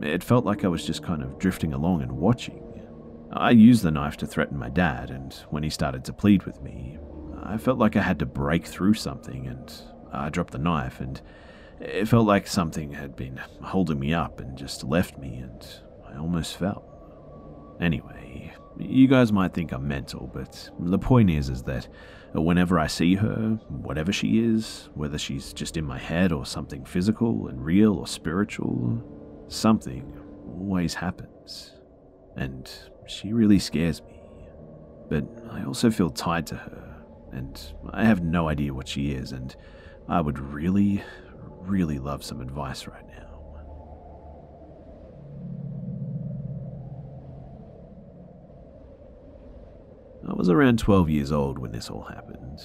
It 0.00 0.24
felt 0.24 0.44
like 0.44 0.64
I 0.64 0.68
was 0.68 0.84
just 0.86 1.02
kind 1.02 1.22
of 1.22 1.38
drifting 1.38 1.72
along 1.72 2.02
and 2.02 2.12
watching. 2.12 2.60
I 3.32 3.50
used 3.50 3.82
the 3.82 3.90
knife 3.90 4.16
to 4.18 4.26
threaten 4.26 4.58
my 4.58 4.68
dad, 4.68 5.10
and 5.10 5.32
when 5.50 5.62
he 5.62 5.70
started 5.70 6.04
to 6.04 6.12
plead 6.12 6.44
with 6.44 6.62
me, 6.62 6.98
I 7.42 7.56
felt 7.56 7.78
like 7.78 7.96
I 7.96 8.02
had 8.02 8.18
to 8.20 8.26
break 8.26 8.66
through 8.66 8.94
something, 8.94 9.46
and 9.46 9.72
I 10.12 10.30
dropped 10.30 10.52
the 10.52 10.58
knife, 10.58 11.00
and 11.00 11.20
it 11.80 12.06
felt 12.06 12.26
like 12.26 12.46
something 12.46 12.92
had 12.92 13.16
been 13.16 13.40
holding 13.62 13.98
me 13.98 14.14
up 14.14 14.40
and 14.40 14.56
just 14.56 14.84
left 14.84 15.18
me, 15.18 15.36
and 15.38 15.66
I 16.06 16.16
almost 16.16 16.56
fell. 16.56 17.76
Anyway, 17.80 18.52
you 18.78 19.08
guys 19.08 19.32
might 19.32 19.52
think 19.52 19.72
I'm 19.72 19.88
mental, 19.88 20.30
but 20.32 20.70
the 20.78 20.98
point 20.98 21.30
is 21.30 21.48
is 21.48 21.62
that 21.64 21.88
whenever 22.34 22.78
I 22.78 22.86
see 22.86 23.16
her, 23.16 23.58
whatever 23.68 24.12
she 24.12 24.38
is, 24.38 24.88
whether 24.94 25.18
she's 25.18 25.52
just 25.52 25.76
in 25.76 25.84
my 25.84 25.98
head 25.98 26.32
or 26.32 26.46
something 26.46 26.84
physical 26.84 27.48
and 27.48 27.64
real 27.64 27.94
or 27.94 28.06
spiritual, 28.06 29.02
something 29.48 30.20
always 30.46 30.94
happens. 30.94 31.72
And 32.36 32.70
she 33.06 33.32
really 33.32 33.58
scares 33.58 34.02
me. 34.02 34.20
But 35.08 35.24
I 35.50 35.64
also 35.64 35.90
feel 35.90 36.10
tied 36.10 36.46
to 36.48 36.56
her, 36.56 36.96
and 37.32 37.60
I 37.92 38.04
have 38.04 38.22
no 38.22 38.48
idea 38.48 38.72
what 38.72 38.88
she 38.88 39.12
is, 39.12 39.32
and 39.32 39.54
I 40.08 40.20
would 40.20 40.38
really, 40.38 41.04
really 41.60 41.98
love 41.98 42.24
some 42.24 42.40
advice 42.40 42.86
right 42.86 43.06
now. 43.06 43.24
I 50.26 50.32
was 50.32 50.48
around 50.48 50.78
12 50.78 51.10
years 51.10 51.32
old 51.32 51.58
when 51.58 51.70
this 51.70 51.90
all 51.90 52.04
happened. 52.04 52.60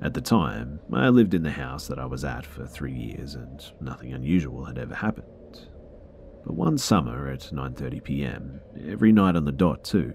At 0.00 0.14
the 0.14 0.22
time, 0.22 0.80
I 0.92 1.10
lived 1.10 1.34
in 1.34 1.42
the 1.42 1.50
house 1.50 1.86
that 1.88 1.98
I 1.98 2.06
was 2.06 2.24
at 2.24 2.46
for 2.46 2.66
three 2.66 2.94
years 2.94 3.34
and 3.34 3.62
nothing 3.80 4.14
unusual 4.14 4.64
had 4.64 4.78
ever 4.78 4.94
happened. 4.94 5.33
But 6.44 6.54
one 6.54 6.76
summer 6.78 7.28
at 7.28 7.50
9:30 7.52 8.04
p.m., 8.04 8.60
every 8.86 9.12
night 9.12 9.36
on 9.36 9.44
the 9.44 9.52
dot 9.52 9.82
too, 9.84 10.14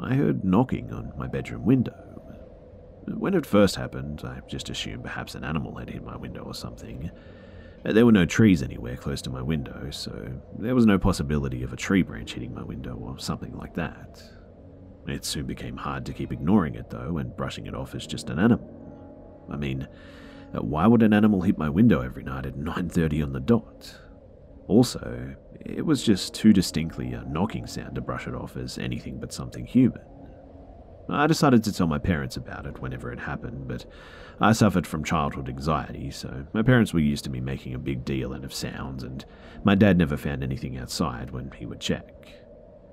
I 0.00 0.14
heard 0.14 0.44
knocking 0.44 0.92
on 0.92 1.12
my 1.16 1.28
bedroom 1.28 1.64
window. 1.64 1.94
When 3.06 3.34
it 3.34 3.46
first 3.46 3.76
happened, 3.76 4.22
I 4.24 4.40
just 4.48 4.70
assumed 4.70 5.04
perhaps 5.04 5.34
an 5.34 5.44
animal 5.44 5.76
had 5.76 5.90
hit 5.90 6.04
my 6.04 6.16
window 6.16 6.42
or 6.42 6.54
something. 6.54 7.10
There 7.84 8.06
were 8.06 8.12
no 8.12 8.26
trees 8.26 8.62
anywhere 8.62 8.96
close 8.96 9.22
to 9.22 9.30
my 9.30 9.42
window, 9.42 9.88
so 9.90 10.40
there 10.56 10.74
was 10.74 10.86
no 10.86 10.98
possibility 10.98 11.62
of 11.62 11.72
a 11.72 11.76
tree 11.76 12.02
branch 12.02 12.34
hitting 12.34 12.54
my 12.54 12.62
window 12.62 12.94
or 12.94 13.18
something 13.18 13.56
like 13.56 13.74
that. 13.74 14.22
It 15.08 15.24
soon 15.24 15.46
became 15.46 15.76
hard 15.76 16.06
to 16.06 16.12
keep 16.12 16.32
ignoring 16.32 16.76
it, 16.76 16.90
though, 16.90 17.18
and 17.18 17.36
brushing 17.36 17.66
it 17.66 17.74
off 17.74 17.96
as 17.96 18.06
just 18.06 18.30
an 18.30 18.38
animal. 18.38 19.46
I 19.50 19.56
mean, 19.56 19.88
why 20.52 20.86
would 20.86 21.02
an 21.02 21.12
animal 21.12 21.42
hit 21.42 21.58
my 21.58 21.68
window 21.68 22.02
every 22.02 22.22
night 22.22 22.46
at 22.46 22.56
9.30 22.56 23.24
on 23.24 23.32
the 23.32 23.40
dot? 23.40 23.98
Also, 24.68 25.34
it 25.60 25.84
was 25.84 26.02
just 26.02 26.34
too 26.34 26.52
distinctly 26.52 27.12
a 27.12 27.24
knocking 27.24 27.66
sound 27.66 27.94
to 27.94 28.00
brush 28.00 28.26
it 28.26 28.34
off 28.34 28.56
as 28.56 28.78
anything 28.78 29.18
but 29.18 29.32
something 29.32 29.66
human. 29.66 30.02
I 31.08 31.26
decided 31.26 31.64
to 31.64 31.72
tell 31.72 31.86
my 31.86 31.98
parents 31.98 32.36
about 32.36 32.66
it 32.66 32.80
whenever 32.80 33.12
it 33.12 33.18
happened, 33.18 33.66
but 33.68 33.84
I 34.40 34.52
suffered 34.52 34.86
from 34.86 35.04
childhood 35.04 35.48
anxiety, 35.48 36.10
so 36.10 36.46
my 36.52 36.62
parents 36.62 36.94
were 36.94 37.00
used 37.00 37.24
to 37.24 37.30
me 37.30 37.40
making 37.40 37.74
a 37.74 37.78
big 37.78 38.04
deal 38.04 38.32
out 38.32 38.44
of 38.44 38.54
sounds, 38.54 39.02
and 39.02 39.24
my 39.64 39.74
dad 39.74 39.98
never 39.98 40.16
found 40.16 40.42
anything 40.42 40.78
outside 40.78 41.30
when 41.30 41.50
he 41.52 41.66
would 41.66 41.80
check. 41.80 42.28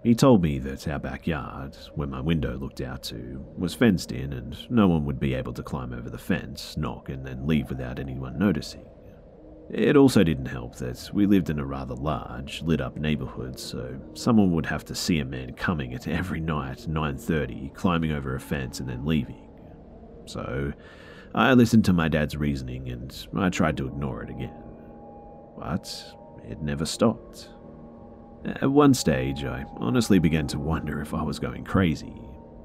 He 0.03 0.15
told 0.15 0.41
me 0.41 0.59
that 0.59 0.87
our 0.87 0.99
backyard, 0.99 1.77
where 1.95 2.07
my 2.07 2.21
window 2.21 2.57
looked 2.57 2.81
out 2.81 3.03
to, 3.03 3.45
was 3.57 3.75
fenced 3.75 4.11
in 4.11 4.33
and 4.33 4.57
no 4.71 4.87
one 4.87 5.05
would 5.05 5.19
be 5.19 5.33
able 5.33 5.53
to 5.53 5.63
climb 5.63 5.93
over 5.93 6.09
the 6.09 6.17
fence, 6.17 6.77
knock, 6.77 7.09
and 7.09 7.25
then 7.25 7.45
leave 7.45 7.69
without 7.69 7.99
anyone 7.99 8.39
noticing. 8.39 8.85
It 9.71 9.95
also 9.95 10.23
didn't 10.23 10.47
help 10.47 10.77
that 10.77 11.11
we 11.13 11.27
lived 11.27 11.49
in 11.51 11.59
a 11.59 11.65
rather 11.65 11.93
large, 11.93 12.63
lit 12.63 12.81
up 12.81 12.97
neighborhood, 12.97 13.59
so 13.59 13.99
someone 14.15 14.51
would 14.53 14.65
have 14.65 14.83
to 14.85 14.95
see 14.95 15.19
a 15.19 15.25
man 15.25 15.53
coming 15.53 15.93
at 15.93 16.07
every 16.07 16.39
night 16.39 16.87
9:30, 16.87 17.69
climbing 17.75 18.11
over 18.11 18.33
a 18.33 18.39
fence 18.39 18.79
and 18.79 18.89
then 18.89 19.05
leaving. 19.05 19.47
So, 20.25 20.73
I 21.35 21.53
listened 21.53 21.85
to 21.85 21.93
my 21.93 22.07
dad's 22.07 22.35
reasoning 22.35 22.89
and 22.89 23.27
I 23.35 23.49
tried 23.49 23.77
to 23.77 23.87
ignore 23.87 24.23
it 24.23 24.31
again. 24.31 24.63
But 25.57 26.15
it 26.43 26.61
never 26.63 26.85
stopped. 26.85 27.49
At 28.45 28.71
one 28.71 28.95
stage, 28.95 29.43
I 29.43 29.65
honestly 29.77 30.17
began 30.17 30.47
to 30.47 30.59
wonder 30.59 30.99
if 30.99 31.13
I 31.13 31.21
was 31.21 31.37
going 31.37 31.63
crazy. 31.63 32.15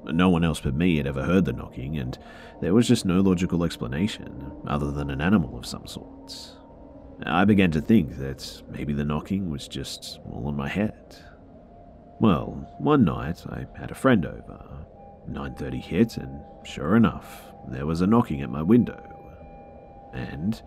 No 0.05 0.29
one 0.29 0.43
else 0.43 0.61
but 0.61 0.73
me 0.73 0.97
had 0.97 1.07
ever 1.07 1.23
heard 1.23 1.45
the 1.45 1.53
knocking, 1.53 1.97
and 1.97 2.17
there 2.61 2.73
was 2.73 2.87
just 2.87 3.05
no 3.05 3.21
logical 3.21 3.63
explanation 3.63 4.51
other 4.65 4.91
than 4.91 5.11
an 5.11 5.21
animal 5.21 5.57
of 5.57 5.65
some 5.65 5.85
sort. 5.85 6.57
I 7.23 7.45
began 7.45 7.71
to 7.71 7.81
think 7.81 8.17
that 8.17 8.61
maybe 8.69 8.93
the 8.93 9.05
knocking 9.05 9.49
was 9.49 9.67
just 9.67 10.19
all 10.31 10.49
in 10.49 10.55
my 10.55 10.67
head. 10.67 11.15
Well, 12.19 12.67
one 12.77 13.05
night 13.05 13.45
I 13.49 13.65
had 13.77 13.91
a 13.91 13.95
friend 13.95 14.25
over. 14.25 14.85
9:30 15.29 15.81
hit 15.81 16.17
and 16.17 16.41
sure 16.63 16.95
enough, 16.95 17.51
there 17.67 17.85
was 17.85 18.01
a 18.01 18.07
knocking 18.07 18.41
at 18.41 18.49
my 18.49 18.61
window. 18.61 19.01
And 20.13 20.61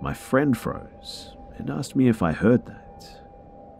my 0.00 0.14
friend 0.14 0.56
froze 0.56 1.36
and 1.56 1.70
asked 1.70 1.94
me 1.96 2.08
if 2.08 2.22
I 2.22 2.32
heard 2.32 2.64
that. 2.66 3.04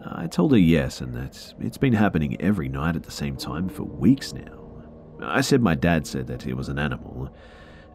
I 0.04 0.26
told 0.26 0.52
her 0.52 0.58
yes, 0.58 1.00
and 1.00 1.14
that 1.14 1.54
it's 1.58 1.78
been 1.78 1.92
happening 1.92 2.40
every 2.40 2.68
night 2.68 2.96
at 2.96 3.02
the 3.02 3.10
same 3.10 3.36
time 3.36 3.68
for 3.68 3.82
weeks 3.82 4.32
now. 4.32 4.84
I 5.20 5.40
said 5.40 5.60
my 5.60 5.74
dad 5.74 6.06
said 6.06 6.28
that 6.28 6.46
it 6.46 6.54
was 6.54 6.68
an 6.68 6.78
animal, 6.78 7.30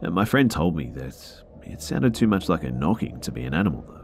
and 0.02 0.14
my 0.14 0.24
friend 0.24 0.50
told 0.50 0.76
me 0.76 0.90
that 0.94 1.42
it 1.62 1.80
sounded 1.80 2.14
too 2.14 2.26
much 2.26 2.48
like 2.48 2.62
a 2.64 2.70
knocking 2.70 3.20
to 3.20 3.32
be 3.32 3.44
an 3.44 3.54
animal, 3.54 3.84
though. 3.88 4.03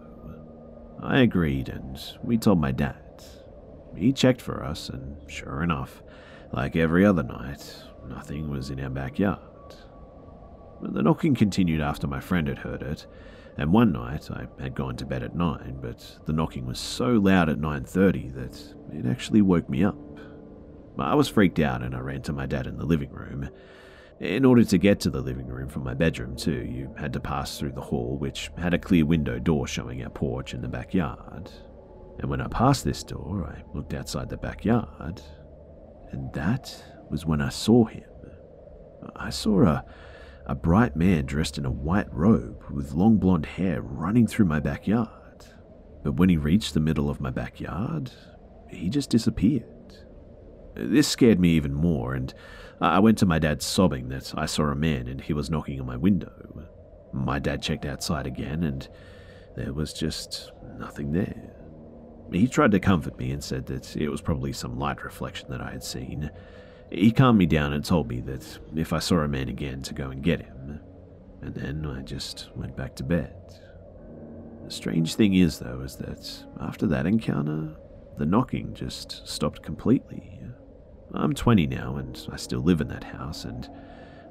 I 1.02 1.20
agreed, 1.20 1.68
and 1.68 1.98
we 2.22 2.36
told 2.36 2.60
my 2.60 2.72
dad. 2.72 2.96
He 3.96 4.12
checked 4.12 4.40
for 4.40 4.64
us, 4.64 4.88
and 4.88 5.16
sure 5.30 5.62
enough, 5.62 6.02
like 6.52 6.76
every 6.76 7.04
other 7.04 7.22
night, 7.22 7.82
nothing 8.08 8.50
was 8.50 8.70
in 8.70 8.80
our 8.80 8.90
backyard. 8.90 9.38
But 10.80 10.94
The 10.94 11.02
knocking 11.02 11.34
continued 11.34 11.80
after 11.80 12.06
my 12.06 12.20
friend 12.20 12.48
had 12.48 12.58
heard 12.58 12.82
it, 12.82 13.06
and 13.56 13.72
one 13.72 13.92
night 13.92 14.30
I 14.30 14.46
had 14.62 14.74
gone 14.74 14.96
to 14.96 15.06
bed 15.06 15.22
at 15.22 15.34
9, 15.34 15.78
but 15.80 16.18
the 16.26 16.32
knocking 16.32 16.66
was 16.66 16.78
so 16.78 17.12
loud 17.12 17.48
at 17.48 17.58
9:30 17.58 18.30
that 18.34 18.74
it 18.92 19.06
actually 19.06 19.42
woke 19.42 19.68
me 19.68 19.84
up. 19.84 19.96
I 20.98 21.14
was 21.14 21.28
freaked 21.28 21.58
out 21.58 21.82
and 21.82 21.94
I 21.94 22.00
ran 22.00 22.22
to 22.22 22.32
my 22.32 22.46
dad 22.46 22.66
in 22.66 22.76
the 22.76 22.84
living 22.84 23.10
room. 23.10 23.48
In 24.20 24.44
order 24.44 24.64
to 24.64 24.78
get 24.78 25.00
to 25.00 25.10
the 25.10 25.22
living 25.22 25.46
room 25.46 25.68
from 25.68 25.82
my 25.82 25.94
bedroom, 25.94 26.36
too, 26.36 26.62
you 26.64 26.94
had 26.98 27.12
to 27.14 27.20
pass 27.20 27.58
through 27.58 27.72
the 27.72 27.80
hall, 27.80 28.18
which 28.18 28.50
had 28.58 28.74
a 28.74 28.78
clear 28.78 29.06
window 29.06 29.38
door 29.38 29.66
showing 29.66 30.02
our 30.02 30.10
porch 30.10 30.52
in 30.52 30.60
the 30.60 30.68
backyard. 30.68 31.50
And 32.18 32.28
when 32.28 32.42
I 32.42 32.48
passed 32.48 32.84
this 32.84 33.02
door, 33.02 33.46
I 33.46 33.62
looked 33.74 33.94
outside 33.94 34.28
the 34.28 34.36
backyard, 34.36 35.22
and 36.12 36.30
that 36.34 36.84
was 37.10 37.24
when 37.24 37.40
I 37.40 37.48
saw 37.48 37.86
him. 37.86 38.04
I 39.16 39.30
saw 39.30 39.62
a 39.64 39.84
a 40.50 40.54
bright 40.54 40.96
man 40.96 41.26
dressed 41.26 41.58
in 41.58 41.64
a 41.64 41.70
white 41.70 42.12
robe 42.12 42.64
with 42.70 42.92
long 42.92 43.18
blonde 43.18 43.46
hair 43.46 43.80
running 43.82 44.26
through 44.26 44.46
my 44.46 44.58
backyard. 44.58 45.46
But 46.02 46.16
when 46.16 46.28
he 46.28 46.36
reached 46.36 46.74
the 46.74 46.80
middle 46.80 47.08
of 47.08 47.20
my 47.20 47.30
backyard, 47.30 48.10
he 48.68 48.88
just 48.90 49.10
disappeared. 49.10 49.64
This 50.74 51.06
scared 51.06 51.38
me 51.38 51.50
even 51.50 51.72
more, 51.72 52.14
and 52.14 52.34
I 52.80 52.98
went 52.98 53.18
to 53.18 53.26
my 53.26 53.38
dad 53.38 53.60
sobbing 53.62 54.08
that 54.08 54.32
I 54.36 54.46
saw 54.46 54.64
a 54.64 54.74
man 54.74 55.06
and 55.06 55.20
he 55.20 55.32
was 55.32 55.50
knocking 55.50 55.78
on 55.80 55.86
my 55.86 55.96
window. 55.96 56.32
My 57.12 57.38
dad 57.38 57.62
checked 57.62 57.84
outside 57.84 58.26
again, 58.26 58.62
and 58.62 58.88
there 59.56 59.72
was 59.72 59.92
just 59.92 60.52
nothing 60.78 61.12
there. 61.12 61.52
He 62.32 62.46
tried 62.46 62.70
to 62.70 62.80
comfort 62.80 63.18
me 63.18 63.32
and 63.32 63.42
said 63.42 63.66
that 63.66 63.96
it 63.96 64.08
was 64.08 64.20
probably 64.20 64.52
some 64.52 64.78
light 64.78 65.02
reflection 65.02 65.50
that 65.50 65.60
I 65.60 65.72
had 65.72 65.82
seen, 65.82 66.30
he 66.90 67.12
calmed 67.12 67.38
me 67.38 67.46
down 67.46 67.72
and 67.72 67.84
told 67.84 68.08
me 68.08 68.20
that 68.22 68.58
if 68.74 68.92
I 68.92 68.98
saw 68.98 69.18
a 69.20 69.28
man 69.28 69.48
again 69.48 69.82
to 69.82 69.94
go 69.94 70.10
and 70.10 70.22
get 70.22 70.42
him, 70.42 70.80
and 71.40 71.54
then 71.54 71.86
I 71.86 72.02
just 72.02 72.50
went 72.56 72.76
back 72.76 72.96
to 72.96 73.04
bed. 73.04 73.34
The 74.64 74.70
strange 74.70 75.14
thing 75.14 75.34
is, 75.34 75.58
though, 75.58 75.80
is 75.82 75.96
that 75.96 76.44
after 76.60 76.86
that 76.88 77.06
encounter, 77.06 77.76
the 78.18 78.26
knocking 78.26 78.74
just 78.74 79.26
stopped 79.26 79.62
completely. 79.62 80.39
I'm 81.14 81.34
20 81.34 81.66
now 81.66 81.96
and 81.96 82.26
I 82.30 82.36
still 82.36 82.60
live 82.60 82.80
in 82.80 82.88
that 82.88 83.04
house, 83.04 83.44
and 83.44 83.68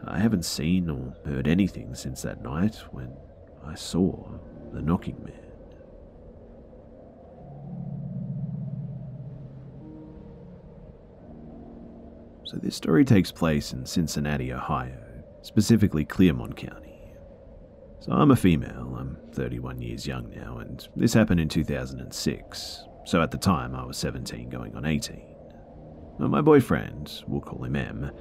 I 0.05 0.19
haven't 0.19 0.45
seen 0.45 0.89
or 0.89 1.13
heard 1.25 1.47
anything 1.47 1.93
since 1.93 2.21
that 2.21 2.41
night 2.41 2.75
when 2.91 3.11
I 3.65 3.75
saw 3.75 4.29
the 4.71 4.81
knocking 4.81 5.21
man. 5.23 5.33
So, 12.45 12.57
this 12.57 12.75
story 12.75 13.05
takes 13.05 13.31
place 13.31 13.73
in 13.73 13.85
Cincinnati, 13.85 14.51
Ohio, 14.51 14.97
specifically 15.43 16.03
Clermont 16.03 16.55
County. 16.55 17.13
So, 17.99 18.11
I'm 18.11 18.31
a 18.31 18.35
female, 18.35 18.95
I'm 18.97 19.17
31 19.33 19.81
years 19.81 20.07
young 20.07 20.31
now, 20.31 20.57
and 20.57 20.87
this 20.95 21.13
happened 21.13 21.41
in 21.41 21.49
2006. 21.49 22.83
So, 23.05 23.21
at 23.21 23.29
the 23.29 23.37
time, 23.37 23.75
I 23.75 23.83
was 23.83 23.97
17 23.97 24.49
going 24.49 24.75
on 24.75 24.85
18. 24.85 25.28
My 26.19 26.41
boyfriend, 26.41 27.23
we'll 27.27 27.41
call 27.41 27.63
him 27.63 27.77
M, 27.77 28.11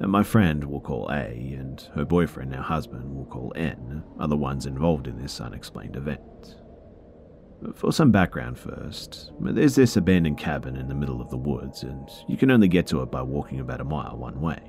and 0.00 0.10
my 0.10 0.22
friend, 0.22 0.64
we'll 0.64 0.80
call 0.80 1.10
A, 1.10 1.54
and 1.56 1.80
her 1.94 2.04
boyfriend, 2.04 2.50
now 2.50 2.62
husband, 2.62 3.14
we'll 3.14 3.26
call 3.26 3.52
N, 3.54 4.02
are 4.18 4.26
the 4.26 4.36
ones 4.36 4.66
involved 4.66 5.06
in 5.06 5.20
this 5.20 5.40
unexplained 5.40 5.94
event. 5.94 6.56
For 7.74 7.92
some 7.92 8.10
background 8.10 8.58
first, 8.58 9.30
there's 9.40 9.74
this 9.74 9.96
abandoned 9.96 10.38
cabin 10.38 10.76
in 10.76 10.88
the 10.88 10.94
middle 10.94 11.20
of 11.20 11.30
the 11.30 11.36
woods, 11.36 11.82
and 11.82 12.08
you 12.28 12.36
can 12.36 12.50
only 12.50 12.66
get 12.66 12.86
to 12.88 13.02
it 13.02 13.10
by 13.10 13.22
walking 13.22 13.60
about 13.60 13.80
a 13.80 13.84
mile 13.84 14.16
one 14.16 14.40
way. 14.40 14.60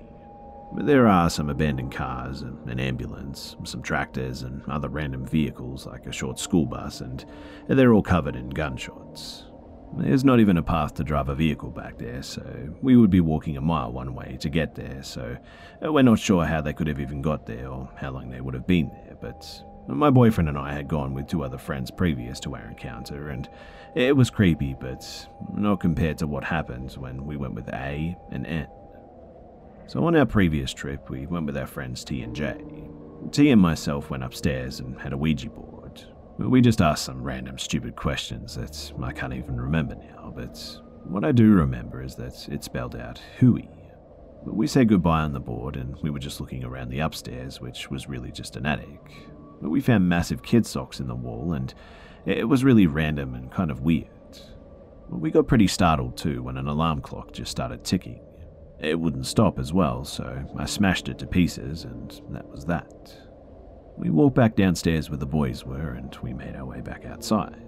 There 0.78 1.07
are 1.07 1.30
some 1.30 1.49
abandoned 1.49 1.93
cars, 1.93 2.41
an 2.41 2.80
ambulance, 2.80 3.55
some 3.63 3.82
tractors, 3.82 4.41
and 4.41 4.61
other 4.67 4.89
random 4.89 5.26
vehicles 5.26 5.86
like 5.88 6.05
a 6.05 6.11
short 6.11 6.39
school 6.39 6.65
bus, 6.65 6.99
and 7.01 7.26
they're 7.67 7.93
all 7.93 8.03
covered 8.03 8.36
in 8.36 8.49
gunshots. 8.49 9.45
There's 9.97 10.25
not 10.25 10.39
even 10.39 10.57
a 10.57 10.63
path 10.63 10.95
to 10.95 11.03
drive 11.03 11.29
a 11.29 11.35
vehicle 11.35 11.69
back 11.69 11.97
there, 11.97 12.21
so 12.21 12.43
we 12.81 12.97
would 12.97 13.09
be 13.09 13.21
walking 13.21 13.55
a 13.55 13.61
mile 13.61 13.91
one 13.91 14.13
way 14.13 14.37
to 14.41 14.49
get 14.49 14.75
there, 14.75 15.01
so 15.03 15.37
uh, 15.83 15.91
we're 15.91 16.03
not 16.03 16.19
sure 16.19 16.45
how 16.45 16.61
they 16.61 16.73
could 16.73 16.87
have 16.87 16.99
even 16.99 17.21
got 17.21 17.45
there 17.45 17.69
or 17.69 17.89
how 17.95 18.11
long 18.11 18.29
they 18.29 18.41
would 18.41 18.53
have 18.53 18.67
been 18.67 18.89
there, 18.89 19.15
but 19.21 19.63
my 19.87 20.09
boyfriend 20.09 20.49
and 20.49 20.57
I 20.57 20.73
had 20.73 20.87
gone 20.87 21.13
with 21.13 21.27
two 21.27 21.43
other 21.43 21.57
friends 21.57 21.91
previous 21.91 22.39
to 22.41 22.55
our 22.55 22.65
encounter, 22.67 23.29
and 23.29 23.47
it 23.95 24.17
was 24.17 24.29
creepy, 24.29 24.75
but 24.79 25.27
not 25.53 25.79
compared 25.79 26.17
to 26.17 26.27
what 26.27 26.43
happened 26.43 26.91
when 26.93 27.25
we 27.25 27.37
went 27.37 27.53
with 27.53 27.69
A 27.69 28.17
and 28.31 28.45
N. 28.45 28.67
So 29.87 30.03
on 30.05 30.15
our 30.15 30.25
previous 30.25 30.73
trip, 30.73 31.09
we 31.09 31.27
went 31.27 31.45
with 31.45 31.55
our 31.55 31.67
friends 31.67 32.03
T 32.03 32.21
and 32.21 32.35
J. 32.35 32.57
T 33.31 33.49
and 33.49 33.61
myself 33.61 34.09
went 34.09 34.23
upstairs 34.23 34.79
and 34.79 34.99
had 34.99 35.13
a 35.13 35.17
Ouija 35.17 35.49
board. 35.49 35.74
We 36.38 36.61
just 36.61 36.81
asked 36.81 37.05
some 37.05 37.23
random 37.23 37.57
stupid 37.57 37.95
questions 37.95 38.55
that 38.55 38.91
I 39.01 39.13
can't 39.13 39.33
even 39.33 39.59
remember 39.59 39.95
now, 39.95 40.33
but 40.36 40.79
what 41.05 41.23
I 41.23 41.31
do 41.31 41.51
remember 41.51 42.03
is 42.03 42.15
that 42.15 42.47
it 42.49 42.63
spelled 42.63 42.95
out 42.95 43.21
Huey. 43.39 43.69
We 44.43 44.67
said 44.67 44.89
goodbye 44.89 45.21
on 45.21 45.33
the 45.33 45.39
board 45.39 45.75
and 45.75 45.95
we 46.01 46.09
were 46.09 46.19
just 46.19 46.41
looking 46.41 46.63
around 46.63 46.89
the 46.89 46.99
upstairs, 46.99 47.61
which 47.61 47.89
was 47.89 48.09
really 48.09 48.31
just 48.31 48.57
an 48.57 48.65
attic. 48.65 48.99
We 49.61 49.79
found 49.81 50.09
massive 50.09 50.43
kid 50.43 50.65
socks 50.65 50.99
in 50.99 51.07
the 51.07 51.15
wall, 51.15 51.53
and 51.53 51.73
it 52.25 52.47
was 52.47 52.63
really 52.63 52.86
random 52.86 53.33
and 53.33 53.51
kind 53.51 53.71
of 53.71 53.81
weird. 53.81 54.09
We 55.09 55.31
got 55.31 55.47
pretty 55.47 55.67
startled 55.67 56.17
too 56.17 56.43
when 56.43 56.57
an 56.57 56.67
alarm 56.67 57.01
clock 57.01 57.31
just 57.31 57.51
started 57.51 57.83
ticking. 57.83 58.19
It 58.79 58.99
wouldn't 58.99 59.25
stop 59.25 59.57
as 59.57 59.71
well, 59.71 60.03
so 60.03 60.43
I 60.57 60.65
smashed 60.65 61.07
it 61.07 61.17
to 61.19 61.27
pieces, 61.27 61.86
and 61.86 62.21
that 62.31 62.47
was 62.49 62.65
that. 62.65 63.17
We 63.97 64.09
walked 64.09 64.35
back 64.35 64.55
downstairs 64.55 65.09
where 65.09 65.17
the 65.17 65.25
boys 65.25 65.63
were, 65.63 65.91
and 65.91 66.15
we 66.21 66.33
made 66.33 66.55
our 66.55 66.65
way 66.65 66.81
back 66.81 67.05
outside. 67.05 67.61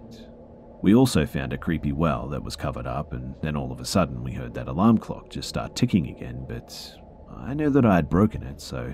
We 0.82 0.94
also 0.94 1.26
found 1.26 1.54
a 1.54 1.58
creepy 1.58 1.92
well 1.92 2.28
that 2.30 2.44
was 2.44 2.56
covered 2.56 2.86
up, 2.86 3.14
and 3.14 3.34
then 3.42 3.56
all 3.56 3.72
of 3.72 3.80
a 3.80 3.86
sudden 3.86 4.24
we 4.24 4.34
heard 4.34 4.54
that 4.56 4.68
alarm 4.68 4.98
clock 4.98 5.30
just 5.30 5.50
start 5.50 5.76
ticking 5.76 6.08
again, 6.10 6.46
but 6.48 6.96
I 7.36 7.54
knew 7.54 7.70
that 7.70 7.86
I 7.86 7.96
had 7.96 8.10
broken 8.10 8.44
it, 8.44 8.62
so 8.62 8.94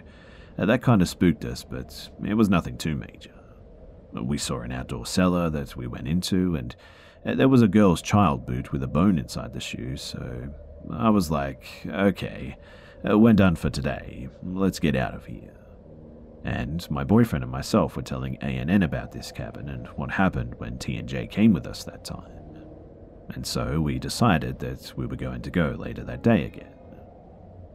uh, 0.58 0.66
that 0.66 0.82
kind 0.82 1.02
of 1.02 1.10
spooked 1.10 1.44
us, 1.44 1.64
but 1.64 2.10
it 2.24 2.36
was 2.36 2.50
nothing 2.50 2.78
too 2.78 2.96
major. 2.96 3.34
We 4.14 4.38
saw 4.38 4.62
an 4.62 4.72
outdoor 4.72 5.06
cellar 5.06 5.50
that 5.50 5.76
we 5.76 5.88
went 5.88 6.08
into, 6.08 6.56
and 6.56 6.76
uh, 7.26 7.36
there 7.36 7.50
was 7.50 7.64
a 7.64 7.68
girl's 7.68 8.02
child 8.02 8.46
boot 8.46 8.72
with 8.72 8.84
a 8.84 8.88
bone 8.88 9.18
inside 9.18 9.54
the 9.54 9.60
shoe, 9.60 9.98
so 9.98 10.54
I 10.92 11.10
was 11.10 11.32
like, 11.32 11.66
okay, 11.88 12.58
uh, 13.10 13.18
we're 13.18 13.34
done 13.34 13.56
for 13.56 13.70
today. 13.70 14.30
Let's 14.44 14.80
get 14.80 14.96
out 14.96 15.16
of 15.16 15.26
here. 15.26 15.54
And 16.44 16.90
my 16.92 17.04
boyfriend 17.04 17.44
and 17.44 17.52
myself 17.52 17.96
were 17.96 18.02
telling 18.02 18.38
A&N 18.42 18.84
about 18.84 19.12
this 19.12 19.32
cabin 19.32 19.70
and 19.70 19.88
what 19.96 20.12
happened 20.12 20.56
when 20.58 20.78
T 20.78 20.98
and 20.98 21.08
J 21.08 21.26
came 21.28 21.54
with 21.54 21.66
us 21.66 21.84
that 21.86 22.04
time. 22.04 22.32
And 23.30 23.46
so 23.48 23.80
we 23.80 23.98
decided 24.00 24.60
that 24.60 24.94
we 24.98 25.06
were 25.06 25.16
going 25.16 25.42
to 25.42 25.50
go 25.50 25.76
later 25.78 26.04
that 26.04 26.22
day 26.22 26.46
again. 26.46 26.74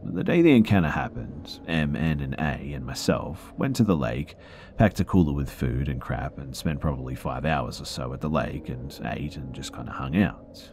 The 0.01 0.23
day 0.23 0.41
the 0.41 0.55
encounter 0.55 0.89
happened, 0.89 1.59
M, 1.67 1.95
N, 1.95 2.21
and 2.21 2.33
A 2.35 2.73
and 2.73 2.85
myself 2.85 3.51
went 3.57 3.75
to 3.77 3.83
the 3.83 3.97
lake, 3.97 4.35
packed 4.77 5.01
a 5.01 5.03
cooler 5.03 5.33
with 5.33 5.49
food 5.49 5.89
and 5.89 5.99
crap, 5.99 6.37
and 6.37 6.55
spent 6.55 6.79
probably 6.79 7.15
five 7.15 7.43
hours 7.43 7.81
or 7.81 7.85
so 7.85 8.13
at 8.13 8.21
the 8.21 8.29
lake 8.29 8.69
and 8.69 8.97
ate 9.03 9.35
and 9.35 9.53
just 9.53 9.73
kind 9.73 9.89
of 9.89 9.95
hung 9.95 10.15
out. 10.15 10.71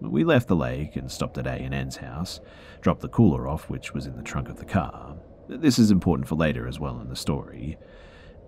We 0.00 0.24
left 0.24 0.48
the 0.48 0.56
lake 0.56 0.96
and 0.96 1.10
stopped 1.10 1.38
at 1.38 1.46
A 1.46 1.52
and 1.52 1.72
N's 1.72 1.96
house, 1.96 2.40
dropped 2.80 3.00
the 3.00 3.08
cooler 3.08 3.46
off, 3.46 3.70
which 3.70 3.94
was 3.94 4.06
in 4.06 4.16
the 4.16 4.22
trunk 4.22 4.48
of 4.48 4.56
the 4.56 4.64
car. 4.64 5.16
This 5.48 5.78
is 5.78 5.90
important 5.90 6.28
for 6.28 6.36
later 6.36 6.66
as 6.66 6.80
well 6.80 7.00
in 7.00 7.08
the 7.08 7.16
story. 7.16 7.78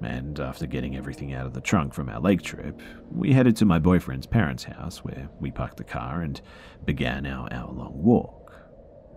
And 0.02 0.38
after 0.40 0.66
getting 0.66 0.96
everything 0.96 1.32
out 1.32 1.46
of 1.46 1.54
the 1.54 1.60
trunk 1.60 1.94
from 1.94 2.08
our 2.08 2.20
lake 2.20 2.42
trip, 2.42 2.80
we 3.10 3.32
headed 3.32 3.56
to 3.56 3.64
my 3.64 3.78
boyfriend's 3.78 4.26
parents' 4.26 4.64
house 4.64 4.98
where 4.98 5.28
we 5.40 5.50
parked 5.50 5.78
the 5.78 5.84
car 5.84 6.20
and 6.22 6.40
began 6.84 7.26
our 7.26 7.50
hour 7.52 7.72
long 7.72 8.02
walk. 8.02 8.52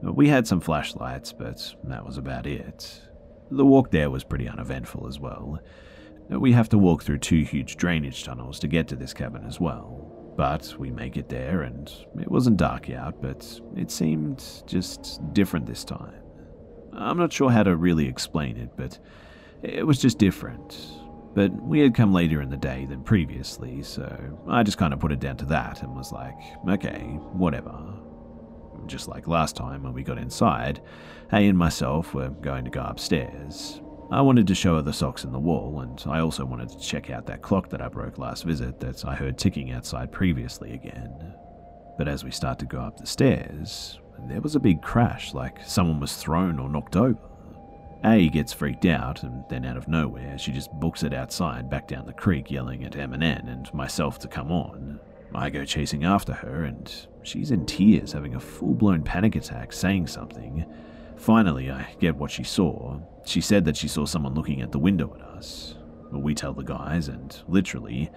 Uh, 0.06 0.14
we 0.14 0.30
had 0.30 0.48
some 0.48 0.62
flashlights, 0.62 1.34
but 1.34 1.76
that 1.84 2.06
was 2.06 2.18
about 2.18 2.48
it. 2.48 3.02
The 3.52 3.66
walk 3.66 3.92
there 3.92 4.10
was 4.10 4.24
pretty 4.24 4.48
uneventful 4.48 5.08
as 5.08 5.20
well. 5.20 5.60
Uh, 6.32 6.40
we 6.40 6.54
have 6.54 6.70
to 6.70 6.78
walk 6.78 7.04
through 7.04 7.18
two 7.18 7.44
huge 7.44 7.76
drainage 7.76 8.24
tunnels 8.24 8.60
to 8.60 8.68
get 8.68 8.88
to 8.90 8.96
this 8.96 9.14
cabin 9.14 9.46
as 9.46 9.60
well. 9.60 10.34
But 10.38 10.74
we 10.80 10.92
make 10.92 11.18
it 11.18 11.28
there, 11.28 11.64
and 11.64 11.92
it 12.18 12.32
wasn't 12.32 12.56
dark 12.56 12.90
out, 12.90 13.22
but 13.22 13.60
it 13.76 13.92
seemed 13.92 14.64
just 14.66 15.20
different 15.34 15.66
this 15.66 15.84
time. 15.84 16.19
I'm 16.94 17.18
not 17.18 17.34
sure 17.34 17.50
how 17.50 17.64
to 17.64 17.76
really 17.76 18.08
explain 18.08 18.58
it, 18.58 18.72
but 18.76 19.00
it 19.62 19.86
was 19.86 20.00
just 20.00 20.18
different. 20.18 20.78
But 21.36 21.52
we 21.62 21.80
had 21.80 21.96
come 21.96 22.12
later 22.12 22.42
in 22.42 22.50
the 22.50 22.58
day 22.58 22.86
than 22.86 23.04
previously, 23.04 23.84
so 23.84 24.40
I 24.48 24.64
just 24.64 24.78
kind 24.78 24.94
of 24.94 25.00
put 25.00 25.12
it 25.12 25.20
down 25.20 25.38
to 25.38 25.46
that 25.46 25.84
and 25.84 25.96
was 25.96 26.12
like, 26.12 26.38
okay, 26.68 27.02
whatever 27.34 28.00
just 28.90 29.08
like 29.08 29.28
last 29.28 29.56
time 29.56 29.84
when 29.84 29.94
we 29.94 30.04
got 30.04 30.18
inside, 30.18 30.82
A 31.32 31.48
and 31.48 31.58
myself 31.58 32.14
were 32.14 32.30
going 32.30 32.66
to 32.66 32.72
go 32.72 32.82
upstairs. 32.82 33.82
I 34.12 34.22
wanted 34.22 34.48
to 34.48 34.56
show 34.56 34.76
her 34.76 34.82
the 34.82 34.92
socks 34.92 35.24
in 35.24 35.32
the 35.32 35.40
wall, 35.40 35.82
and 35.82 36.02
I 36.08 36.20
also 36.20 36.44
wanted 36.44 36.70
to 36.70 36.80
check 36.80 37.12
out 37.12 37.28
that 37.28 37.44
clock 37.44 37.70
that 37.70 37.82
I 37.82 37.88
broke 37.88 38.18
last 38.18 38.44
visit 38.44 38.80
that 38.80 39.06
I 39.06 39.14
heard 39.14 39.38
ticking 39.38 39.72
outside 39.72 40.12
previously 40.12 40.74
again. 40.74 41.36
But 41.98 42.08
as 42.08 42.24
we 42.24 42.32
start 42.32 42.58
to 42.60 42.66
go 42.66 42.80
up 42.80 42.98
the 42.98 43.06
stairs, 43.06 44.00
there 44.28 44.42
was 44.42 44.56
a 44.56 44.60
big 44.60 44.82
crash, 44.82 45.34
like 45.34 45.60
someone 45.66 46.00
was 46.00 46.16
thrown 46.16 46.60
or 46.60 46.70
knocked 46.70 46.96
over. 46.96 47.20
A 48.04 48.30
gets 48.30 48.54
freaked 48.54 48.86
out, 48.86 49.24
and 49.24 49.44
then 49.50 49.66
out 49.66 49.78
of 49.78 49.88
nowhere, 49.88 50.38
she 50.38 50.52
just 50.52 50.72
books 50.80 51.04
it 51.04 51.14
outside 51.14 51.70
back 51.70 51.88
down 51.88 52.06
the 52.06 52.14
creek, 52.14 52.50
yelling 52.50 52.84
at 52.86 52.96
M 52.96 53.14
and 53.14 53.24
N 53.24 53.48
and 53.50 53.74
myself 53.74 54.18
to 54.20 54.28
come 54.28 54.52
on. 54.52 55.00
I 55.36 55.50
go 55.50 55.66
chasing 55.66 56.06
after 56.06 56.34
her, 56.34 56.64
and 56.64 56.92
she's 57.24 57.52
in 57.52 57.66
tears, 57.66 58.14
having 58.14 58.36
a 58.36 58.40
full 58.40 58.74
blown 58.74 59.04
panic 59.04 59.36
attack, 59.36 59.74
saying 59.74 60.08
something. 60.08 60.66
Finally, 61.18 61.70
I 61.70 61.94
get 62.00 62.16
what 62.16 62.32
she 62.32 62.44
saw. 62.44 63.00
She 63.26 63.42
said 63.42 63.66
that 63.66 63.78
she 63.78 63.90
saw 63.90 64.06
someone 64.06 64.34
looking 64.34 64.62
at 64.62 64.72
the 64.72 64.80
window 64.80 65.14
at 65.16 65.22
us. 65.22 65.76
We 66.12 66.34
tell 66.34 66.54
the 66.54 66.64
guys, 66.64 67.10
and 67.10 67.38
literally, 67.48 68.10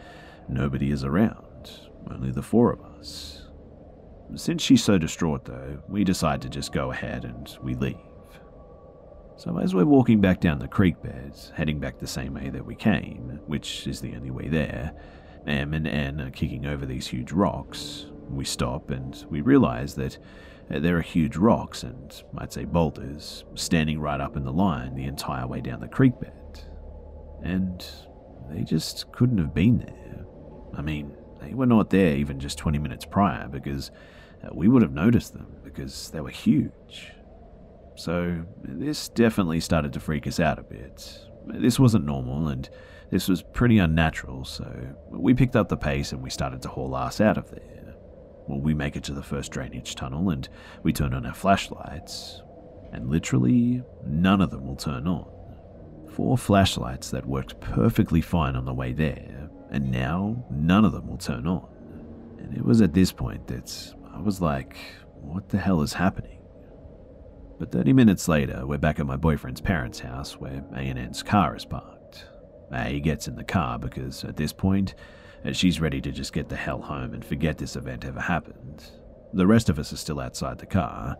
nobody 0.49 0.93
is 0.93 1.05
around, 1.05 1.89
only 2.11 2.31
the 2.31 2.43
four 2.43 2.73
of 2.73 2.81
us. 2.99 3.49
Since 4.35 4.63
she's 4.63 4.83
so 4.83 4.99
distraught, 4.99 5.45
though, 5.45 5.83
we 5.89 6.05
decide 6.05 6.41
to 6.43 6.49
just 6.49 6.73
go 6.73 6.91
ahead 6.91 7.25
and 7.25 7.57
we 7.63 7.75
leave. 7.75 7.97
So, 9.37 9.59
as 9.59 9.75
we're 9.75 9.85
walking 9.85 10.21
back 10.21 10.41
down 10.41 10.59
the 10.59 10.69
creek 10.69 11.03
beds, 11.03 11.53
heading 11.55 11.79
back 11.79 11.99
the 11.99 12.07
same 12.07 12.35
way 12.35 12.49
that 12.51 12.65
we 12.65 12.75
came, 12.75 13.41
which 13.47 13.87
is 13.87 14.01
the 14.01 14.15
only 14.15 14.31
way 14.31 14.49
there, 14.49 14.93
M 15.47 15.75
and 15.75 15.87
N 15.87 16.21
are 16.21 16.31
kicking 16.31 16.67
over 16.67 16.87
these 16.87 17.07
huge 17.07 17.33
rocks. 17.33 18.07
We 18.31 18.45
stop 18.45 18.91
and 18.91 19.25
we 19.29 19.41
realize 19.41 19.95
that 19.97 20.19
there 20.69 20.97
are 20.97 21.03
huge 21.03 21.37
rocks 21.37 21.83
and, 21.83 22.23
I'd 22.39 22.53
say, 22.53 22.65
boulders 22.65 23.45
standing 23.55 24.01
right 24.01 24.21
up 24.21 24.37
in 24.37 24.45
the 24.45 24.53
line 24.53 24.95
the 24.95 25.05
entire 25.05 25.47
way 25.47 25.61
down 25.61 25.81
the 25.81 25.89
creek 25.89 26.19
bed. 26.21 26.65
And 27.43 27.85
they 28.51 28.63
just 28.63 29.11
couldn't 29.13 29.39
have 29.39 29.55
been 29.55 29.79
there. 29.79 30.25
I 30.75 30.83
mean, 30.83 31.17
they 31.41 31.55
were 31.55 31.67
not 31.67 31.91
there 31.91 32.15
even 32.15 32.39
just 32.39 32.59
20 32.59 32.79
minutes 32.79 33.05
prior 33.05 33.49
because 33.49 33.91
uh, 33.91 33.93
Uh, 34.43 34.49
we 34.53 34.69
would 34.69 34.83
have 34.83 34.93
noticed 34.93 35.33
them 35.33 35.47
because 35.65 36.11
they 36.11 36.21
were 36.21 36.31
huge. 36.31 37.13
So, 37.95 38.45
this 38.63 39.09
definitely 39.09 39.61
started 39.61 39.93
to 39.93 40.01
freak 40.01 40.27
us 40.27 40.41
out 40.41 40.59
a 40.59 40.63
bit. 40.63 41.19
This 41.47 41.79
wasn't 41.79 42.07
normal, 42.07 42.49
and 42.49 42.69
this 43.11 43.29
was 43.29 43.43
pretty 43.43 43.79
unnatural, 43.79 44.45
so 44.45 44.65
we 45.11 45.35
picked 45.35 45.57
up 45.57 45.69
the 45.69 45.77
pace 45.77 46.13
and 46.13 46.23
we 46.23 46.31
started 46.31 46.63
to 46.63 46.69
haul 46.69 46.97
ass 46.97 47.21
out 47.21 47.37
of 47.37 47.51
there. 47.51 47.95
Well, 48.49 48.61
we 48.61 48.75
make 48.75 48.97
it 48.97 49.05
to 49.05 49.13
the 49.13 49.23
first 49.23 49.53
drainage 49.53 49.95
tunnel 49.95 50.31
and 50.31 50.49
we 50.83 50.93
turn 50.93 51.15
on 51.15 51.27
our 51.27 51.35
flashlights, 51.35 52.43
and 52.93 53.11
literally 53.11 53.83
none 54.07 54.41
of 54.41 54.51
them 54.51 54.67
will 54.67 54.77
turn 54.77 55.07
on. 55.07 55.31
Four 56.11 56.39
flashlights 56.39 57.11
that 57.11 57.27
worked 57.27 57.61
perfectly 57.61 58.21
fine 58.21 58.57
on 58.57 58.65
the 58.65 58.75
way 58.75 58.93
there, 58.93 59.51
and 59.71 59.91
now 59.91 60.45
none 60.51 60.85
of 60.85 60.93
them 60.93 61.07
will 61.07 61.19
turn 61.19 61.47
on. 61.47 61.69
And 62.39 62.57
it 62.57 62.65
was 62.65 62.81
at 62.81 62.95
this 62.95 63.13
point 63.13 63.47
that 63.49 63.95
I 64.15 64.21
was 64.21 64.41
like, 64.41 64.77
what 65.15 65.49
the 65.49 65.59
hell 65.59 65.83
is 65.83 65.95
happening? 65.95 66.39
But 67.59 67.73
30 67.73 67.93
minutes 67.93 68.29
later, 68.29 68.67
we're 68.67 68.79
back 68.79 68.99
at 69.01 69.07
my 69.07 69.17
boyfriend's 69.17 69.61
parents' 69.61 70.01
house 70.01 70.39
where 70.39 70.65
A&N's 70.75 71.23
car 71.23 71.57
is 71.57 71.65
parked. 71.65 72.27
Ah, 72.73 72.85
a 72.87 73.01
gets 73.01 73.29
in 73.29 73.37
the 73.37 73.45
car 73.45 73.79
because 73.79 74.25
at 74.25 74.37
this 74.37 74.53
point, 74.53 74.95
uh, 75.45 75.53
she's 75.53 75.81
ready 75.81 76.01
to 76.01 76.11
just 76.11 76.33
get 76.33 76.49
the 76.49 76.57
hell 76.57 76.81
home 76.81 77.15
and 77.15 77.25
forget 77.25 77.59
this 77.59 77.77
event 77.77 78.05
ever 78.05 78.21
happened. 78.21 78.85
The 79.33 79.47
rest 79.47 79.69
of 79.69 79.79
us 79.79 79.93
are 79.93 79.97
still 79.97 80.21
outside 80.21 80.59
the 80.59 80.67
car 80.67 81.17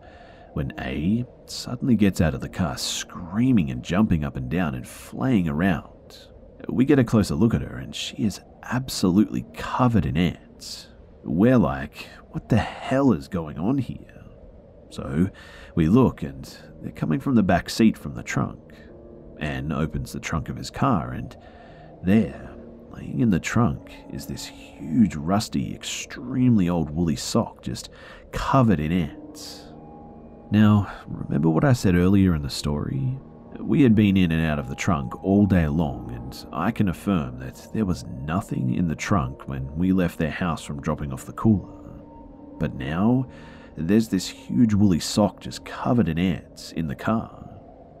when 0.53 0.73
A 0.79 1.25
suddenly 1.45 1.95
gets 1.95 2.21
out 2.21 2.33
of 2.33 2.41
the 2.41 2.49
car 2.49 2.77
screaming 2.77 3.71
and 3.71 3.83
jumping 3.83 4.23
up 4.23 4.35
and 4.35 4.49
down 4.49 4.75
and 4.75 4.87
flaying 4.87 5.47
around. 5.47 6.27
We 6.69 6.85
get 6.85 6.99
a 6.99 7.03
closer 7.03 7.35
look 7.35 7.53
at 7.53 7.61
her 7.61 7.77
and 7.77 7.95
she 7.95 8.15
is 8.17 8.39
absolutely 8.63 9.45
covered 9.53 10.05
in 10.05 10.15
ants. 10.17 10.87
We're 11.23 11.57
like, 11.57 12.07
what 12.33 12.49
the 12.49 12.57
hell 12.57 13.13
is 13.13 13.27
going 13.27 13.59
on 13.59 13.77
here? 13.77 14.23
So 14.89 15.29
we 15.75 15.87
look 15.87 16.23
and 16.23 16.51
they're 16.81 16.91
coming 16.91 17.19
from 17.19 17.35
the 17.35 17.43
back 17.43 17.69
seat 17.69 17.95
from 17.95 18.15
the 18.15 18.23
trunk. 18.23 18.73
N 19.39 19.71
opens 19.71 20.11
the 20.11 20.19
trunk 20.19 20.49
of 20.49 20.57
his 20.57 20.71
car 20.71 21.11
and 21.11 21.37
there, 22.03 22.49
laying 22.89 23.19
in 23.19 23.29
the 23.29 23.39
trunk, 23.39 23.93
is 24.11 24.25
this 24.25 24.45
huge, 24.47 25.15
rusty, 25.15 25.75
extremely 25.75 26.69
old 26.69 26.89
woolly 26.89 27.15
sock 27.15 27.61
just 27.61 27.89
covered 28.31 28.79
in 28.79 28.91
ants. 28.91 29.65
Now, 30.49 30.91
remember 31.07 31.49
what 31.49 31.63
I 31.63 31.73
said 31.73 31.93
earlier 31.93 32.33
in 32.33 32.41
the 32.41 32.49
story? 32.49 33.19
We 33.59 33.83
had 33.83 33.93
been 33.93 34.17
in 34.17 34.31
and 34.31 34.43
out 34.43 34.57
of 34.57 34.69
the 34.69 34.75
trunk 34.75 35.23
all 35.23 35.45
day 35.45 35.67
long, 35.67 36.11
and 36.11 36.45
I 36.51 36.71
can 36.71 36.89
affirm 36.89 37.37
that 37.39 37.67
there 37.73 37.85
was 37.85 38.05
nothing 38.05 38.73
in 38.73 38.87
the 38.87 38.95
trunk 38.95 39.47
when 39.47 39.75
we 39.77 39.93
left 39.93 40.17
their 40.17 40.31
house 40.31 40.63
from 40.63 40.81
dropping 40.81 41.13
off 41.13 41.25
the 41.25 41.33
cooler. 41.33 41.82
But 42.59 42.75
now, 42.75 43.27
there's 43.75 44.09
this 44.09 44.27
huge 44.27 44.73
woolly 44.73 44.99
sock 44.99 45.39
just 45.39 45.65
covered 45.65 46.07
in 46.07 46.19
ants 46.19 46.71
in 46.73 46.87
the 46.87 46.95
car. 46.95 47.49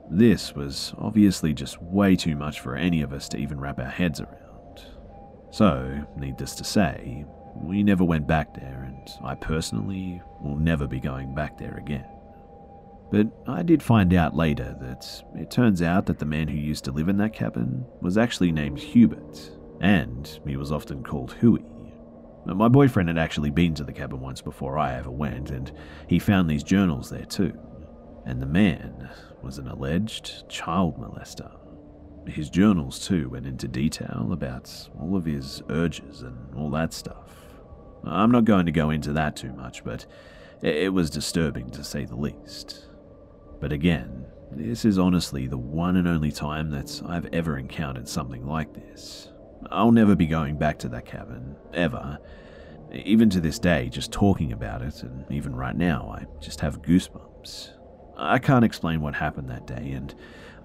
This 0.09 0.53
was 0.53 0.93
obviously 0.97 1.53
just 1.53 1.81
way 1.81 2.15
too 2.15 2.35
much 2.35 2.59
for 2.59 2.75
any 2.75 3.01
of 3.01 3.13
us 3.13 3.27
to 3.29 3.37
even 3.37 3.59
wrap 3.59 3.79
our 3.79 3.85
heads 3.85 4.21
around. 4.21 4.85
So, 5.51 6.05
needless 6.17 6.55
to 6.55 6.63
say, 6.63 7.25
we 7.55 7.83
never 7.83 8.03
went 8.03 8.27
back 8.27 8.53
there, 8.53 8.83
and 8.87 9.07
I 9.23 9.35
personally 9.35 10.21
will 10.41 10.57
never 10.57 10.87
be 10.87 10.99
going 10.99 11.33
back 11.33 11.57
there 11.57 11.77
again. 11.77 12.05
But 13.11 13.27
I 13.47 13.61
did 13.61 13.83
find 13.83 14.13
out 14.13 14.35
later 14.35 14.75
that 14.81 15.23
it 15.35 15.51
turns 15.51 15.81
out 15.81 16.07
that 16.07 16.17
the 16.17 16.25
man 16.25 16.47
who 16.47 16.57
used 16.57 16.83
to 16.85 16.91
live 16.91 17.09
in 17.09 17.17
that 17.17 17.33
cabin 17.33 17.85
was 18.01 18.17
actually 18.17 18.51
named 18.51 18.79
Hubert, 18.79 19.51
and 19.81 20.39
he 20.47 20.57
was 20.57 20.71
often 20.71 21.03
called 21.03 21.33
Huey. 21.39 21.63
My 22.45 22.67
boyfriend 22.67 23.09
had 23.09 23.17
actually 23.17 23.51
been 23.51 23.73
to 23.75 23.83
the 23.83 23.93
cabin 23.93 24.19
once 24.19 24.41
before 24.41 24.77
I 24.77 24.95
ever 24.95 25.11
went, 25.11 25.49
and 25.49 25.71
he 26.07 26.19
found 26.19 26.49
these 26.49 26.63
journals 26.63 27.09
there 27.09 27.25
too. 27.25 27.57
And 28.25 28.41
the 28.41 28.47
man 28.47 29.09
was 29.41 29.57
an 29.57 29.67
alleged 29.67 30.49
child 30.49 30.97
molester. 30.97 31.51
His 32.27 32.49
journals, 32.49 33.05
too, 33.05 33.29
went 33.29 33.45
into 33.45 33.67
detail 33.67 34.29
about 34.31 34.89
all 34.97 35.17
of 35.17 35.25
his 35.25 35.61
urges 35.69 36.21
and 36.21 36.37
all 36.55 36.69
that 36.71 36.93
stuff. 36.93 37.35
I'm 38.05 38.31
not 38.31 38.45
going 38.45 38.65
to 38.65 38.71
go 38.71 38.91
into 38.91 39.11
that 39.13 39.35
too 39.35 39.51
much, 39.53 39.83
but 39.83 40.05
it 40.61 40.93
was 40.93 41.09
disturbing 41.09 41.69
to 41.71 41.83
say 41.83 42.05
the 42.05 42.15
least. 42.15 42.87
But 43.59 43.73
again, 43.73 44.25
this 44.51 44.85
is 44.85 44.97
honestly 44.97 45.47
the 45.47 45.57
one 45.57 45.97
and 45.97 46.07
only 46.07 46.31
time 46.31 46.69
that 46.71 47.01
I've 47.05 47.27
ever 47.33 47.57
encountered 47.57 48.07
something 48.07 48.45
like 48.45 48.73
this. 48.73 49.32
I'll 49.71 49.91
never 49.91 50.15
be 50.15 50.27
going 50.27 50.57
back 50.57 50.79
to 50.79 50.89
that 50.89 51.05
cabin, 51.05 51.55
ever. 51.73 52.17
Even 52.91 53.29
to 53.31 53.41
this 53.41 53.59
day, 53.59 53.89
just 53.89 54.11
talking 54.11 54.51
about 54.51 54.81
it, 54.81 55.01
and 55.03 55.25
even 55.31 55.55
right 55.55 55.75
now, 55.75 56.13
I 56.15 56.25
just 56.39 56.61
have 56.61 56.81
goosebumps. 56.81 57.71
I 58.15 58.37
can't 58.37 58.65
explain 58.65 59.01
what 59.01 59.15
happened 59.15 59.49
that 59.49 59.65
day, 59.65 59.91
and 59.91 60.13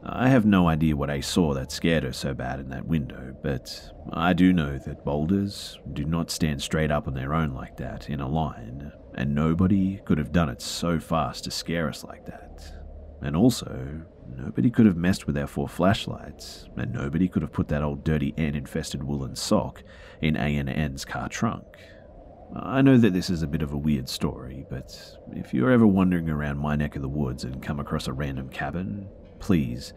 I 0.02 0.28
have 0.28 0.44
no 0.44 0.68
idea 0.68 0.96
what 0.96 1.10
I 1.10 1.20
saw 1.20 1.54
that 1.54 1.72
scared 1.72 2.04
her 2.04 2.12
so 2.12 2.34
bad 2.34 2.60
in 2.60 2.68
that 2.68 2.86
window, 2.86 3.34
but 3.42 3.90
I 4.12 4.32
do 4.32 4.52
know 4.52 4.78
that 4.78 5.04
boulders 5.04 5.78
do 5.92 6.04
not 6.04 6.30
stand 6.30 6.62
straight 6.62 6.90
up 6.90 7.08
on 7.08 7.14
their 7.14 7.34
own 7.34 7.54
like 7.54 7.78
that 7.78 8.08
in 8.10 8.20
a 8.20 8.28
line, 8.28 8.92
and 9.14 9.34
nobody 9.34 9.98
could 10.04 10.18
have 10.18 10.32
done 10.32 10.50
it 10.50 10.60
so 10.60 11.00
fast 11.00 11.44
to 11.44 11.50
scare 11.50 11.88
us 11.88 12.04
like 12.04 12.26
that. 12.26 12.62
And 13.22 13.34
also, 13.34 14.02
nobody 14.36 14.70
could 14.70 14.86
have 14.86 14.96
messed 14.96 15.26
with 15.26 15.38
our 15.38 15.46
four 15.46 15.68
flashlights, 15.68 16.68
and 16.76 16.92
nobody 16.92 17.28
could 17.28 17.42
have 17.42 17.52
put 17.52 17.68
that 17.68 17.82
old 17.82 18.04
dirty 18.04 18.34
ant-infested 18.36 19.02
woolen 19.02 19.36
sock 19.36 19.82
in 20.20 20.36
A&N's 20.36 21.04
car 21.04 21.28
trunk. 21.28 21.64
I 22.54 22.80
know 22.80 22.96
that 22.96 23.12
this 23.12 23.28
is 23.28 23.42
a 23.42 23.46
bit 23.46 23.62
of 23.62 23.72
a 23.72 23.78
weird 23.78 24.08
story, 24.08 24.64
but 24.70 25.18
if 25.32 25.52
you're 25.52 25.70
ever 25.70 25.86
wandering 25.86 26.30
around 26.30 26.58
my 26.58 26.76
neck 26.76 26.96
of 26.96 27.02
the 27.02 27.08
woods 27.08 27.44
and 27.44 27.62
come 27.62 27.78
across 27.78 28.08
a 28.08 28.12
random 28.12 28.48
cabin, 28.48 29.08
please, 29.38 29.92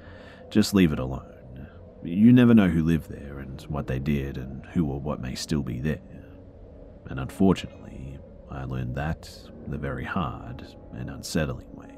just 0.49 0.73
leave 0.73 0.91
it 0.91 0.99
alone. 0.99 1.67
You 2.03 2.33
never 2.33 2.53
know 2.53 2.67
who 2.67 2.83
lived 2.83 3.09
there 3.09 3.39
and 3.39 3.61
what 3.63 3.87
they 3.87 3.99
did 3.99 4.37
and 4.37 4.65
who 4.73 4.85
or 4.85 4.99
what 4.99 5.21
may 5.21 5.35
still 5.35 5.63
be 5.63 5.79
there. 5.79 6.01
And 7.05 7.19
unfortunately, 7.19 8.19
I 8.49 8.65
learned 8.65 8.95
that 8.95 9.29
the 9.67 9.77
very 9.77 10.03
hard 10.03 10.65
and 10.93 11.09
unsettling 11.09 11.73
way. 11.73 11.90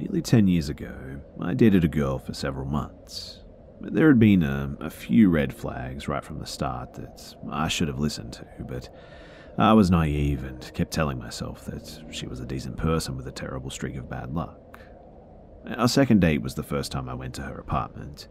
Nearly 0.00 0.22
10 0.22 0.48
years 0.48 0.70
ago, 0.70 1.20
I 1.42 1.52
dated 1.52 1.84
a 1.84 1.88
girl 1.88 2.18
for 2.18 2.32
several 2.32 2.64
months. 2.64 3.40
There 3.82 4.08
had 4.08 4.18
been 4.18 4.42
a, 4.42 4.74
a, 4.80 4.88
few 4.88 5.28
red 5.28 5.52
flags 5.52 6.08
right 6.08 6.24
from 6.24 6.38
the 6.38 6.46
start 6.46 6.94
that 6.94 7.34
I 7.50 7.68
should 7.68 7.88
have 7.88 7.98
listened 7.98 8.32
to, 8.34 8.46
but 8.66 8.88
I 9.58 9.74
was 9.74 9.90
naive 9.90 10.42
and 10.42 10.72
kept 10.72 10.90
telling 10.90 11.18
myself 11.18 11.66
that 11.66 12.02
she 12.10 12.26
was 12.26 12.40
a 12.40 12.46
decent 12.46 12.78
person 12.78 13.14
with 13.14 13.26
a 13.26 13.32
terrible 13.32 13.68
streak 13.68 13.96
of 13.96 14.08
bad 14.08 14.32
luck. 14.32 14.80
Our 15.76 15.88
second 15.88 16.22
date 16.22 16.40
was 16.40 16.54
the 16.54 16.62
first 16.62 16.90
time 16.90 17.06
I 17.06 17.14
went 17.14 17.34
to 17.34 17.42
her 17.42 17.58
apartment. 17.58 18.26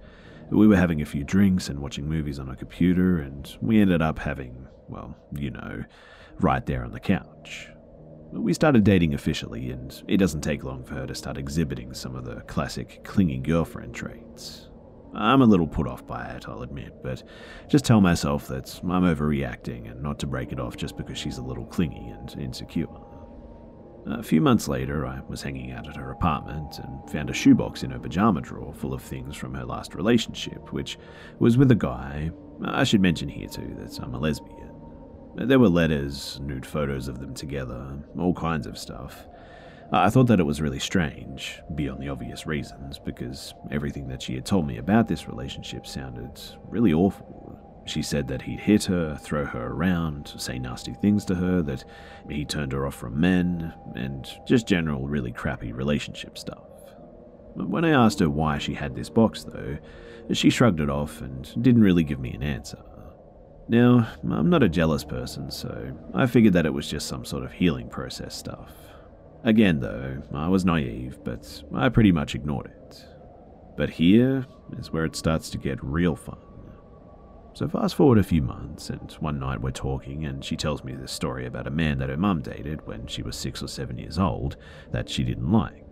We 0.50 0.68
were 0.68 0.76
having 0.76 1.04
a 1.04 1.06
few 1.06 1.24
drinks 1.24 1.70
and 1.70 1.78
watching 1.78 2.10
movies 2.10 2.40
on 2.40 2.50
a 2.50 2.56
computer, 2.56 3.20
and 3.20 3.48
we 3.62 3.80
ended 3.80 4.02
up 4.02 4.18
having, 4.18 4.68
well, 4.88 5.16
you 5.36 5.52
know, 5.52 5.84
right 6.40 6.66
there 6.66 6.84
on 6.84 6.94
the 6.94 7.00
couch. 7.00 7.70
We 8.32 8.54
started 8.54 8.84
dating 8.84 9.16
officially, 9.16 9.72
and 9.72 10.04
it 10.08 10.18
doesn't 10.18 10.42
take 10.42 10.64
long 10.64 10.84
for 10.84 10.94
her 10.96 11.08
to 11.08 11.16
start 11.16 11.38
exhibiting 11.38 11.94
some 11.94 12.16
of 12.16 12.26
the 12.26 12.42
classic 12.42 13.04
clingy 13.04 13.40
girlfriend 13.40 13.96
traits. 13.96 14.70
I'm 15.16 15.42
a 15.42 15.46
little 15.46 15.66
put 15.66 15.88
off 15.88 16.06
by 16.06 16.26
it, 16.26 16.48
I'll 16.48 16.62
admit, 16.62 17.02
but 17.02 17.24
just 17.68 17.86
tell 17.86 18.02
myself 18.02 18.48
that 18.50 18.80
I'm 18.84 19.04
overreacting 19.04 19.90
and 19.90 20.04
not 20.04 20.20
to 20.20 20.28
break 20.28 20.52
it 20.52 20.60
off 20.60 20.78
just 20.78 20.96
because 20.96 21.18
she's 21.18 21.40
a 21.40 21.44
little 21.44 21.66
clingy 21.66 22.10
and 22.10 22.40
insecure. 22.40 22.86
A 24.06 24.24
few 24.24 24.42
months 24.42 24.68
later, 24.68 25.08
I 25.08 25.22
was 25.28 25.42
hanging 25.42 25.72
out 25.72 25.88
at 25.88 25.96
her 25.96 26.12
apartment 26.12 26.80
and 26.80 27.10
found 27.10 27.30
a 27.30 27.34
shoebox 27.34 27.84
in 27.84 27.92
her 27.92 28.00
pajama 28.00 28.42
drawer 28.42 28.74
full 28.74 28.94
of 28.94 29.02
things 29.02 29.36
from 29.36 29.56
her 29.56 29.66
last 29.66 29.96
relationship, 29.96 30.72
which 30.72 31.00
was 31.40 31.58
with 31.58 31.72
a 31.72 31.76
guy. 31.76 32.30
I 32.64 32.84
should 32.84 33.02
mention 33.02 33.28
here 33.28 33.48
too 33.48 33.76
that 33.80 34.00
I'm 34.00 34.14
a 34.14 34.20
lesbian. 34.20 34.59
There 35.36 35.60
were 35.60 35.70
letters, 35.70 36.40
nude 36.42 36.66
photos 36.66 37.08
of 37.08 37.20
them 37.20 37.34
together, 37.34 37.98
all 38.18 38.34
kinds 38.34 38.68
of 38.68 38.78
stuff. 38.78 39.26
I 39.92 40.10
thought 40.10 40.28
that 40.28 40.40
it 40.40 40.46
was 40.46 40.62
really 40.62 40.80
strange, 40.80 41.62
beyond 41.74 42.02
the 42.02 42.10
obvious 42.10 42.46
reasons, 42.46 43.00
because 43.00 43.54
everything 43.72 44.08
that 44.10 44.22
she 44.22 44.36
had 44.36 44.46
told 44.46 44.68
me 44.68 44.78
about 44.78 45.08
this 45.08 45.28
relationship 45.28 45.88
sounded 45.88 46.40
really 46.68 46.94
awful. 46.94 47.58
She 47.86 48.04
said 48.04 48.28
that 48.28 48.44
he'd 48.44 48.60
hit 48.60 48.84
her, 48.84 49.16
throw 49.16 49.46
her 49.46 49.68
around, 49.68 50.32
say 50.38 50.60
nasty 50.60 50.94
things 50.94 51.26
to 51.26 51.36
her, 51.36 51.64
that 51.64 51.86
he 52.30 52.46
turned 52.46 52.72
her 52.72 52.86
off 52.86 52.94
from 52.94 53.20
men, 53.20 53.74
and 53.96 54.30
just 54.46 54.68
general 54.68 55.08
really 55.08 55.32
crappy 55.32 55.72
relationship 55.72 56.38
stuff. 56.38 56.68
When 57.56 57.84
I 57.84 57.90
asked 57.90 58.20
her 58.20 58.30
why 58.30 58.60
she 58.60 58.76
had 58.76 58.94
this 58.96 59.10
box, 59.10 59.44
though, 59.44 59.80
she 60.34 60.52
shrugged 60.52 60.82
it 60.82 60.90
off 60.90 61.22
and 61.22 61.52
didn't 61.64 61.82
really 61.82 62.04
give 62.04 62.20
me 62.20 62.32
an 62.34 62.44
answer. 62.44 62.78
Now, 63.70 64.08
I'm 64.24 64.50
not 64.50 64.64
a 64.64 64.70
jealous 64.70 65.04
person, 65.04 65.52
so 65.52 65.96
I 66.16 66.26
figured 66.26 66.54
that 66.54 66.66
it 66.66 66.74
was 66.74 66.90
just 66.90 67.08
some 67.08 67.24
sort 67.24 67.44
of 67.44 67.52
healing 67.52 67.88
process 67.88 68.36
stuff. 68.36 68.72
Again, 69.44 69.80
though, 69.80 70.24
I 70.34 70.48
was 70.48 70.66
naive, 70.66 71.20
but 71.24 71.64
I 71.76 71.90
pretty 71.90 72.12
much 72.12 72.34
ignored 72.34 72.66
it. 72.66 73.06
But 73.78 73.92
here 73.92 74.48
is 74.80 74.92
where 74.92 75.06
it 75.06 75.16
starts 75.16 75.52
to 75.52 75.60
get 75.60 75.84
real 75.84 76.16
fun. 76.16 76.40
So, 77.54 77.68
fast 77.68 77.94
forward 77.94 78.18
a 78.18 78.24
few 78.24 78.42
months, 78.42 78.90
and 78.90 79.12
one 79.20 79.38
night 79.38 79.62
we're 79.62 79.70
talking, 79.70 80.26
and 80.26 80.44
she 80.44 80.56
tells 80.56 80.84
me 80.84 80.96
this 80.96 81.12
story 81.12 81.46
about 81.46 81.68
a 81.68 81.72
man 81.72 82.00
that 82.00 82.10
her 82.10 82.18
mum 82.18 82.42
dated 82.42 82.88
when 82.88 83.06
she 83.06 83.22
was 83.22 83.36
six 83.36 83.62
or 83.62 83.68
seven 83.68 84.00
years 84.00 84.18
old 84.18 84.58
that 84.92 85.10
she 85.10 85.24
didn't 85.24 85.52
like. 85.52 85.86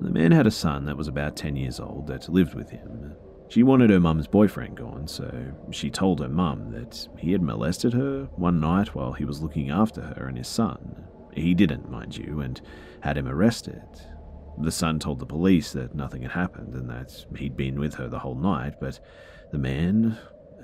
The 0.00 0.10
man 0.10 0.32
had 0.32 0.48
a 0.48 0.50
son 0.50 0.84
that 0.86 0.96
was 0.96 1.06
about 1.06 1.36
10 1.36 1.54
years 1.54 1.78
old 1.78 2.08
that 2.08 2.28
lived 2.28 2.54
with 2.54 2.70
him, 2.70 3.14
she 3.48 3.62
wanted 3.62 3.90
her 3.90 4.00
mum's 4.00 4.26
boyfriend 4.26 4.76
gone, 4.76 5.08
so 5.08 5.30
she 5.70 5.90
told 5.90 6.20
her 6.20 6.28
mum 6.28 6.70
that 6.72 7.08
he 7.18 7.32
had 7.32 7.42
molested 7.42 7.94
her 7.94 8.28
one 8.36 8.60
night 8.60 8.94
while 8.94 9.12
he 9.12 9.24
was 9.24 9.42
looking 9.42 9.70
after 9.70 10.02
her 10.02 10.26
and 10.28 10.36
his 10.36 10.48
son. 10.48 11.04
He 11.32 11.54
didn't, 11.54 11.90
mind 11.90 12.16
you, 12.16 12.40
and 12.40 12.60
had 13.00 13.16
him 13.16 13.28
arrested. 13.28 13.82
The 14.60 14.72
son 14.72 14.98
told 14.98 15.18
the 15.20 15.26
police 15.26 15.72
that 15.72 15.94
nothing 15.94 16.22
had 16.22 16.32
happened 16.32 16.74
and 16.74 16.90
that 16.90 17.26
he'd 17.36 17.56
been 17.56 17.78
with 17.78 17.94
her 17.94 18.08
the 18.08 18.18
whole 18.18 18.34
night, 18.34 18.74
but 18.80 18.98
the 19.52 19.58
man 19.58 20.18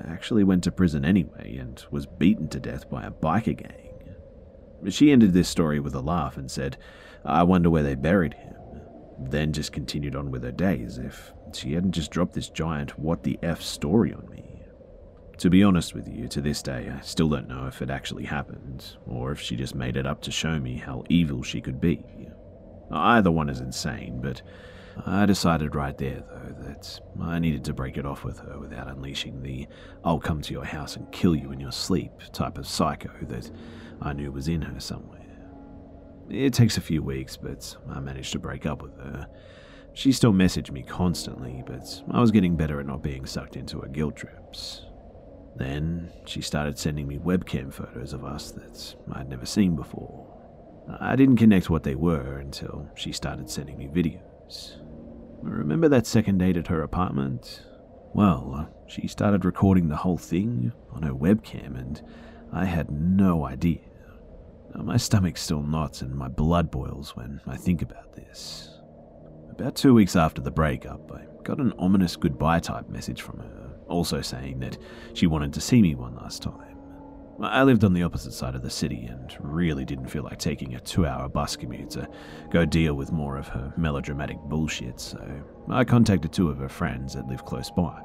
actually 0.05 0.45
went 0.45 0.64
to 0.64 0.72
prison 0.72 1.05
anyway 1.05 1.57
and 1.57 1.85
was 1.91 2.07
beaten 2.07 2.49
to 2.49 2.61
death 2.61 2.91
by 2.91 3.05
a 3.05 3.11
biker 3.11 3.57
gang. 3.57 3.91
She 4.91 5.12
ended 5.12 5.32
this 5.32 5.49
story 5.49 5.80
with 5.80 5.95
a 5.95 6.01
laugh 6.01 6.37
and 6.37 6.51
said, 6.51 6.76
I 7.24 7.45
wonder 7.45 7.70
where 7.70 7.82
they 7.82 7.95
buried 7.95 8.35
him. 8.35 8.54
Then 9.19 9.53
just 9.53 9.73
continued 9.73 10.17
on 10.17 10.31
with 10.31 10.43
her 10.43 10.53
day 10.53 10.83
as 10.83 10.99
if 10.99 11.33
she 11.53 11.75
hadn't 11.75 11.93
just 11.93 12.11
dropped 12.11 12.35
this 12.35 12.49
giant 12.49 12.99
what 12.99 13.23
the 13.23 13.39
F 13.43 13.62
story 13.62 14.12
on 14.12 14.29
me. 14.31 14.62
To 15.39 15.51
be 15.51 15.65
honest 15.65 15.95
with 15.95 16.09
you, 16.09 16.29
to 16.29 16.41
this 16.41 16.62
day, 16.62 16.93
I 16.97 17.01
still 17.01 17.29
don't 17.29 17.49
know 17.49 17.67
if 17.67 17.83
it 17.83 17.91
actually 17.91 18.25
happened, 18.25 18.97
or 19.07 19.33
if 19.33 19.41
she 19.41 19.57
just 19.57 19.75
made 19.75 19.97
it 19.97 20.07
up 20.07 20.23
to 20.23 20.31
show 20.31 20.61
me 20.61 20.77
how 20.77 21.05
evil 21.09 21.43
she 21.43 21.61
could 21.61 21.81
be. 21.81 22.05
Either 22.91 23.31
one 23.31 23.49
is 23.49 23.61
insane, 23.61 24.21
but 24.23 24.43
I 25.07 25.27
decided 25.27 25.75
right 25.75 25.97
there, 25.99 26.23
though, 26.29 26.55
that 26.67 27.01
I 27.21 27.41
needed 27.41 27.65
to 27.65 27.75
break 27.75 27.97
it 27.97 28.07
off 28.07 28.23
with 28.23 28.39
her 28.41 28.59
without 28.61 28.89
unleashing 28.89 29.43
the 29.43 29.67
I'll 30.05 30.21
come 30.21 30.41
to 30.43 30.53
your 30.53 30.65
house 30.65 30.95
and 30.95 31.11
kill 31.11 31.35
you 31.35 31.51
in 31.51 31.59
your 31.59 31.73
sleep 31.73 32.12
type 32.33 32.57
of 32.57 32.69
psycho 32.69 33.11
that 33.23 33.51
I 34.01 34.12
knew 34.12 34.31
was 34.31 34.47
in 34.47 34.62
her 34.62 34.79
somewhere. 34.79 35.24
It 36.31 36.55
takes 36.55 36.77
a 36.77 36.83
few 36.83 37.03
weeks, 37.03 37.37
but 37.37 37.77
I 37.89 38.01
managed 38.01 38.33
to 38.33 38.39
break 38.39 38.66
up 38.66 38.83
with 38.83 38.97
her. 38.99 39.29
She 39.93 40.11
still 40.11 40.33
messaged 40.33 40.70
me 40.70 40.83
constantly, 40.83 41.62
but 41.66 42.03
I 42.11 42.20
was 42.20 42.31
getting 42.31 42.57
better 42.57 42.81
at 42.81 42.87
not 42.87 43.03
being 43.03 43.27
sucked 43.27 43.57
into 43.57 43.81
her 43.81 43.89
guilt 43.89 44.16
trips. 44.16 44.87
Then 45.57 46.11
she 46.27 46.41
started 46.41 46.79
sending 46.79 47.07
me 47.07 47.18
webcam 47.18 47.72
photos 47.72 48.12
of 48.12 48.25
us 48.25 48.51
that 48.53 48.97
I'd 49.12 49.29
never 49.29 49.47
seen 49.47 49.77
before. 49.77 50.27
I 51.01 51.14
didn't 51.14 51.37
connect 51.37 51.70
what 51.70 51.85
they 51.85 51.95
were 51.95 52.39
until 52.39 52.91
she 52.97 53.12
started 53.12 53.49
sending 53.49 53.79
me 53.79 53.87
videos. 53.87 54.81
Remember 55.43 55.89
that 55.89 56.07
second 56.07 56.39
date 56.39 56.57
at 56.57 56.66
her 56.66 56.83
apartment? 56.83 57.64
Well, 58.12 58.68
she 58.87 59.07
started 59.07 59.45
recording 59.45 59.89
the 59.89 59.97
whole 59.97 60.18
thing 60.18 60.72
on 60.91 61.03
her 61.03 61.14
webcam, 61.14 61.79
and 61.79 62.03
I 62.53 62.64
had 62.64 62.91
no 62.91 63.47
idea. 63.47 63.81
Uh, 64.75 64.83
my 64.83 64.97
stomach 64.97 65.37
still 65.37 65.62
knots 65.62 66.03
and 66.03 66.14
my 66.14 66.29
blood 66.29 66.70
boils 66.70 67.16
when 67.16 67.41
I 67.47 67.57
think 67.57 67.83
about 67.83 68.14
this. 68.14 68.70
About 69.51 69.77
two 69.77 69.95
weeks 69.95 70.16
after 70.16 70.43
the 70.43 70.51
breakup, 70.51 71.12
I 71.12 71.22
got 71.45 71.59
an 71.59 71.72
ominous 71.79 72.16
goodbye 72.16 72.61
type 72.61 72.89
message 72.89 73.22
from 73.22 73.39
her, 73.39 73.77
also 73.89 74.20
saying 74.20 74.59
that 74.61 74.79
she 75.12 75.27
wanted 75.27 75.53
to 75.53 75.61
see 75.61 75.81
me 75.81 75.95
one 75.95 76.16
last 76.16 76.43
time. 76.43 76.75
I 77.41 77.64
lived 77.64 77.83
on 77.83 77.93
the 77.93 78.05
opposite 78.05 78.33
side 78.33 78.55
of 78.55 78.62
the 78.62 78.70
city 78.70 79.07
and 79.07 79.37
really 79.41 79.85
didn't 79.85 80.09
feel 80.09 80.22
like 80.22 80.39
taking 80.39 80.75
a 80.75 80.81
two 80.81 81.05
hour 81.05 81.29
bus 81.29 81.57
commute 81.57 81.91
to 81.91 82.09
go 82.51 82.64
deal 82.64 82.95
with 82.95 83.11
more 83.12 83.37
of 83.37 83.49
her 83.49 83.72
melodramatic 83.77 84.39
bullshit, 84.45 85.01
so 85.01 85.20
I 85.68 85.85
contacted 85.85 86.33
two 86.33 86.49
of 86.49 86.59
her 86.59 86.68
friends 86.68 87.14
that 87.14 87.27
live 87.27 87.45
close 87.45 87.70
by, 87.70 88.01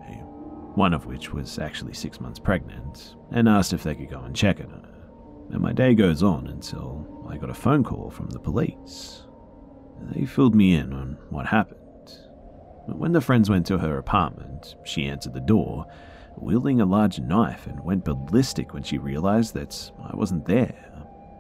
one 0.76 0.94
of 0.94 1.06
which 1.06 1.32
was 1.32 1.60
actually 1.60 1.94
six 1.94 2.20
months 2.20 2.40
pregnant, 2.40 3.16
and 3.32 3.48
asked 3.48 3.74
if 3.74 3.84
they 3.84 3.94
could 3.96 4.10
go 4.10 4.22
and 4.22 4.36
check 4.36 4.60
on 4.62 4.70
her. 4.70 4.89
And 5.52 5.62
my 5.62 5.74
day 5.74 5.96
goes 5.96 6.24
on 6.24 6.48
until 6.48 7.28
I 7.30 7.38
got 7.38 7.50
a 7.50 7.56
phone 7.56 7.84
call 7.84 8.10
from 8.10 8.30
the 8.30 8.40
police. 8.40 9.24
They 10.12 10.26
filled 10.26 10.56
me 10.56 10.76
in 10.76 10.94
on 10.94 11.18
what 11.30 11.48
happened. 11.48 11.80
When 12.88 13.12
the 13.12 13.22
friends 13.22 13.50
went 13.50 13.66
to 13.68 13.78
her 13.78 13.98
apartment, 13.98 14.76
she 14.84 15.06
answered 15.06 15.34
the 15.34 15.42
door 15.42 15.86
wielding 16.38 16.80
a 16.80 16.86
large 16.86 17.20
knife 17.20 17.68
and 17.68 17.84
went 17.84 18.06
ballistic 18.06 18.74
when 18.74 18.84
she 18.84 18.98
realized 18.98 19.54
that 19.54 19.92
I 20.02 20.16
wasn't 20.16 20.46
there. 20.46 20.86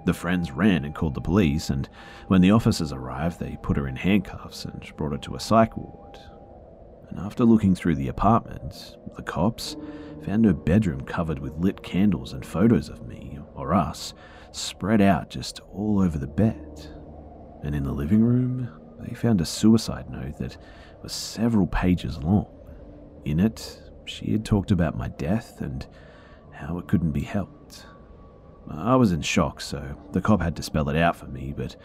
The 0.05 0.14
friends 0.14 0.51
ran 0.51 0.86
and 0.86 0.95
called 0.95 1.14
the 1.14 1.22
police, 1.22 1.70
and 1.70 1.89
when 2.28 2.41
the 2.41 2.51
officers 2.51 2.91
arrived, 2.91 3.39
they 3.39 3.57
put 3.62 3.78
her 3.78 3.88
in 3.88 3.95
handcuffs 3.95 4.66
and 4.66 4.84
brought 4.97 5.12
her 5.12 5.18
to 5.20 5.36
a 5.36 5.39
psych 5.39 5.78
ward. 5.78 6.18
And 7.10 7.20
after 7.20 7.43
looking 7.43 7.76
through 7.76 7.95
the 7.95 8.07
apartment, 8.07 8.95
the 9.16 9.24
cops 9.24 9.76
found 10.26 10.45
her 10.45 10.53
bedroom 10.53 11.01
covered 11.01 11.39
with 11.39 11.57
lit 11.57 11.82
candles 11.82 12.34
and 12.34 12.45
photos 12.45 12.89
of 12.89 13.07
me, 13.07 13.38
or 13.60 13.74
us, 13.74 14.14
spread 14.51 15.01
out 15.01 15.30
just 15.30 15.60
all 15.74 16.01
over 16.01 16.18
the 16.18 16.28
bed. 16.28 16.88
And 17.64 17.76
in 17.76 17.84
the 17.84 17.91
living 17.91 18.24
room, 18.24 18.70
they 18.99 19.14
found 19.14 19.41
a 19.41 19.45
suicide 19.45 20.10
note 20.10 20.38
that 20.38 20.57
was 21.03 21.14
several 21.14 21.68
pages 21.68 22.18
long. 22.18 22.47
In 23.26 23.39
it, 23.39 23.82
she 24.05 24.32
had 24.32 24.45
talked 24.45 24.72
about 24.72 24.97
my 24.97 25.10
death 25.10 25.62
and 25.62 25.86
how 26.51 26.80
it 26.80 26.88
couldn't 26.88 27.12
be 27.12 27.22
helped. 27.22 27.86
I 28.70 28.95
was 28.95 29.12
in 29.12 29.22
shock, 29.22 29.62
so 29.62 29.97
the 30.12 30.22
cop 30.22 30.41
had 30.41 30.55
to 30.57 30.64
spell 30.64 30.89
it 30.89 30.95
out 30.95 31.16
for 31.16 31.28
me, 31.28 31.53
but 31.55 31.76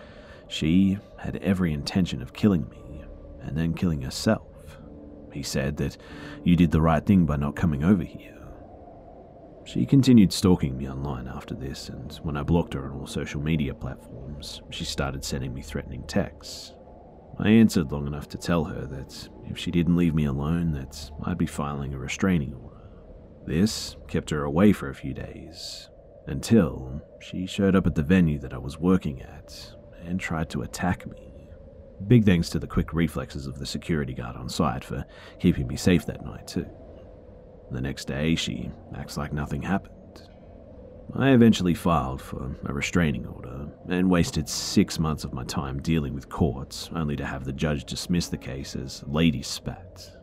she 0.49 0.99
had 1.19 1.37
every 1.37 1.73
intention 1.73 2.21
of 2.23 2.33
killing 2.33 2.69
me 2.69 3.03
and 3.43 3.57
then 3.57 3.75
killing 3.75 4.03
herself. 4.03 4.79
He 5.33 5.43
said 5.43 5.77
that 5.79 5.97
you 6.45 6.57
did 6.57 6.71
the 6.71 6.81
right 6.81 7.05
thing 7.05 7.27
by 7.27 7.37
not 7.37 7.57
coming 7.57 7.85
over 7.85 8.05
here. 8.05 8.34
She 9.65 9.87
continued 9.87 10.33
stalking 10.33 10.77
me 10.77 10.89
online 10.89 11.27
after 11.27 11.55
this, 11.55 11.89
and 11.89 12.13
when 12.23 12.37
I 12.37 12.43
blocked 12.43 12.75
her 12.75 12.85
on 12.85 12.93
all 12.93 13.07
social 13.07 13.41
media 13.41 13.75
platforms, 13.75 14.61
she 14.71 14.85
started 14.85 15.25
sending 15.25 15.55
me 15.55 15.63
threatening 15.63 16.05
texts. 16.07 16.75
I 17.39 17.49
answered 17.49 17.91
long 17.91 18.07
enough 18.07 18.29
to 18.29 18.39
tell 18.39 18.65
her 18.65 18.87
that 18.87 19.29
if 19.51 19.59
she 19.59 19.71
didn't 19.71 19.97
leave 19.97 20.15
me 20.15 20.27
alone, 20.27 20.73
that 20.73 21.11
I'd 21.25 21.39
be 21.39 21.47
filing 21.47 21.95
a 21.95 21.99
restraining 21.99 22.55
order. 22.55 22.89
This 23.47 23.97
kept 24.07 24.31
her 24.31 24.45
away 24.45 24.73
for 24.73 24.91
a 24.91 24.95
few 24.95 25.15
days, 25.15 25.89
until 26.27 27.01
she 27.21 27.47
showed 27.47 27.75
up 27.75 27.87
at 27.87 27.95
the 27.95 28.03
venue 28.03 28.39
that 28.41 28.55
I 28.55 28.59
was 28.59 28.79
working 28.79 29.23
at 29.23 29.75
and 30.05 30.21
tried 30.21 30.51
to 30.51 30.63
attack 30.63 31.07
me. 31.11 31.49
Big 32.07 32.25
thanks 32.25 32.51
to 32.51 32.59
the 32.59 32.67
quick 32.67 32.93
reflexes 32.93 33.47
of 33.47 33.59
the 33.59 33.67
security 33.67 34.13
guard 34.13 34.37
on 34.37 34.49
site 34.49 34.85
for 34.85 35.07
keeping 35.41 35.67
me 35.67 35.77
safe 35.77 36.05
that 36.07 36.25
night, 36.25 36.47
too. 36.47 36.67
The 37.71 37.81
next 37.81 38.07
day, 38.07 38.35
she 38.35 38.71
acts 38.97 39.17
like 39.17 39.33
nothing 39.33 39.63
happened. 39.63 39.95
I 41.17 41.31
eventually 41.31 41.75
filed 41.75 42.21
for 42.23 42.57
a 42.65 42.73
restraining 42.73 43.27
order 43.27 43.69
and 43.89 44.11
wasted 44.11 44.49
six 44.49 44.99
months 44.99 45.25
of 45.25 45.33
my 45.33 45.45
time 45.45 45.81
dealing 45.81 46.15
with 46.15 46.29
courts, 46.29 46.91
only 46.95 47.15
to 47.17 47.25
have 47.25 47.45
the 47.45 47.53
judge 47.53 47.85
dismiss 47.85 48.29
the 48.29 48.39
case 48.39 48.75
as 48.75 49.05
lady 49.07 49.43
spat. 49.43 50.17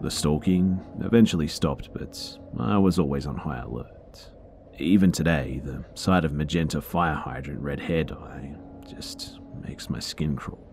The 0.00 0.10
stalking 0.10 0.80
eventually 1.00 1.48
stopped, 1.48 1.92
but 1.92 2.38
I 2.58 2.78
was 2.78 2.98
always 2.98 3.26
on 3.26 3.36
high 3.36 3.58
alert. 3.58 4.30
Even 4.78 5.10
today, 5.10 5.60
the 5.64 5.84
sight 5.94 6.24
of 6.24 6.32
magenta 6.32 6.80
fire 6.80 7.14
hydrant 7.14 7.60
red 7.60 7.80
hair 7.80 8.04
dye 8.04 8.54
just 8.88 9.40
makes 9.60 9.90
my 9.90 9.98
skin 9.98 10.36
crawl. 10.36 10.67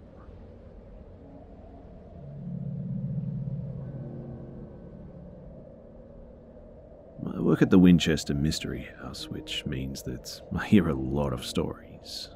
Work 7.45 7.61
at 7.61 7.69
the 7.69 7.77
Winchester 7.77 8.33
Mystery 8.33 8.89
House, 8.99 9.29
which 9.29 9.67
means 9.67 10.01
that 10.01 10.41
I 10.57 10.65
hear 10.65 10.89
a 10.89 10.95
lot 10.95 11.31
of 11.31 11.45
stories. 11.45 12.29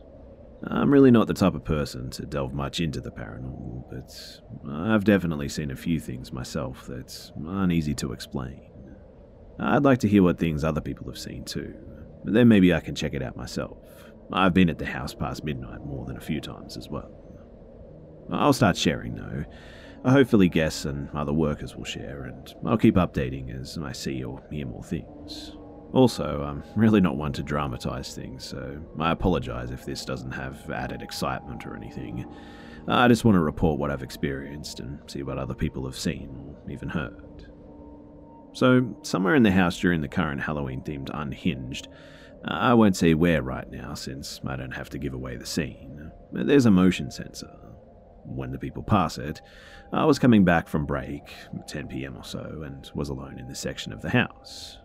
I'm 0.64 0.91
really 0.91 1.10
not 1.10 1.26
the 1.26 1.34
type 1.34 1.55
of 1.55 1.64
person 1.64 2.12
to 2.12 2.28
delve 2.28 2.53
much 2.53 2.80
into 2.80 3.01
the 3.01 3.10
paranormal, 3.10 3.89
but 3.89 4.72
I've 4.72 5.03
definitely 5.03 5.49
seen 5.49 5.72
a 5.72 5.76
few 5.76 5.99
things 5.99 6.32
myself 6.32 6.86
that 6.86 7.32
aren't 7.47 7.72
easy 7.72 7.95
to 7.95 8.12
explain. 8.14 8.62
I'd 9.57 9.84
like 9.84 9.97
to 9.99 10.07
hear 10.07 10.22
what 10.22 10.38
things 10.38 10.64
other 10.64 10.82
people 10.82 11.07
have 11.07 11.18
seen 11.18 11.43
too, 11.43 11.74
then 12.24 12.47
maybe 12.47 12.72
I 12.72 12.80
can 12.80 12.93
check 12.93 13.16
it 13.16 13.24
out 13.24 13.36
myself. 13.36 13.80
I've 14.32 14.53
been 14.53 14.70
at 14.70 14.78
the 14.78 14.86
house 14.86 15.16
past 15.16 15.43
midnight 15.43 15.84
more 15.84 16.05
than 16.05 16.18
a 16.18 16.22
few 16.22 16.39
times 16.39 16.78
as 16.78 16.88
well. 16.88 17.10
I'll 18.32 18.53
start 18.53 18.78
sharing 18.78 19.16
though, 19.16 19.45
Hopefully, 20.06 20.47
guests 20.47 20.86
and 20.86 21.10
other 21.14 21.34
workers 21.34 21.76
will 21.76 21.84
share, 21.84 22.24
and 22.24 22.54
I'll 22.66 22.78
keep 22.78 22.95
updating 22.95 23.60
as 23.60 23.78
I 23.78 23.91
see 23.91 24.24
or 24.24 24.41
hear 24.50 24.66
more 24.66 24.84
things. 24.84 25.58
Also, 25.91 26.43
I'm 26.43 26.64
really 26.76 27.02
not 27.02 27.18
one 27.18 27.34
to 27.34 27.43
dramatize 27.43 28.14
things, 28.14 28.45
so 28.45 28.80
I 29.00 29.12
apologize 29.12 29.72
if 29.72 29.86
this 29.86 30.06
doesn't 30.06 30.32
have 30.32 30.70
added 30.70 31.02
excitement 31.02 31.66
or 31.66 31.76
anything. 31.76 32.26
I 32.88 33.08
just 33.08 33.26
want 33.26 33.36
to 33.36 33.41
report 33.41 33.80
what 33.80 33.91
I've 33.91 34.04
experienced 34.04 34.80
and 34.80 35.00
see 35.08 35.24
what 35.24 35.38
other 35.38 35.54
people 35.54 35.86
have 35.86 35.97
seen 35.97 36.30
or 36.45 36.72
even 36.72 36.89
heard. 36.89 37.47
So, 38.54 38.95
somewhere 39.02 39.36
in 39.36 39.43
the 39.43 39.52
house 39.52 39.80
during 39.80 40.02
the 40.02 40.08
current 40.08 40.41
Halloween 40.41 40.82
themed 40.82 41.10
Unhinged, 41.14 41.88
I 42.45 42.74
won't 42.74 42.95
say 42.95 43.16
where 43.16 43.41
right 43.41 43.70
now 43.70 43.95
since 43.95 44.39
I 44.47 44.56
don't 44.56 44.72
have 44.72 44.89
to 44.91 44.97
give 44.97 45.14
away 45.14 45.36
the 45.36 45.45
scene, 45.45 46.12
there's 46.32 46.66
a 46.66 46.72
motion 46.72 47.12
sensor 47.12 47.68
when 48.30 48.51
the 48.51 48.59
people 48.59 48.84
pass 48.84 49.17
it, 49.17 49.41
I 49.91 50.05
was 50.05 50.19
coming 50.19 50.45
back 50.45 50.67
from 50.67 50.86
break, 50.86 51.34
10 51.67 51.88
pm 51.88 52.17
or 52.17 52.23
so, 52.23 52.61
and 52.63 52.89
was 52.93 53.09
alone 53.09 53.39
in 53.39 53.47
this 53.47 53.59
section 53.59 53.91
of 53.91 54.01
the 54.01 54.09
house. 54.09 54.77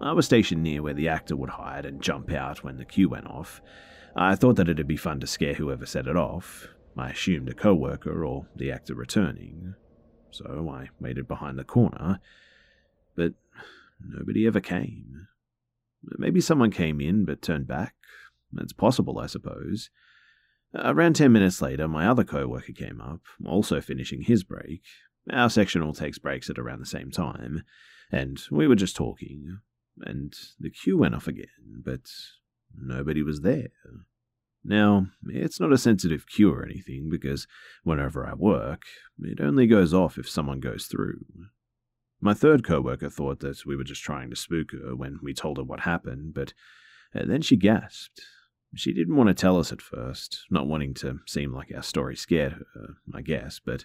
I 0.00 0.12
was 0.12 0.26
stationed 0.26 0.62
near 0.62 0.82
where 0.82 0.94
the 0.94 1.08
actor 1.08 1.36
would 1.36 1.50
hide 1.50 1.84
and 1.84 2.00
jump 2.00 2.30
out 2.32 2.64
when 2.64 2.76
the 2.76 2.84
cue 2.84 3.08
went 3.08 3.26
off. 3.26 3.60
I 4.16 4.34
thought 4.34 4.56
that 4.56 4.68
it'd 4.68 4.86
be 4.86 4.96
fun 4.96 5.20
to 5.20 5.26
scare 5.26 5.54
whoever 5.54 5.86
set 5.86 6.06
it 6.06 6.16
off. 6.16 6.68
I 6.96 7.10
assumed 7.10 7.48
a 7.48 7.54
co 7.54 7.74
worker 7.74 8.24
or 8.24 8.46
the 8.56 8.72
actor 8.72 8.94
returning. 8.94 9.74
So 10.30 10.68
I 10.72 10.88
waited 11.00 11.28
behind 11.28 11.58
the 11.58 11.64
corner, 11.64 12.20
but 13.16 13.34
nobody 14.00 14.46
ever 14.46 14.60
came. 14.60 15.26
Maybe 16.02 16.40
someone 16.40 16.70
came 16.70 17.00
in 17.00 17.24
but 17.24 17.42
turned 17.42 17.66
back. 17.66 17.94
It's 18.58 18.72
possible, 18.72 19.18
I 19.18 19.26
suppose. 19.26 19.90
Around 20.74 21.16
10 21.16 21.32
minutes 21.32 21.60
later, 21.60 21.88
my 21.88 22.06
other 22.06 22.24
co 22.24 22.46
worker 22.46 22.72
came 22.72 23.00
up, 23.00 23.20
also 23.44 23.80
finishing 23.80 24.22
his 24.22 24.44
break. 24.44 24.82
Our 25.30 25.50
section 25.50 25.82
all 25.82 25.92
takes 25.92 26.18
breaks 26.18 26.48
at 26.48 26.58
around 26.58 26.80
the 26.80 26.86
same 26.86 27.10
time, 27.10 27.64
and 28.10 28.40
we 28.50 28.66
were 28.66 28.76
just 28.76 28.96
talking, 28.96 29.58
and 30.00 30.32
the 30.58 30.70
cue 30.70 30.96
went 30.96 31.14
off 31.14 31.26
again, 31.26 31.82
but 31.84 32.08
nobody 32.76 33.22
was 33.22 33.40
there. 33.40 33.70
Now, 34.64 35.06
it's 35.26 35.58
not 35.58 35.72
a 35.72 35.78
sensitive 35.78 36.26
cue 36.26 36.52
or 36.52 36.64
anything, 36.64 37.08
because 37.10 37.46
whenever 37.82 38.26
I 38.26 38.34
work, 38.34 38.82
it 39.20 39.40
only 39.40 39.66
goes 39.66 39.92
off 39.92 40.18
if 40.18 40.28
someone 40.28 40.60
goes 40.60 40.86
through. 40.86 41.24
My 42.20 42.34
third 42.34 42.64
coworker 42.64 43.08
thought 43.08 43.40
that 43.40 43.64
we 43.64 43.76
were 43.76 43.84
just 43.84 44.02
trying 44.02 44.30
to 44.30 44.36
spook 44.36 44.72
her 44.72 44.94
when 44.94 45.18
we 45.22 45.32
told 45.32 45.56
her 45.56 45.64
what 45.64 45.80
happened, 45.80 46.34
but 46.34 46.52
uh, 47.14 47.24
then 47.24 47.42
she 47.42 47.56
gasped. 47.56 48.20
She 48.74 48.92
didn't 48.92 49.16
want 49.16 49.28
to 49.28 49.34
tell 49.34 49.58
us 49.58 49.72
at 49.72 49.82
first, 49.82 50.46
not 50.50 50.66
wanting 50.66 50.94
to 50.94 51.20
seem 51.26 51.52
like 51.52 51.72
our 51.74 51.82
story 51.82 52.16
scared 52.16 52.64
her, 52.74 52.94
I 53.12 53.22
guess, 53.22 53.60
but 53.64 53.84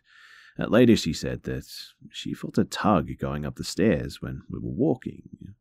uh, 0.60 0.68
later 0.68 0.96
she 0.96 1.12
said 1.12 1.44
that 1.44 1.66
she 2.12 2.34
felt 2.34 2.58
a 2.58 2.64
tug 2.66 3.10
going 3.20 3.46
up 3.46 3.56
the 3.56 3.64
stairs 3.64 4.22
when 4.22 4.44
we 4.50 4.60
were 4.60 4.70
walking. 4.70 5.56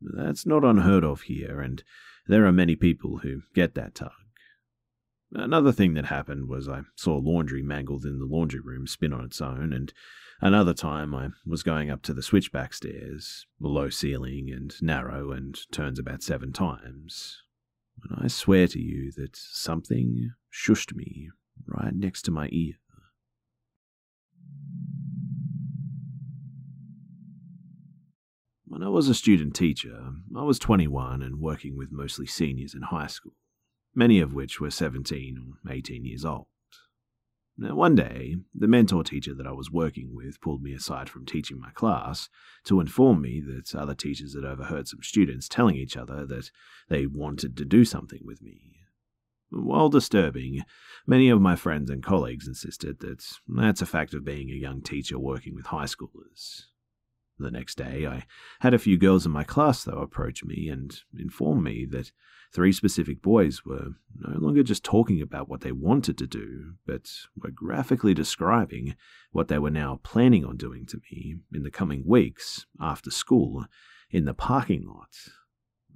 That's 0.00 0.46
not 0.46 0.64
unheard 0.64 1.04
of 1.04 1.22
here, 1.22 1.60
and 1.60 1.82
there 2.26 2.46
are 2.46 2.52
many 2.52 2.76
people 2.76 3.18
who 3.18 3.42
get 3.54 3.74
that 3.74 3.94
tug. 3.94 4.10
Another 5.32 5.72
thing 5.72 5.94
that 5.94 6.06
happened 6.06 6.48
was 6.48 6.68
I 6.68 6.82
saw 6.94 7.16
laundry 7.16 7.62
mangled 7.62 8.04
in 8.04 8.18
the 8.18 8.26
laundry 8.26 8.60
room 8.60 8.86
spin 8.86 9.12
on 9.12 9.24
its 9.24 9.40
own, 9.40 9.72
and 9.72 9.92
another 10.40 10.72
time 10.72 11.14
I 11.14 11.30
was 11.44 11.62
going 11.62 11.90
up 11.90 12.02
to 12.02 12.14
the 12.14 12.22
switchback 12.22 12.72
stairs, 12.72 13.46
low 13.60 13.90
ceiling 13.90 14.50
and 14.50 14.74
narrow, 14.80 15.32
and 15.32 15.58
turns 15.72 15.98
about 15.98 16.22
seven 16.22 16.52
times. 16.52 17.42
And 18.02 18.18
I 18.24 18.28
swear 18.28 18.68
to 18.68 18.80
you 18.80 19.12
that 19.12 19.36
something 19.36 20.32
shushed 20.52 20.94
me 20.94 21.30
right 21.66 21.94
next 21.94 22.22
to 22.22 22.30
my 22.30 22.48
ear. 22.52 22.74
When 28.66 28.82
I 28.82 28.88
was 28.88 29.08
a 29.08 29.14
student 29.14 29.54
teacher, 29.54 30.12
I 30.36 30.42
was 30.42 30.58
21 30.58 31.22
and 31.22 31.40
working 31.40 31.76
with 31.76 31.90
mostly 31.90 32.26
seniors 32.26 32.74
in 32.74 32.82
high 32.82 33.06
school 33.06 33.32
many 33.96 34.20
of 34.20 34.34
which 34.34 34.60
were 34.60 34.70
17 34.70 35.56
or 35.66 35.72
18 35.72 36.04
years 36.04 36.24
old. 36.24 36.46
One 37.58 37.94
day, 37.94 38.36
the 38.54 38.68
mentor 38.68 39.02
teacher 39.02 39.32
that 39.32 39.46
I 39.46 39.52
was 39.52 39.70
working 39.70 40.14
with 40.14 40.42
pulled 40.42 40.62
me 40.62 40.74
aside 40.74 41.08
from 41.08 41.24
teaching 41.24 41.58
my 41.58 41.70
class 41.70 42.28
to 42.64 42.80
inform 42.80 43.22
me 43.22 43.40
that 43.40 43.74
other 43.74 43.94
teachers 43.94 44.34
had 44.34 44.44
overheard 44.44 44.88
some 44.88 45.02
students 45.02 45.48
telling 45.48 45.76
each 45.76 45.96
other 45.96 46.26
that 46.26 46.50
they 46.88 47.06
wanted 47.06 47.56
to 47.56 47.64
do 47.64 47.86
something 47.86 48.20
with 48.22 48.42
me. 48.42 48.80
While 49.48 49.88
disturbing, 49.88 50.64
many 51.06 51.30
of 51.30 51.40
my 51.40 51.56
friends 51.56 51.88
and 51.88 52.02
colleagues 52.02 52.46
insisted 52.46 53.00
that 53.00 53.24
that's 53.48 53.80
a 53.80 53.86
fact 53.86 54.12
of 54.12 54.24
being 54.24 54.50
a 54.50 54.54
young 54.54 54.82
teacher 54.82 55.18
working 55.18 55.54
with 55.54 55.66
high 55.66 55.84
schoolers. 55.84 56.64
The 57.38 57.50
next 57.50 57.76
day, 57.76 58.06
I 58.06 58.24
had 58.60 58.72
a 58.72 58.78
few 58.78 58.96
girls 58.96 59.26
in 59.26 59.32
my 59.32 59.44
class, 59.44 59.84
though, 59.84 59.98
approach 59.98 60.42
me 60.42 60.68
and 60.70 60.98
inform 61.18 61.62
me 61.62 61.84
that 61.90 62.10
three 62.50 62.72
specific 62.72 63.20
boys 63.20 63.62
were 63.64 63.90
no 64.14 64.38
longer 64.38 64.62
just 64.62 64.82
talking 64.82 65.20
about 65.20 65.48
what 65.48 65.60
they 65.60 65.72
wanted 65.72 66.16
to 66.18 66.26
do, 66.26 66.76
but 66.86 67.10
were 67.36 67.50
graphically 67.50 68.14
describing 68.14 68.96
what 69.32 69.48
they 69.48 69.58
were 69.58 69.70
now 69.70 70.00
planning 70.02 70.46
on 70.46 70.56
doing 70.56 70.86
to 70.86 71.00
me 71.10 71.36
in 71.52 71.62
the 71.62 71.70
coming 71.70 72.04
weeks 72.06 72.64
after 72.80 73.10
school 73.10 73.66
in 74.10 74.24
the 74.24 74.34
parking 74.34 74.86
lot. 74.86 75.14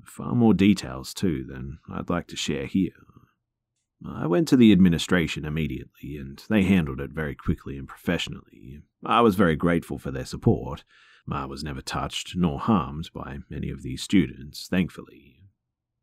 Far 0.04 0.34
more 0.34 0.52
details, 0.52 1.14
too, 1.14 1.44
than 1.48 1.78
I'd 1.90 2.10
like 2.10 2.26
to 2.28 2.36
share 2.36 2.66
here. 2.66 2.92
I 4.06 4.26
went 4.26 4.48
to 4.48 4.56
the 4.56 4.72
administration 4.72 5.46
immediately, 5.46 6.16
and 6.18 6.42
they 6.50 6.64
handled 6.64 7.00
it 7.00 7.10
very 7.10 7.34
quickly 7.34 7.78
and 7.78 7.88
professionally. 7.88 8.82
I 9.04 9.22
was 9.22 9.36
very 9.36 9.56
grateful 9.56 9.98
for 9.98 10.10
their 10.10 10.26
support 10.26 10.84
Ma 11.26 11.46
was 11.46 11.62
never 11.62 11.82
touched 11.82 12.36
nor 12.36 12.58
harmed 12.58 13.10
by 13.14 13.38
any 13.54 13.70
of 13.70 13.82
these 13.82 14.02
students, 14.02 14.66
thankfully. 14.68 15.40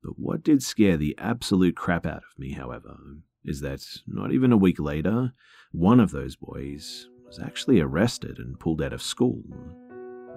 But 0.03 0.17
what 0.17 0.43
did 0.43 0.63
scare 0.63 0.97
the 0.97 1.15
absolute 1.17 1.75
crap 1.75 2.05
out 2.05 2.23
of 2.23 2.37
me, 2.37 2.53
however, 2.53 2.97
is 3.43 3.61
that 3.61 3.83
not 4.05 4.31
even 4.31 4.51
a 4.51 4.57
week 4.57 4.79
later, 4.79 5.33
one 5.71 5.99
of 5.99 6.11
those 6.11 6.35
boys 6.35 7.09
was 7.25 7.39
actually 7.39 7.79
arrested 7.79 8.37
and 8.37 8.59
pulled 8.59 8.81
out 8.81 8.93
of 8.93 9.01
school. 9.01 9.43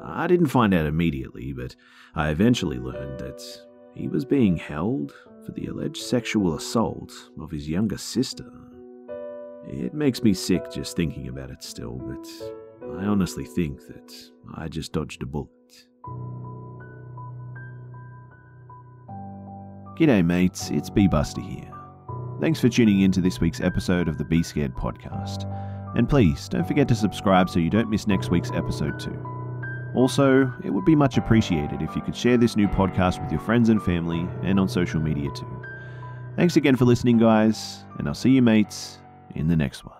I 0.03 0.27
didn't 0.27 0.47
find 0.47 0.73
out 0.73 0.87
immediately, 0.87 1.53
but 1.53 1.77
I 2.15 2.31
eventually 2.31 2.79
learned 2.79 3.21
that 3.21 3.43
he 3.95 4.09
was 4.09 4.25
being 4.25 4.57
held 4.57 5.13
for 5.45 5.53
the 5.53 5.67
alleged 5.67 6.03
sexual 6.03 6.55
assault 6.55 7.13
of 7.39 7.51
his 7.51 7.69
younger 7.69 7.99
sister. 7.99 8.51
It 9.67 9.95
makes 9.95 10.23
me 10.23 10.33
sick 10.33 10.71
just 10.71 10.97
thinking 10.97 11.29
about 11.29 11.51
it 11.51 11.63
still, 11.63 11.97
but 11.97 12.27
I 12.83 13.05
honestly 13.05 13.45
think 13.45 13.81
that 13.87 14.13
I 14.55 14.69
just 14.69 14.93
dodged 14.93 15.23
a 15.23 15.27
bullet. 15.27 15.49
G'day, 19.99 20.25
mates, 20.25 20.71
it's 20.71 20.89
B 20.89 21.07
Buster 21.07 21.43
here. 21.43 21.71
Thanks 22.41 22.59
for 22.59 22.71
tuning 22.71 23.03
in 23.03 23.13
to 23.13 23.21
this 23.21 23.41
week's 23.41 23.61
episode 23.61 24.09
of 24.09 24.17
the 24.17 24.25
Be 24.25 24.43
Scared 24.43 24.75
podcast. 24.75 25.45
And 25.95 26.09
please 26.09 26.49
don't 26.49 26.67
forget 26.67 26.89
to 26.89 26.95
subscribe 26.95 27.51
so 27.51 27.59
you 27.59 27.69
don't 27.69 27.91
miss 27.91 28.07
next 28.07 28.31
week's 28.31 28.51
episode, 28.53 28.99
too. 28.99 29.23
Also, 29.95 30.51
it 30.65 30.71
would 30.71 30.87
be 30.87 30.97
much 30.97 31.19
appreciated 31.19 31.83
if 31.83 31.95
you 31.95 32.01
could 32.01 32.17
share 32.17 32.39
this 32.39 32.57
new 32.57 32.69
podcast 32.69 33.21
with 33.21 33.31
your 33.31 33.41
friends 33.41 33.69
and 33.69 33.83
family 33.83 34.27
and 34.43 34.59
on 34.59 34.69
social 34.69 35.01
media, 35.01 35.31
too. 35.33 35.63
Thanks 36.37 36.57
again 36.57 36.77
for 36.77 36.87
listening, 36.87 37.19
guys, 37.19 37.85
and 37.99 38.09
I'll 38.09 38.15
see 38.15 38.31
you, 38.31 38.41
mates, 38.41 39.01
in 39.35 39.49
the 39.49 39.57
next 39.57 39.85
one. 39.85 40.00